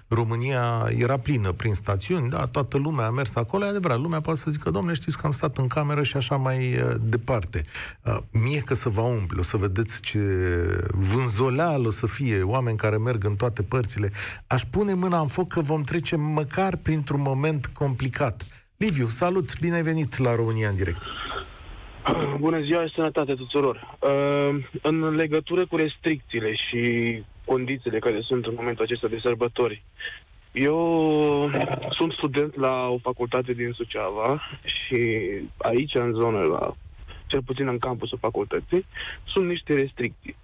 România 0.08 0.88
era 0.96 1.18
plină 1.18 1.52
prin 1.52 1.74
stațiuni, 1.74 2.30
da, 2.30 2.46
toată 2.46 2.76
lumea 2.76 3.06
a 3.06 3.10
mers 3.10 3.34
acolo, 3.34 3.64
e 3.64 3.68
adevărat, 3.68 3.98
lumea 4.00 4.20
poate 4.20 4.38
să 4.38 4.50
zică, 4.50 4.70
domnule, 4.70 4.94
știți 4.94 5.18
că 5.18 5.26
am 5.26 5.32
stat 5.32 5.58
în 5.58 5.66
cameră 5.66 6.02
și 6.02 6.16
așa 6.16 6.36
mai 6.36 6.74
uh, 6.74 6.94
departe. 7.00 7.64
Uh, 8.02 8.16
mie 8.30 8.60
că 8.60 8.74
să 8.74 8.88
vă 8.88 9.00
umple, 9.00 9.38
o 9.40 9.42
să 9.42 9.56
vedeți 9.56 10.00
ce 10.00 10.20
vânzoleală 10.90 11.86
o 11.86 11.90
să 11.90 12.06
fie, 12.06 12.42
oameni 12.42 12.76
care 12.76 12.96
merg 12.96 13.24
în 13.24 13.36
toate 13.36 13.62
părțile. 13.62 14.10
Aș 14.46 14.62
pune 14.70 14.94
mâna 14.94 15.20
în 15.20 15.26
foc 15.26 15.48
că 15.48 15.60
vom 15.60 15.82
trece 15.82 16.16
măcar 16.16 16.76
printr-un 16.76 17.20
moment 17.20 17.66
complicat. 17.66 18.46
Liviu, 18.76 19.08
salut, 19.08 19.60
bine 19.60 19.74
ai 19.74 19.82
venit 19.82 20.18
la 20.18 20.34
România 20.34 20.68
în 20.68 20.76
direct. 20.76 21.02
Bună 22.40 22.60
ziua 22.60 22.86
și 22.86 22.94
sănătate 22.94 23.34
tuturor. 23.34 23.96
Uh, 24.00 24.64
în 24.82 25.14
legătură 25.14 25.66
cu 25.66 25.76
restricțiile 25.76 26.54
și 26.54 27.22
condițiile 27.44 27.98
care 27.98 28.20
sunt 28.20 28.46
în 28.46 28.54
momentul 28.56 28.84
acesta 28.84 29.08
de 29.08 29.18
sărbători, 29.22 29.82
eu 30.52 31.50
sunt 31.90 32.12
student 32.12 32.56
la 32.56 32.88
o 32.88 32.98
facultate 32.98 33.52
din 33.52 33.72
Suceava 33.72 34.40
și 34.64 35.22
aici, 35.56 35.94
în 35.94 36.12
zonă, 36.12 36.38
la, 36.38 36.74
cel 37.26 37.42
puțin 37.42 37.68
în 37.68 37.78
campusul 37.78 38.18
facultății, 38.20 38.84
sunt 39.24 39.46
niște 39.48 39.74
restricții. 39.74 40.36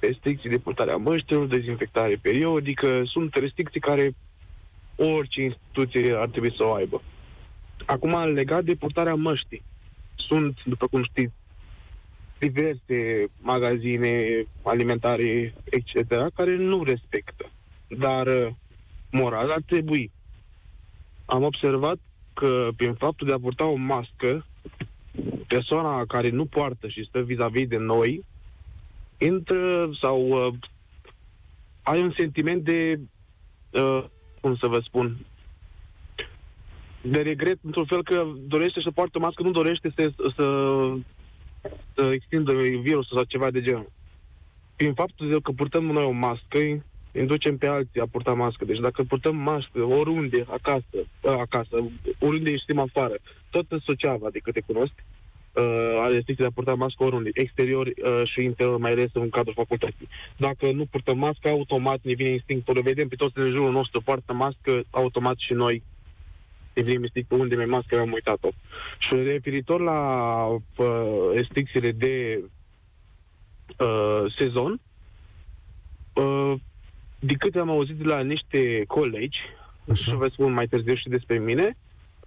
Restricții 0.00 0.50
de 0.50 0.58
purtare 0.58 0.92
a 0.92 0.96
măștilor, 0.96 1.46
dezinfectare 1.46 2.18
periodică, 2.22 3.02
sunt 3.04 3.34
restricții 3.34 3.80
care 3.80 4.14
orice 4.96 5.42
instituție 5.42 6.14
ar 6.16 6.28
trebui 6.28 6.54
să 6.56 6.64
o 6.64 6.72
aibă. 6.72 7.02
Acum, 7.86 8.32
legat 8.32 8.64
de 8.64 8.74
purtarea 8.74 9.14
măștii, 9.14 9.62
sunt, 10.28 10.64
după 10.64 10.86
cum 10.86 11.04
știți, 11.04 11.32
diverse 12.38 13.26
magazine 13.40 14.44
alimentare, 14.62 15.54
etc., 15.64 16.08
care 16.34 16.56
nu 16.56 16.82
respectă. 16.82 17.50
Dar 17.88 18.26
uh, 18.26 18.48
moral 19.10 19.50
ar 19.50 19.62
trebui. 19.66 20.10
Am 21.24 21.42
observat 21.42 21.98
că 22.34 22.68
prin 22.76 22.94
faptul 22.94 23.26
de 23.26 23.32
a 23.32 23.38
purta 23.38 23.66
o 23.66 23.74
mască, 23.74 24.46
persoana 25.46 26.04
care 26.04 26.30
nu 26.30 26.44
poartă 26.44 26.88
și 26.88 27.04
stă 27.08 27.20
vis-a-vis 27.20 27.68
de 27.68 27.76
noi, 27.76 28.24
intră 29.18 29.90
sau 30.00 30.46
uh, 30.46 30.54
ai 31.82 32.02
un 32.02 32.12
sentiment 32.16 32.64
de, 32.64 33.00
uh, 33.70 34.04
cum 34.40 34.56
să 34.56 34.66
vă 34.66 34.80
spun, 34.80 35.16
de 37.00 37.20
regret, 37.20 37.58
într-un 37.62 37.84
fel 37.84 38.02
că 38.02 38.26
dorește 38.46 38.80
să 38.82 38.90
poartă 38.90 39.18
mască, 39.18 39.42
nu 39.42 39.50
dorește 39.50 39.92
să, 39.96 40.10
să, 40.36 40.46
să 41.94 42.10
extindă 42.12 42.52
virusul 42.82 43.16
sau 43.16 43.24
ceva 43.24 43.50
de 43.50 43.60
genul. 43.60 43.90
Prin 44.76 44.94
faptul 44.94 45.28
de 45.28 45.36
că 45.42 45.52
purtăm 45.52 45.84
noi 45.84 46.04
o 46.04 46.10
mască, 46.10 46.58
inducem 47.12 47.56
pe 47.56 47.66
alții 47.66 48.00
a 48.00 48.06
purta 48.10 48.32
mască. 48.32 48.64
Deci 48.64 48.78
dacă 48.78 49.02
purtăm 49.02 49.36
mască 49.36 49.82
oriunde, 49.82 50.46
acasă, 50.48 51.06
acasă, 51.22 51.90
oriunde 52.18 52.50
ieșim 52.50 52.78
afară, 52.78 53.14
tot 53.50 53.64
în 53.68 53.78
Suceava, 53.78 54.30
de 54.30 54.38
câte 54.38 54.62
cunosc, 54.66 54.92
uh, 54.94 55.98
are 56.00 56.14
restricții 56.14 56.44
de 56.44 56.50
a 56.50 56.54
purta 56.54 56.74
mască 56.74 57.04
oriunde, 57.04 57.30
exterior 57.32 57.86
uh, 57.86 58.22
și 58.24 58.42
interior, 58.42 58.78
mai 58.78 58.90
ales 58.90 59.10
în 59.12 59.28
cadrul 59.28 59.54
facultății. 59.54 60.08
Dacă 60.36 60.70
nu 60.72 60.84
purtăm 60.84 61.18
mască, 61.18 61.48
automat 61.48 61.98
ne 62.02 62.12
vine 62.12 62.30
instinctul, 62.30 62.80
vedem 62.82 63.08
pe 63.08 63.16
toți 63.16 63.38
în 63.38 63.50
jurul 63.50 63.72
nostru 63.72 64.00
poartă 64.00 64.32
mască, 64.32 64.82
automat 64.90 65.36
și 65.38 65.52
noi 65.52 65.82
efectiv 66.78 67.00
mistic 67.00 67.26
pe 67.26 67.34
unde 67.34 67.56
mi 67.56 67.64
mască, 67.64 67.98
am 67.98 68.12
uitat-o. 68.12 68.48
Și 68.98 69.14
referitor 69.14 69.80
la 69.80 70.00
uh, 70.46 70.86
restricțiile 71.34 71.90
de 71.90 72.40
uh, 73.78 74.34
sezon, 74.38 74.80
uh, 76.12 76.54
de 77.18 77.34
câte 77.34 77.58
am 77.58 77.70
auzit 77.70 77.96
de 77.96 78.04
la 78.04 78.20
niște 78.20 78.84
colegi, 78.86 79.38
Așa. 79.90 80.10
și 80.10 80.16
vă 80.16 80.28
spun 80.28 80.52
mai 80.52 80.66
târziu 80.66 80.94
și 80.94 81.08
despre 81.08 81.38
mine, 81.38 81.76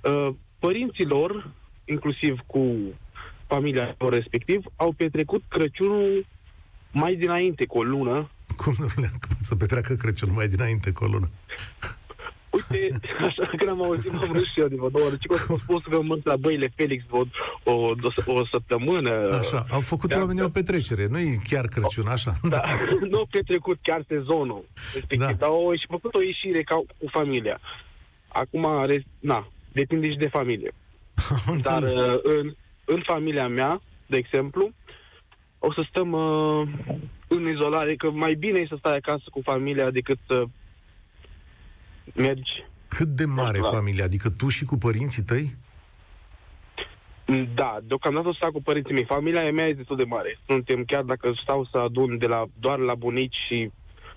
uh, 0.02 0.30
părinții 0.60 1.06
lor, 1.06 1.50
inclusiv 1.86 2.40
cu 2.46 2.76
familia 3.48 3.96
lor 3.98 4.14
respectiv, 4.14 4.64
au 4.76 4.92
petrecut 4.92 5.44
Crăciunul 5.48 6.26
mai 6.92 7.16
dinainte 7.16 7.66
cu 7.66 7.78
o 7.78 7.84
lună. 7.84 8.30
Cum 8.58 8.74
nu 8.78 8.88
să 9.40 9.56
petreacă 9.56 9.94
Crăciunul 9.94 10.36
mai 10.36 10.48
dinainte 10.48 10.92
cu 10.92 11.04
o 11.04 11.08
lună? 11.08 11.30
Uite, 12.70 13.00
așa 13.28 13.50
că 13.58 13.70
am 13.70 13.84
auzit, 13.84 14.12
m-am 14.12 14.30
râs 14.34 14.52
și 14.54 14.60
eu 14.60 14.68
de 14.68 14.76
vă 14.76 14.90
două 14.90 15.06
ori. 15.06 15.18
Ce 15.18 15.28
că 15.28 15.56
spus 15.58 15.84
că 15.84 16.02
mă 16.02 16.18
la 16.24 16.36
băile 16.36 16.72
Felix 16.76 17.04
o, 17.10 17.24
o, 17.64 17.74
o, 17.74 17.96
o 18.26 18.46
săptămână. 18.46 19.38
Așa, 19.40 19.66
au 19.70 19.80
făcut 19.80 20.10
da, 20.10 20.18
oamenii 20.18 20.40
da. 20.40 20.46
o 20.46 20.50
petrecere, 20.50 21.08
nu 21.10 21.20
e 21.20 21.38
chiar 21.50 21.68
Crăciun, 21.68 22.08
așa. 22.08 22.34
Da, 22.44 22.62
nu 23.12 23.18
au 23.18 23.28
petrecut 23.32 23.78
chiar 23.82 24.04
sezonul 24.08 24.64
respectiv, 24.94 25.20
da. 25.20 25.34
dar 25.34 25.50
au 25.50 25.74
și 25.76 25.86
făcut 25.88 26.16
o 26.16 26.22
ieșire 26.22 26.64
ca, 26.64 26.76
cu 26.76 27.08
familia. 27.12 27.60
Acum, 28.28 28.68
na, 29.20 29.48
depinde 29.72 30.12
și 30.12 30.18
de 30.18 30.28
familie. 30.28 30.74
dar 31.68 31.84
uh, 31.84 32.20
în, 32.24 32.54
în 32.86 33.02
familia 33.06 33.48
mea, 33.48 33.82
de 34.06 34.18
exemplu, 34.18 34.72
o 35.60 35.74
să 35.74 35.86
stăm 35.90 36.12
uh, 36.12 36.68
în 37.28 37.48
izolare, 37.48 37.96
că 37.96 38.10
mai 38.12 38.34
bine 38.34 38.60
e 38.60 38.66
să 38.70 38.76
stai 38.80 38.96
acasă 38.96 39.24
cu 39.32 39.42
familia 39.44 39.90
decât 39.90 40.18
să 40.28 40.44
mergi. 42.16 42.64
Cât 42.88 43.08
de 43.08 43.26
mare 43.26 43.58
e 43.58 43.62
familia? 43.62 44.04
Adică 44.04 44.30
tu 44.30 44.48
și 44.50 44.66
cu 44.66 44.78
părinții 44.78 45.24
tăi? 45.24 45.52
Da, 47.56 47.80
deocamdată 47.84 48.28
o 48.28 48.32
să 48.32 48.38
stau 48.38 48.52
cu 48.52 48.62
părinții 48.62 48.94
mei. 48.94 49.04
Familia 49.04 49.52
mea 49.52 49.68
e 49.68 49.74
destul 49.74 49.98
de 49.98 50.04
mare. 50.04 50.40
Suntem 50.46 50.84
chiar 50.84 51.04
dacă 51.04 51.34
stau 51.42 51.68
să 51.72 51.78
adun 51.78 52.18
de 52.18 52.28
la, 52.28 52.46
doar 52.60 52.78
la 52.78 52.96
bunici 52.96 53.36
și 53.48 53.72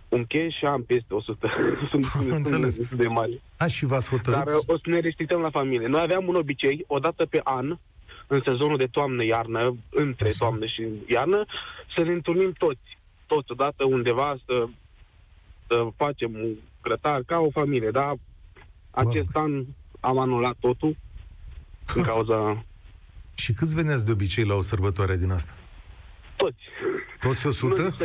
unche 0.08 0.48
și 0.48 0.64
am 0.64 0.82
peste 0.82 1.14
100. 1.14 1.50
sunt, 1.90 2.04
sunt 2.44 2.60
destul 2.60 2.96
de 2.96 3.06
mari. 3.06 3.40
A, 3.56 3.66
și 3.66 3.84
v-ați 3.84 4.08
hotărât? 4.08 4.38
Dar 4.38 4.54
uh, 4.54 4.62
o 4.66 4.76
să 4.76 4.82
ne 4.88 4.98
restrictăm 4.98 5.40
la 5.40 5.50
familie. 5.50 5.86
Noi 5.86 6.00
aveam 6.00 6.28
un 6.28 6.34
obicei, 6.34 6.84
o 6.86 6.98
dată 6.98 7.26
pe 7.26 7.40
an, 7.44 7.76
în 8.26 8.42
sezonul 8.44 8.76
de 8.76 8.86
toamnă-iarnă, 8.90 9.76
între 9.90 10.26
Așa. 10.26 10.36
toamnă 10.38 10.66
și 10.66 10.86
iarnă, 11.08 11.44
să 11.96 12.02
ne 12.02 12.12
întâlnim 12.12 12.52
toți, 12.58 12.98
toți 13.26 13.50
odată 13.50 13.84
undeva, 13.84 14.36
să, 14.46 14.66
să 15.66 15.86
facem 15.96 16.36
un 16.84 16.90
grătar 16.90 17.22
ca 17.26 17.38
o 17.38 17.50
familie, 17.50 17.90
dar 17.90 18.14
acest 18.90 19.28
wow. 19.34 19.44
an 19.44 19.64
am 20.00 20.18
anulat 20.18 20.56
totul 20.60 20.96
în 21.94 22.02
cauza... 22.10 22.64
Și 23.34 23.52
câți 23.52 23.74
veneți 23.74 24.04
de 24.04 24.12
obicei 24.12 24.44
la 24.44 24.54
o 24.54 24.60
sărbătoare 24.60 25.16
din 25.16 25.30
asta? 25.30 25.52
Toți. 26.36 26.62
Toți 27.20 27.46
100? 27.46 27.82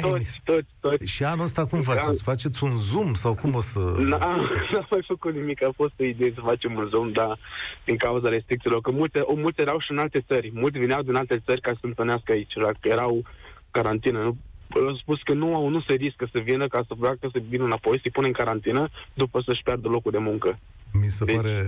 toți, 0.00 0.40
toți, 0.44 0.68
toți. 0.80 1.06
Și 1.06 1.24
anul 1.24 1.44
ăsta 1.44 1.66
cum 1.66 1.82
faceți? 1.82 2.22
Faceți 2.22 2.64
un 2.64 2.76
Zoom 2.76 3.14
sau 3.14 3.34
cum 3.34 3.54
o 3.54 3.60
să... 3.60 3.78
N-am 3.98 4.50
mai 4.90 5.04
făcut 5.06 5.34
nimic, 5.34 5.62
a 5.62 5.70
fost 5.76 5.92
o 6.00 6.04
idee 6.04 6.32
să 6.34 6.40
facem 6.40 6.74
un 6.74 6.88
Zoom, 6.90 7.12
dar 7.12 7.38
din 7.84 7.96
cauza 7.96 8.28
restricțiilor, 8.28 8.80
că 8.80 8.90
multe, 8.90 9.20
o, 9.20 9.34
multe 9.34 9.62
erau 9.62 9.80
și 9.80 9.90
în 9.90 9.98
alte 9.98 10.24
țări, 10.26 10.50
mulți 10.54 10.78
vineau 10.78 11.02
din 11.02 11.14
alte 11.14 11.42
țări 11.44 11.60
ca 11.60 11.72
să 11.72 11.80
întâlnească 11.80 12.32
aici, 12.32 12.52
că 12.80 12.88
erau 12.88 13.22
carantină, 13.70 14.22
nu 14.22 14.36
au 14.74 14.96
spus 14.96 15.22
că 15.22 15.32
nu 15.32 15.54
au, 15.54 15.68
nu 15.68 15.80
se 15.80 15.94
riscă 15.94 16.28
să 16.32 16.38
vină 16.38 16.68
ca 16.68 16.84
să 16.86 16.94
facă 17.00 17.28
să 17.32 17.42
vină 17.48 17.64
înapoi, 17.64 18.00
să-i 18.02 18.10
pune 18.10 18.26
în 18.26 18.32
carantină 18.32 18.88
după 19.14 19.42
să-și 19.46 19.62
piardă 19.62 19.88
locul 19.88 20.12
de 20.12 20.18
muncă. 20.18 20.58
Mi 20.92 21.08
se 21.08 21.24
deci... 21.24 21.34
pare 21.34 21.64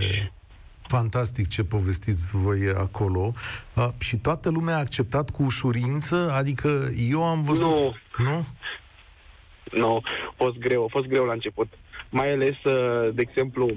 fantastic 0.87 1.47
ce 1.47 1.63
povestiți 1.63 2.37
voi 2.37 2.59
acolo 2.77 3.31
uh, 3.75 3.87
și 3.99 4.17
toată 4.17 4.49
lumea 4.49 4.75
a 4.75 4.79
acceptat 4.79 5.29
cu 5.29 5.43
ușurință, 5.43 6.31
adică 6.33 6.69
eu 7.09 7.23
am 7.23 7.43
văzut... 7.43 7.65
Nu. 7.65 7.95
Nu? 8.17 8.45
Nu, 9.71 10.01
a 10.27 10.33
fost 10.35 10.57
greu, 10.57 10.83
a 10.83 10.87
fost 10.89 11.07
greu 11.07 11.25
la 11.25 11.33
început. 11.33 11.67
Mai 12.09 12.31
ales, 12.31 12.63
uh, 12.63 13.13
de 13.13 13.21
exemplu, 13.21 13.67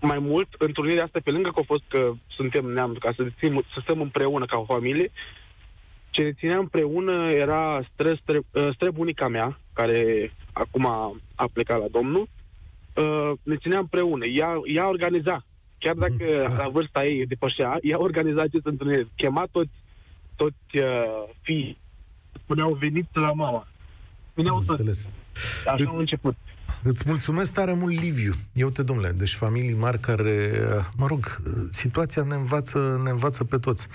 mai 0.00 0.18
mult, 0.18 0.48
întrunirea 0.58 1.04
asta, 1.04 1.18
pe 1.24 1.30
lângă 1.30 1.50
că 1.50 1.60
a 1.60 1.64
fost 1.66 1.82
că 1.88 2.12
suntem 2.28 2.64
neam, 2.64 2.96
ca 2.98 3.12
să, 3.16 3.26
țin, 3.38 3.64
să 3.72 3.80
stăm 3.82 4.00
împreună 4.00 4.44
ca 4.46 4.58
o 4.58 4.64
familie, 4.64 5.10
ce 6.10 6.22
ne 6.22 6.32
ținea 6.32 6.58
împreună 6.58 7.28
era 7.32 7.82
stră, 7.92 8.18
stră, 8.22 8.38
uh, 8.50 8.68
stră 8.74 8.90
bunica 8.90 9.28
mea, 9.28 9.58
care 9.72 10.32
acum 10.52 10.86
a, 10.86 11.16
a 11.34 11.48
plecat 11.52 11.78
la 11.78 11.86
domnul, 11.90 12.28
uh, 12.96 13.32
ne 13.42 13.56
ținea 13.56 13.78
împreună. 13.78 14.26
Ea, 14.26 14.60
ea 14.74 14.88
organiza. 14.88 15.44
Chiar 15.78 15.94
dacă 15.94 16.44
Mhm. 16.48 16.56
la 16.56 16.68
vârsta 16.68 17.04
ei 17.04 17.26
depășea, 17.26 17.78
ea 17.82 18.00
organiza 18.00 18.42
aceste 18.42 18.68
întâlniri. 18.68 19.06
Chema 19.16 19.46
toți, 19.52 19.70
toți 20.36 20.76
uh, 20.82 21.22
fii. 21.42 21.78
Spuneau, 22.42 22.72
veniți 22.72 23.08
la 23.12 23.32
mama. 23.32 23.66
Veneau 24.34 24.56
toți. 24.56 24.70
Înțeles. 24.70 25.08
Așa 25.66 25.84
au 25.90 25.96
început. 25.98 26.36
Îți 26.82 27.02
mulțumesc 27.06 27.52
tare 27.52 27.72
mult, 27.72 28.00
Liviu. 28.00 28.32
Eu 28.52 28.68
te, 28.68 28.82
domnule, 28.82 29.10
deci 29.10 29.34
familii 29.34 29.74
mari 29.74 29.98
care, 29.98 30.50
mă 30.96 31.06
rog, 31.06 31.40
situația 31.70 32.22
ne 32.22 32.34
învață, 32.34 33.00
ne 33.04 33.10
învață 33.10 33.44
pe 33.44 33.58
toți. 33.58 33.86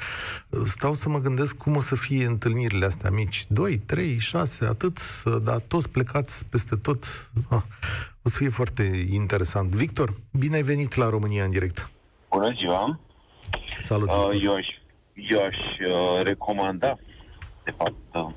Stau 0.66 0.94
să 0.94 1.10
mă 1.10 1.20
gândesc 1.20 1.56
cum 1.58 1.76
o 1.76 1.80
să 1.80 1.96
fie 1.96 2.26
întâlnirile 2.26 2.86
astea 2.86 3.10
mici. 3.10 3.46
2, 3.50 3.78
3, 3.78 4.18
6, 4.20 4.66
atât, 4.66 4.98
dar 5.44 5.60
toți 5.68 5.90
plecați 5.90 6.46
peste 6.46 6.76
tot. 6.76 7.32
Ah, 7.50 7.62
o 8.22 8.30
să 8.30 8.38
fie 8.38 8.50
foarte 8.50 9.06
interesant. 9.12 9.70
Victor, 9.76 10.14
bine 10.32 10.56
ai 10.56 10.62
venit 10.64 10.96
la 10.96 11.10
România 11.10 11.44
în 11.44 11.52
direct. 11.52 11.90
Bună 12.32 12.54
ziua! 12.58 13.00
Salut, 13.82 14.10
Uh, 14.12 14.28
Victor. 14.32 14.50
eu 14.50 14.54
aș, 14.54 14.68
eu 15.14 15.42
aș 15.44 15.58
uh, 15.92 16.24
recomanda, 16.24 16.96
de 17.64 17.74
fapt, 17.78 17.94
uh, 18.14 18.28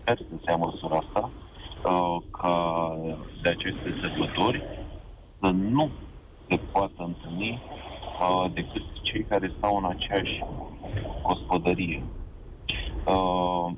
sper 0.00 0.16
să 0.16 0.24
se 0.44 0.50
ia 0.50 0.56
măsura 0.56 0.96
asta, 0.96 1.30
uh, 1.84 2.22
ca 2.30 2.96
de 3.42 3.48
aceste 3.48 3.94
sărbători 4.00 4.62
să 5.40 5.50
nu 5.50 5.90
se 6.48 6.56
poată 6.72 6.94
întâlni 6.96 7.62
uh, 8.20 8.52
decât 8.52 8.82
cei 9.02 9.24
care 9.24 9.52
stau 9.56 9.76
în 9.76 9.84
aceeași 9.84 10.44
gospodărie. 11.22 12.02
Uh, 13.06 13.72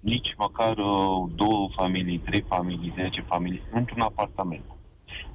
nici 0.00 0.34
măcar 0.36 0.76
uh, 0.78 1.30
două 1.34 1.68
familii, 1.74 2.18
trei 2.18 2.40
familii, 2.40 2.92
zece 2.96 3.20
familii, 3.20 3.62
într-un 3.72 4.00
apartament. 4.00 4.64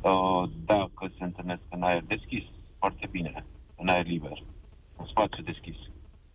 Uh, 0.01 0.49
dacă 0.65 1.11
se 1.17 1.23
întâlnesc 1.23 1.61
în 1.69 1.83
aer 1.83 2.03
deschis, 2.07 2.43
foarte 2.77 3.07
bine, 3.11 3.45
în 3.75 3.87
aer 3.87 4.05
liber, 4.05 4.43
în 4.97 5.05
spațiu 5.05 5.43
deschis. 5.43 5.75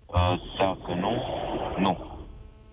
Uh, 0.06 0.34
dacă 0.58 0.94
nu, 0.94 1.22
nu. 1.78 2.13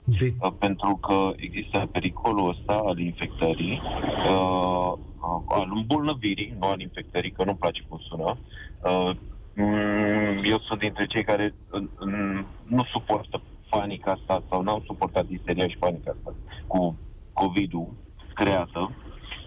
De, 0.03 0.33
Uh, 0.39 0.51
pentru 0.59 0.95
că 0.95 1.31
există 1.35 1.89
pericolul 1.91 2.49
ăsta 2.49 2.73
al 2.73 2.99
infectării, 2.99 3.81
uh, 4.27 4.93
uh, 5.21 5.41
al 5.47 5.71
îmbolnăvirii, 5.75 6.55
nu 6.59 6.67
al 6.67 6.79
infectării, 6.79 7.31
că 7.31 7.43
nu-mi 7.43 7.57
place 7.57 7.83
cum 7.87 7.99
sună. 8.09 8.37
Uh, 8.83 9.11
mm, 9.55 10.41
eu 10.43 10.59
sunt 10.59 10.79
dintre 10.79 11.05
cei 11.05 11.23
care 11.23 11.55
uh, 11.71 11.83
mm, 12.05 12.45
nu 12.67 12.83
suportă 12.93 13.41
panica 13.69 14.11
asta 14.11 14.43
sau 14.49 14.61
n-au 14.61 14.83
suportat 14.85 15.29
isteria 15.29 15.67
și 15.67 15.77
panica 15.77 16.15
asta 16.17 16.35
cu 16.67 16.97
COVID-ul 17.33 17.93
creată. 18.33 18.91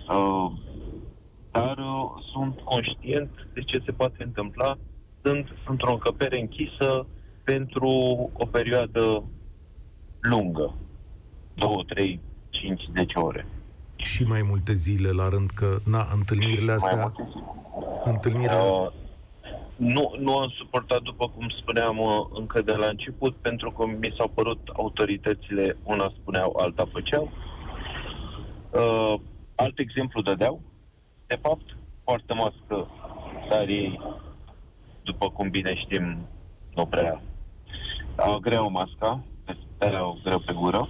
Uh, 0.09 0.53
dar 1.51 1.79
uh, 1.79 2.23
sunt 2.33 2.61
conștient 2.61 3.31
de 3.55 3.61
ce 3.61 3.83
se 3.85 3.93
poate 3.93 4.23
întâmpla 4.25 4.79
sunt 5.23 5.47
într-o 5.67 5.93
încăpere 5.93 6.41
închisă 6.41 7.07
pentru 7.45 7.89
o 8.33 8.47
perioadă 8.47 9.25
lungă. 10.29 10.75
2, 11.55 11.85
3, 11.89 12.21
5, 12.51 12.83
10 12.97 13.19
ore. 13.19 13.47
și 13.97 14.23
mai 14.25 14.43
multe 14.43 14.73
zile 14.75 15.11
la 15.11 15.29
rând, 15.29 15.51
că, 15.51 15.79
na, 15.85 16.09
întâlnirile 16.15 16.65
Mai 16.65 16.75
astea, 16.75 17.01
multe 17.01 17.29
zile. 17.33 17.45
întâlnirile 18.05 18.51
astea, 18.57 18.81
Uh, 18.81 18.93
nu, 19.77 20.15
nu 20.19 20.37
am 20.39 20.49
suportat, 20.57 21.03
după 21.03 21.29
cum 21.29 21.49
spuneam 21.49 21.99
uh, 21.99 22.27
încă 22.35 22.63
de 22.63 22.73
la 22.73 22.87
început, 22.87 23.35
pentru 23.35 23.71
că 23.71 23.87
mi 23.87 24.15
s-au 24.17 24.29
părut 24.35 24.69
autoritățile, 24.77 25.77
una 25.83 26.13
spuneau, 26.21 26.57
alta 26.61 26.89
făceau. 26.93 27.31
Uh, 28.71 29.15
alt 29.55 29.79
exemplu 29.79 30.21
dădeau, 30.23 30.61
de 31.27 31.39
fapt, 31.43 31.77
poartă 32.05 32.35
mască, 32.35 32.89
dar 33.49 33.69
ei, 33.69 34.01
după 35.03 35.31
cum 35.31 35.51
bine 35.51 35.75
știm, 35.75 36.29
nu 36.75 36.87
prea 36.87 37.23
au 38.17 38.39
greu 38.39 38.71
masca, 38.71 39.21
au 39.79 40.21
greu 40.23 40.39
pe 40.39 40.53
gură. 40.53 40.89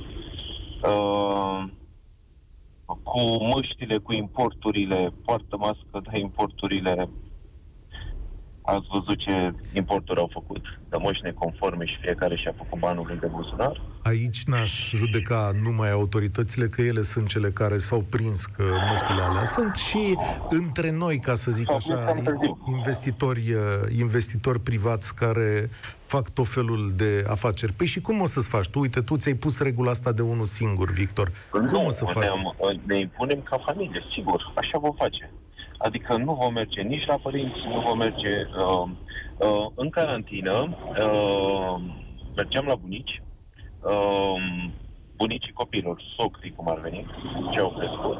Uh, 0.82 1.64
cu 3.03 3.45
măștile, 3.45 3.99
cu 3.99 4.12
importurile, 4.12 5.12
poartă 5.24 5.57
mască, 5.57 6.01
dar 6.03 6.14
importurile 6.14 7.09
Ați 8.66 8.86
văzut 8.92 9.18
ce 9.18 9.52
importuri 9.72 10.20
au 10.20 10.30
făcut 10.32 10.62
de 10.88 10.96
măști 10.96 11.24
neconforme 11.24 11.84
și 11.84 11.98
fiecare 12.00 12.36
și-a 12.36 12.54
făcut 12.56 12.78
banul 12.78 13.04
lui 13.06 13.18
de 13.20 13.26
buzunar? 13.26 13.80
Aici 14.02 14.44
n-aș 14.44 14.90
judeca 14.90 15.52
numai 15.62 15.90
autoritățile, 15.90 16.66
că 16.66 16.82
ele 16.82 17.02
sunt 17.02 17.28
cele 17.28 17.50
care 17.50 17.78
s-au 17.78 18.04
prins 18.10 18.44
că 18.44 18.64
măștile 18.90 19.20
alea 19.20 19.44
sunt 19.44 19.74
și 19.74 20.16
între 20.50 20.90
noi, 20.90 21.18
ca 21.18 21.34
să 21.34 21.50
zic 21.50 21.66
S-au 21.66 21.76
așa, 21.76 21.94
prins 21.94 22.06
cam 22.06 22.24
târziu. 22.24 22.58
investitori, 22.66 23.52
uh, 23.52 23.98
investitori 23.98 24.60
privați 24.60 25.14
care 25.14 25.66
fac 26.06 26.28
tot 26.28 26.48
felul 26.48 26.92
de 26.96 27.24
afaceri. 27.28 27.72
Păi 27.72 27.86
și 27.86 28.00
cum 28.00 28.20
o 28.20 28.26
să-ți 28.26 28.48
faci? 28.48 28.68
Tu, 28.68 28.78
uite, 28.78 29.00
tu 29.00 29.16
ți-ai 29.16 29.34
pus 29.34 29.58
regula 29.60 29.90
asta 29.90 30.12
de 30.12 30.22
unul 30.22 30.46
singur, 30.46 30.90
Victor. 30.90 31.30
Cum 31.50 31.64
nu, 31.64 31.86
o 31.86 31.90
să 31.90 32.04
faci? 32.04 32.24
Ne, 32.24 32.78
ne 32.86 32.98
impunem 32.98 33.40
ca 33.40 33.58
familie, 33.66 34.04
sigur. 34.14 34.52
Așa 34.54 34.78
vom 34.78 34.94
face. 34.94 35.30
Adică 35.79 36.16
nu 36.16 36.35
vom 36.35 36.53
merge 36.53 36.81
nici 36.81 37.07
la 37.07 37.16
părinți, 37.22 37.59
nu 37.68 37.81
vom 37.81 37.99
merge 37.99 38.47
uh, 38.59 38.89
uh, 39.39 39.66
în 39.75 39.91
carantină. 39.91 40.77
Uh, 40.89 41.81
mergeam 42.37 42.66
la 42.66 42.75
bunici, 42.75 43.22
uh, 43.83 44.70
bunicii 45.16 45.53
copilor, 45.53 46.03
socrii 46.16 46.53
cum 46.57 46.68
ar 46.68 46.81
veni, 46.81 47.07
ce 47.53 47.61
au 47.61 47.70
crescut, 47.79 48.18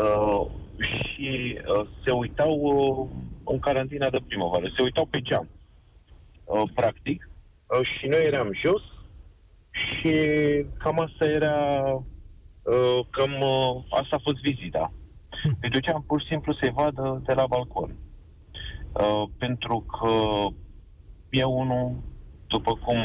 uh, 0.00 0.46
și 0.78 1.58
uh, 1.68 1.86
se 2.04 2.10
uitau 2.10 2.52
uh, 2.60 3.08
în 3.44 3.58
carantina 3.58 4.10
de 4.10 4.18
primăvară, 4.26 4.72
se 4.76 4.82
uitau 4.82 5.06
pe 5.06 5.20
geam, 5.20 5.48
uh, 6.44 6.62
practic, 6.74 7.28
uh, 7.66 7.86
și 7.98 8.06
noi 8.06 8.24
eram 8.24 8.50
jos 8.64 8.82
și 9.74 10.12
cam 10.78 11.00
asta 11.00 11.24
era, 11.24 11.82
uh, 12.62 13.06
cam 13.10 13.40
uh, 13.40 13.82
asta 13.88 14.16
a 14.16 14.22
fost 14.22 14.40
vizita. 14.42 14.92
Îi 15.60 15.68
duceam 15.70 16.04
pur 16.06 16.20
și 16.20 16.26
simplu 16.26 16.52
să-i 16.54 16.72
vadă 16.72 17.22
de 17.26 17.32
la 17.34 17.46
balcon. 17.46 17.94
Uh, 18.92 19.22
pentru 19.38 19.80
că 19.80 20.10
eu 21.30 21.58
unul, 21.58 21.92
după 22.46 22.72
cum 22.84 22.96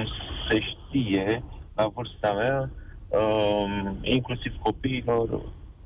se 0.50 0.60
știe, 0.62 1.44
la 1.76 1.88
vârsta 1.88 2.34
mea, 2.34 2.70
uh, 3.08 3.92
inclusiv 4.02 4.56
copiilor, 4.62 5.42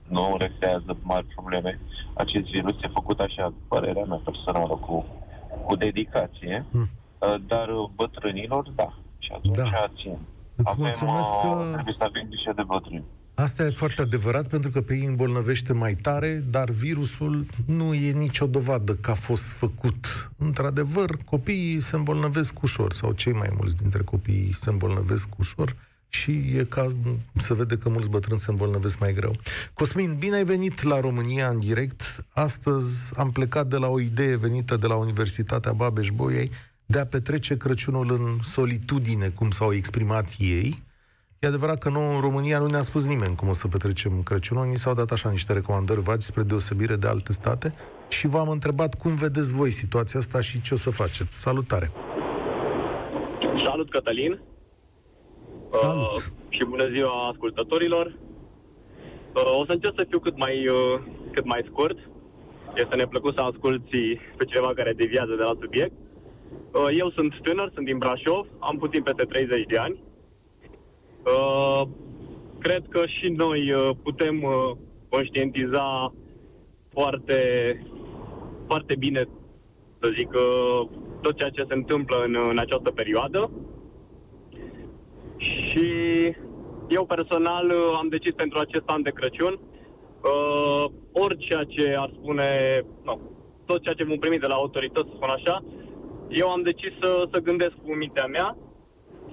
nu 0.08 0.36
recrează 0.40 0.98
mari 1.02 1.26
probleme. 1.26 1.80
Acest 2.14 2.46
virus 2.46 2.82
e 2.82 2.88
făcut 2.88 3.20
așa, 3.20 3.54
părerea 3.68 4.04
mea 4.04 4.22
personală, 4.24 4.74
cu, 4.76 5.06
cu 5.66 5.76
dedicație, 5.76 6.66
Hmm. 6.72 6.88
uh, 7.20 7.36
dar 7.48 7.68
uh, 7.70 7.90
bătrânilor, 7.96 8.70
da. 8.76 8.94
Și 9.20 9.32
atunci 9.36 9.56
Da. 9.56 9.88
țin. 10.02 10.18
Îți 10.56 10.76
mulțumesc 10.78 11.34
uh, 11.34 11.42
că- 11.42 11.70
Trebuie 11.74 11.96
să 11.98 12.04
avem 12.04 12.26
grijă 12.30 12.54
de 12.56 12.64
bătrâni. 12.64 13.04
Asta 13.36 13.66
e 13.66 13.70
foarte 13.70 14.02
adevărat, 14.02 14.48
pentru 14.48 14.70
că 14.70 14.82
pe 14.82 14.94
ei 14.94 15.06
îmbolnăvește 15.06 15.74
mai 15.74 15.96
tare, 15.96 16.44
dar 16.50 16.70
virusul 16.70 17.46
nu 17.66 17.94
e 17.94 18.12
nicio 18.12 18.46
dovadă 18.46 18.94
că 18.94 19.12
a 19.12 19.14
fost 19.14 19.44
făcut. 19.44 20.32
Într-adevăr, 20.38 21.18
copiii 21.26 21.80
se 21.80 21.96
îmbolnăvesc 21.96 22.62
ușor, 22.62 22.94
sau 22.94 23.12
cei 23.12 23.34
mai 23.34 23.50
mulți 23.58 23.76
dintre 23.76 24.04
copii 24.04 24.56
se 24.60 24.70
îmbolnăvesc 24.70 25.28
ușor 25.38 25.76
și 26.10 26.32
e 26.32 26.66
ca 26.70 26.94
să 27.38 27.54
vede 27.54 27.78
că 27.78 27.90
mulți 27.90 28.10
bătrâni 28.10 28.40
se 28.40 28.50
îmbolnăvesc 28.50 29.00
mai 29.00 29.14
greu. 29.14 29.36
Cosmin, 29.74 30.16
bine 30.20 30.36
ai 30.36 30.44
venit 30.44 30.82
la 30.82 31.00
România 31.00 31.50
în 31.50 31.60
direct. 31.60 32.26
Astăzi 32.30 33.12
am 33.18 33.32
plecat 33.32 33.68
de 33.68 33.78
la 33.78 33.88
o 33.88 34.00
idee 34.00 34.36
venită 34.36 34.78
de 34.78 34.88
la 34.88 34.96
Universitatea 34.96 35.72
Babeș-Bolyai 35.72 36.52
de 36.86 37.00
a 37.00 37.06
petrece 37.06 37.58
Crăciunul 37.58 38.14
în 38.14 38.40
solitudine, 38.44 39.28
cum 39.28 39.52
s-au 39.52 39.74
exprimat 39.74 40.36
ei, 40.38 40.84
E 41.44 41.48
adevărat 41.48 41.78
că 41.78 41.90
nu, 41.90 42.14
în 42.14 42.20
România 42.20 42.60
nu 42.60 42.66
ne-a 42.66 42.82
spus 42.82 43.06
nimeni 43.06 43.36
cum 43.36 43.50
o 43.50 43.54
să 43.54 43.68
petrecem 43.68 44.22
Crăciunul, 44.24 44.66
ni 44.66 44.78
s-au 44.78 44.94
dat 44.94 45.12
așa 45.12 45.30
niște 45.30 45.54
recomandări 45.54 46.02
vagi 46.02 46.26
spre 46.26 46.44
deosebire 46.44 46.96
de 46.96 47.08
alte 47.08 47.32
state 47.32 47.72
și 48.10 48.28
v-am 48.28 48.50
întrebat 48.50 48.96
cum 48.96 49.16
vedeți 49.16 49.54
voi 49.54 49.72
situația 49.72 50.20
asta 50.20 50.42
și 50.42 50.62
ce 50.62 50.74
o 50.74 50.78
să 50.78 50.90
faceți. 50.90 51.40
Salutare! 51.40 51.92
Salut, 53.64 53.90
Cătălin! 53.90 54.40
Salut! 55.72 56.16
Uh, 56.16 56.24
și 56.50 56.66
bună 56.66 56.90
ziua 56.94 57.28
ascultătorilor! 57.28 58.06
Uh, 59.36 59.60
o 59.60 59.66
să 59.66 59.72
încerc 59.72 59.94
să 59.98 60.06
fiu 60.10 60.20
cât 60.20 60.38
mai, 60.38 60.68
uh, 60.68 61.00
cât 61.32 61.46
mai 61.46 61.66
scurt. 61.70 61.98
Este 62.76 62.96
neplăcut 62.96 63.34
să 63.36 63.42
asculti 63.42 64.20
pe 64.38 64.46
cineva 64.46 64.74
care 64.76 64.94
deviază 64.94 65.34
de 65.36 65.44
la 65.44 65.58
subiect. 65.62 65.94
Uh, 66.72 66.88
eu 66.98 67.10
sunt 67.10 67.34
tânăr, 67.42 67.72
sunt 67.74 67.86
din 67.86 67.98
Brașov, 67.98 68.46
am 68.60 68.78
puțin 68.78 69.04
peste 69.04 69.24
30 69.24 69.66
de 69.66 69.78
ani. 69.78 69.98
Uh, 71.26 71.82
cred 72.60 72.84
că 72.90 73.06
și 73.06 73.28
noi 73.28 73.72
uh, 73.72 73.90
putem 74.04 74.44
uh, 74.44 74.72
conștientiza 75.10 76.14
foarte, 76.92 77.40
foarte 78.68 78.96
bine, 78.96 79.28
să 80.00 80.12
zic, 80.18 80.32
uh, 80.34 80.88
tot 81.22 81.38
ceea 81.38 81.50
ce 81.50 81.66
se 81.68 81.74
întâmplă 81.74 82.24
în, 82.26 82.36
în 82.50 82.58
această 82.58 82.92
perioadă. 82.92 83.52
Și 85.38 85.88
eu 86.90 87.06
personal 87.06 87.66
uh, 87.66 87.98
am 87.98 88.08
decis 88.08 88.34
pentru 88.34 88.60
acest 88.60 88.84
an 88.86 89.02
de 89.02 89.10
Crăciun 89.10 89.60
uh, 90.24 90.86
orice 91.12 91.66
ce 91.68 91.96
ar 91.98 92.10
spune, 92.20 92.50
no, 93.04 93.18
tot 93.66 93.82
ceea 93.82 93.94
ce 93.94 94.04
vom 94.04 94.18
primi 94.18 94.40
de 94.40 94.48
la 94.48 94.56
autorități, 94.56 95.08
să 95.10 95.14
spun 95.16 95.30
așa, 95.30 95.64
eu 96.30 96.50
am 96.50 96.62
decis 96.62 96.92
să, 97.02 97.28
să 97.32 97.40
gândesc 97.40 97.74
cu 97.86 97.94
mintea 97.94 98.26
mea, 98.26 98.58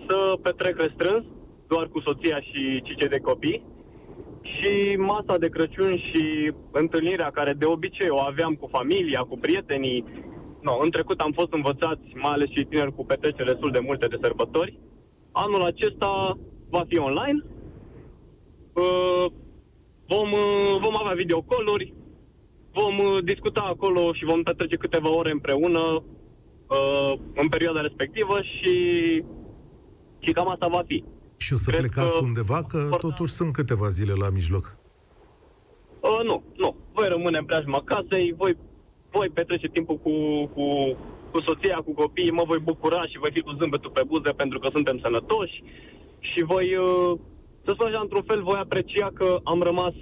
să 0.09 0.38
petrec 0.43 0.80
restrâns, 0.80 1.24
doar 1.73 1.87
cu 1.89 2.01
soția 2.01 2.41
și 2.41 2.83
cei 2.83 3.09
de 3.09 3.21
copii, 3.29 3.62
și 4.43 4.97
masa 4.97 5.39
de 5.39 5.49
Crăciun 5.49 5.97
și 5.97 6.53
întâlnirea 6.71 7.31
care 7.31 7.53
de 7.53 7.64
obicei 7.64 8.11
o 8.11 8.23
aveam 8.23 8.55
cu 8.55 8.66
familia, 8.77 9.21
cu 9.21 9.37
prietenii. 9.39 10.05
No, 10.62 10.73
în 10.83 10.91
trecut 10.91 11.21
am 11.21 11.33
fost 11.33 11.53
învățați, 11.53 12.07
mai 12.14 12.33
ales 12.33 12.49
și 12.49 12.66
tineri, 12.68 12.95
cu 12.95 13.05
petreceri 13.05 13.51
destul 13.53 13.71
de 13.71 13.79
multe 13.89 14.07
de 14.07 14.18
sărbători. 14.23 14.79
Anul 15.33 15.62
acesta 15.62 16.39
va 16.71 16.85
fi 16.89 16.99
online. 16.99 17.45
Uh, 18.73 19.27
vom, 20.07 20.31
uh, 20.33 20.75
vom 20.83 20.97
avea 20.99 21.14
videocoluri, 21.14 21.95
vom 22.73 22.99
uh, 22.99 23.18
discuta 23.25 23.61
acolo 23.61 24.12
și 24.12 24.25
vom 24.25 24.43
petrece 24.43 24.77
câteva 24.77 25.16
ore 25.16 25.31
împreună 25.31 26.03
în 27.35 27.49
perioada 27.49 27.81
respectivă 27.81 28.37
și, 28.43 28.75
și 30.18 30.33
cam 30.33 30.49
asta 30.49 30.68
va 30.68 30.83
fi. 30.87 31.05
Și 31.45 31.53
o 31.53 31.57
să 31.57 31.70
Cred 31.70 31.80
plecați 31.80 32.18
că 32.18 32.24
undeva? 32.24 32.59
Că 32.70 32.76
important. 32.76 33.01
totuși 33.01 33.32
sunt 33.32 33.53
câteva 33.53 33.88
zile 33.88 34.12
la 34.12 34.28
mijloc. 34.28 34.76
Uh, 36.01 36.20
nu, 36.24 36.43
nu. 36.57 36.76
Voi 36.93 37.09
rămâne 37.09 37.38
în 37.38 37.45
preajma 37.45 37.82
casei, 37.84 38.34
voi, 38.36 38.57
voi 39.11 39.28
petrece 39.28 39.68
timpul 39.68 39.99
cu, 40.05 40.12
cu, 40.55 40.64
cu 41.30 41.41
soția, 41.41 41.76
cu 41.86 41.93
copiii, 41.93 42.38
mă 42.38 42.45
voi 42.47 42.59
bucura 42.59 43.03
și 43.07 43.18
voi 43.18 43.30
fi 43.32 43.41
cu 43.41 43.57
zâmbetul 43.61 43.91
pe 43.91 44.03
buze 44.07 44.30
pentru 44.30 44.59
că 44.59 44.68
suntem 44.72 44.99
sănătoși 45.03 45.62
și 46.18 46.43
voi, 46.43 46.76
uh, 46.76 47.18
să 47.64 47.70
spun 47.72 47.86
așa, 47.86 48.01
într-un 48.01 48.22
fel, 48.22 48.43
voi 48.43 48.59
aprecia 48.62 49.11
că 49.14 49.38
am 49.45 49.61
rămas 49.62 49.95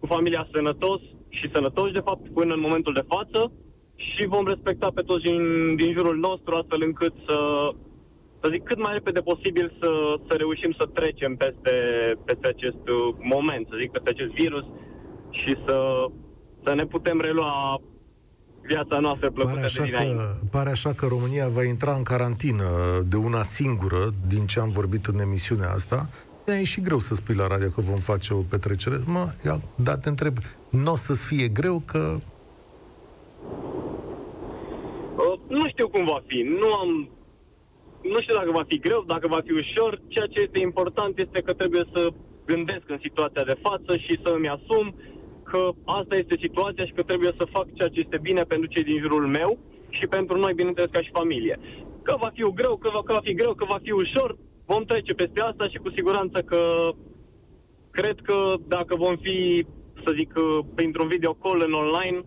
cu 0.00 0.06
familia 0.06 0.48
sănătos 0.52 1.00
și 1.28 1.50
sănătoși, 1.52 1.92
de 1.92 2.06
fapt, 2.08 2.28
până 2.28 2.54
în 2.54 2.60
momentul 2.60 2.92
de 2.92 3.08
față 3.14 3.52
și 3.94 4.26
vom 4.26 4.46
respecta 4.46 4.88
pe 4.94 5.02
toți 5.02 5.22
din, 5.22 5.74
din 5.76 5.92
jurul 5.92 6.18
nostru 6.18 6.54
astfel 6.54 6.82
încât 6.82 7.14
să 7.26 7.36
să 8.42 8.48
zic, 8.52 8.62
cât 8.64 8.78
mai 8.78 8.92
repede 8.92 9.20
posibil 9.20 9.76
să, 9.80 9.90
să 10.28 10.34
reușim 10.34 10.72
să 10.78 10.86
trecem 10.98 11.36
peste, 11.36 11.74
peste 12.24 12.46
acest 12.54 12.82
uh, 12.88 13.14
moment, 13.34 13.66
să 13.70 13.76
zic, 13.80 13.90
peste 13.90 14.10
acest 14.10 14.32
virus 14.42 14.64
și 15.30 15.56
să, 15.66 15.76
să 16.64 16.74
ne 16.74 16.86
putem 16.86 17.20
relua 17.20 17.80
viața 18.62 18.98
noastră 18.98 19.30
plăcută 19.30 19.54
pare 19.54 19.66
așa, 19.66 19.82
de 19.84 19.90
că, 19.90 20.34
pare 20.50 20.70
așa 20.70 20.92
că 20.92 21.06
România 21.06 21.48
va 21.48 21.64
intra 21.64 21.94
în 21.94 22.02
carantină 22.02 22.68
de 23.08 23.16
una 23.16 23.42
singură, 23.42 24.12
din 24.28 24.46
ce 24.46 24.60
am 24.60 24.70
vorbit 24.70 25.06
în 25.06 25.18
emisiunea 25.18 25.70
asta. 25.70 26.08
E 26.46 26.64
și 26.64 26.80
greu 26.80 26.98
să 26.98 27.14
spui 27.14 27.34
la 27.34 27.46
radio 27.46 27.68
că 27.68 27.80
vom 27.80 27.98
face 27.98 28.34
o 28.34 28.40
petrecere. 28.40 29.00
Mă, 29.06 29.32
ia, 29.44 29.60
da, 29.76 29.96
te 29.96 30.08
întreb, 30.08 30.36
nu 30.70 30.92
o 30.92 30.96
să-ți 30.96 31.26
fie 31.26 31.48
greu 31.48 31.82
că... 31.86 32.16
Uh, 35.16 35.38
nu 35.48 35.68
știu 35.68 35.88
cum 35.88 36.04
va 36.04 36.22
fi. 36.26 36.46
Nu 36.60 36.72
am 36.72 37.08
nu 38.02 38.20
știu 38.20 38.34
dacă 38.34 38.50
va 38.50 38.64
fi 38.68 38.78
greu, 38.78 39.04
dacă 39.06 39.26
va 39.28 39.40
fi 39.46 39.52
ușor. 39.52 40.00
Ceea 40.08 40.26
ce 40.26 40.40
este 40.40 40.60
important 40.60 41.18
este 41.18 41.40
că 41.42 41.52
trebuie 41.52 41.84
să 41.94 42.08
gândesc 42.46 42.84
în 42.86 42.98
situația 43.02 43.44
de 43.44 43.56
față 43.62 43.96
și 43.96 44.20
să 44.22 44.28
îmi 44.28 44.48
asum 44.48 44.94
că 45.42 45.70
asta 45.84 46.16
este 46.16 46.36
situația 46.40 46.84
și 46.84 46.92
că 46.92 47.02
trebuie 47.02 47.32
să 47.36 47.52
fac 47.56 47.66
ceea 47.74 47.88
ce 47.88 48.00
este 48.00 48.18
bine 48.22 48.42
pentru 48.42 48.68
cei 48.68 48.82
din 48.82 48.98
jurul 49.00 49.26
meu 49.26 49.58
și 49.88 50.06
pentru 50.06 50.38
noi, 50.38 50.52
bineînțeles, 50.54 50.90
ca 50.90 51.02
și 51.02 51.18
familie. 51.20 51.58
Că 52.02 52.16
va 52.20 52.30
fi 52.34 52.42
greu, 52.54 52.76
că 52.76 52.90
va, 52.92 53.02
că 53.02 53.12
va 53.12 53.20
fi 53.22 53.34
greu, 53.34 53.54
că 53.54 53.64
va 53.64 53.78
fi 53.82 53.90
ușor, 53.90 54.36
vom 54.66 54.84
trece 54.84 55.12
peste 55.14 55.40
asta 55.40 55.68
și 55.68 55.78
cu 55.78 55.90
siguranță 55.90 56.42
că 56.42 56.90
cred 57.90 58.16
că 58.22 58.54
dacă 58.66 58.96
vom 58.96 59.16
fi, 59.16 59.66
să 60.04 60.12
zic, 60.14 60.32
printr-un 60.74 61.08
video 61.08 61.32
call 61.32 61.62
în 61.66 61.72
online 61.72 62.24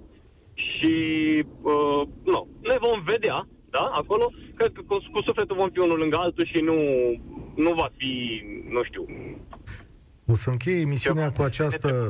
și, 0.53 0.93
uh, 1.61 2.01
nu, 2.23 2.47
ne 2.61 2.75
vom 2.79 3.01
vedea, 3.03 3.47
da, 3.75 3.85
acolo, 4.01 4.25
cred 4.57 4.71
că 4.75 4.81
cu, 4.87 4.95
cu 5.13 5.21
sufletul 5.27 5.55
vom 5.55 5.69
fi 5.69 5.79
unul 5.79 5.97
lângă 5.97 6.17
altul 6.19 6.45
și 6.45 6.59
nu, 6.69 6.77
nu 7.63 7.71
va 7.73 7.89
fi, 7.97 8.13
nu 8.69 8.83
știu... 8.83 9.05
O 10.27 10.35
să 10.35 10.49
încheie 10.49 10.79
emisiunea 10.79 11.31
cu 11.31 11.41
această... 11.41 12.09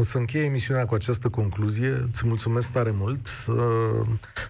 O 0.00 0.02
să 0.02 0.18
încheie 0.18 0.44
emisiunea 0.44 0.86
cu 0.86 0.94
această 0.94 1.28
concluzie. 1.28 1.88
Îți 1.88 2.26
mulțumesc 2.26 2.72
tare 2.72 2.90
mult. 2.94 3.28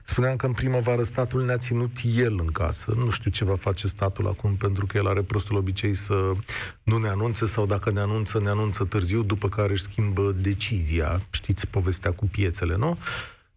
Spuneam 0.04 0.36
că 0.36 0.46
în 0.46 0.52
primăvară 0.52 1.02
statul 1.02 1.44
ne-a 1.44 1.56
ținut 1.56 1.90
el 2.16 2.38
în 2.40 2.46
casă. 2.46 2.94
Nu 2.96 3.10
știu 3.10 3.30
ce 3.30 3.44
va 3.44 3.54
face 3.54 3.86
statul 3.86 4.26
acum, 4.26 4.54
pentru 4.54 4.86
că 4.86 4.96
el 4.96 5.06
are 5.06 5.22
prostul 5.22 5.56
obicei 5.56 5.94
să 5.94 6.32
nu 6.82 6.98
ne 6.98 7.08
anunțe 7.08 7.46
sau 7.46 7.66
dacă 7.66 7.90
ne 7.90 8.00
anunță, 8.00 8.40
ne 8.40 8.48
anunță 8.48 8.84
târziu, 8.84 9.22
după 9.22 9.48
care 9.48 9.72
își 9.72 9.82
schimbă 9.82 10.34
decizia. 10.40 11.20
Știți 11.30 11.66
povestea 11.66 12.12
cu 12.12 12.26
piețele, 12.26 12.76
nu? 12.76 12.98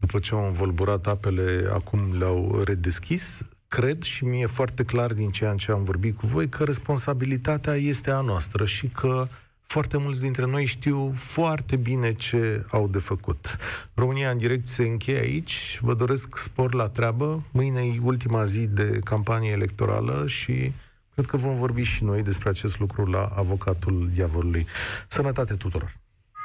După 0.02 0.20
ce 0.20 0.36
au 0.36 0.46
învolburat 0.46 1.08
apele, 1.08 1.70
acum 1.74 2.18
le-au 2.18 2.62
redeschis. 2.66 3.42
Cred 3.68 4.02
și 4.02 4.26
mie 4.26 4.46
foarte 4.46 4.84
clar 4.84 5.14
din 5.14 5.32
ceea 5.32 5.56
ce 5.56 5.72
am 5.72 5.84
vorbit 5.84 6.18
cu 6.18 6.28
voi 6.28 6.50
că 6.50 6.64
responsabilitatea 6.64 7.74
este 7.74 8.12
a 8.12 8.22
noastră 8.22 8.66
și 8.66 8.88
că 8.88 9.24
foarte 9.62 9.98
mulți 9.98 10.22
dintre 10.22 10.46
noi 10.46 10.66
știu 10.66 11.12
foarte 11.16 11.76
bine 11.76 12.14
ce 12.14 12.66
au 12.72 12.88
de 12.88 13.00
făcut. 13.00 13.58
România 13.94 14.30
în 14.30 14.38
direct 14.38 14.68
se 14.68 14.84
încheie 14.84 15.20
aici. 15.20 15.80
Vă 15.82 15.94
doresc 15.94 16.38
spor 16.38 16.74
la 16.74 16.90
treabă. 16.90 17.44
Mâine 17.52 17.82
e 17.82 18.00
ultima 18.04 18.46
zi 18.46 18.68
de 18.68 19.00
campanie 19.04 19.52
electorală 19.52 20.24
și 20.28 20.74
cred 21.14 21.26
că 21.26 21.38
vom 21.38 21.56
vorbi 21.56 21.82
și 21.82 22.04
noi 22.04 22.24
despre 22.24 22.50
acest 22.50 22.80
lucru 22.80 23.06
la 23.06 23.26
avocatul 23.36 24.10
diavolului. 24.14 24.66
Sănătate 25.08 25.54
tuturor! 25.54 26.01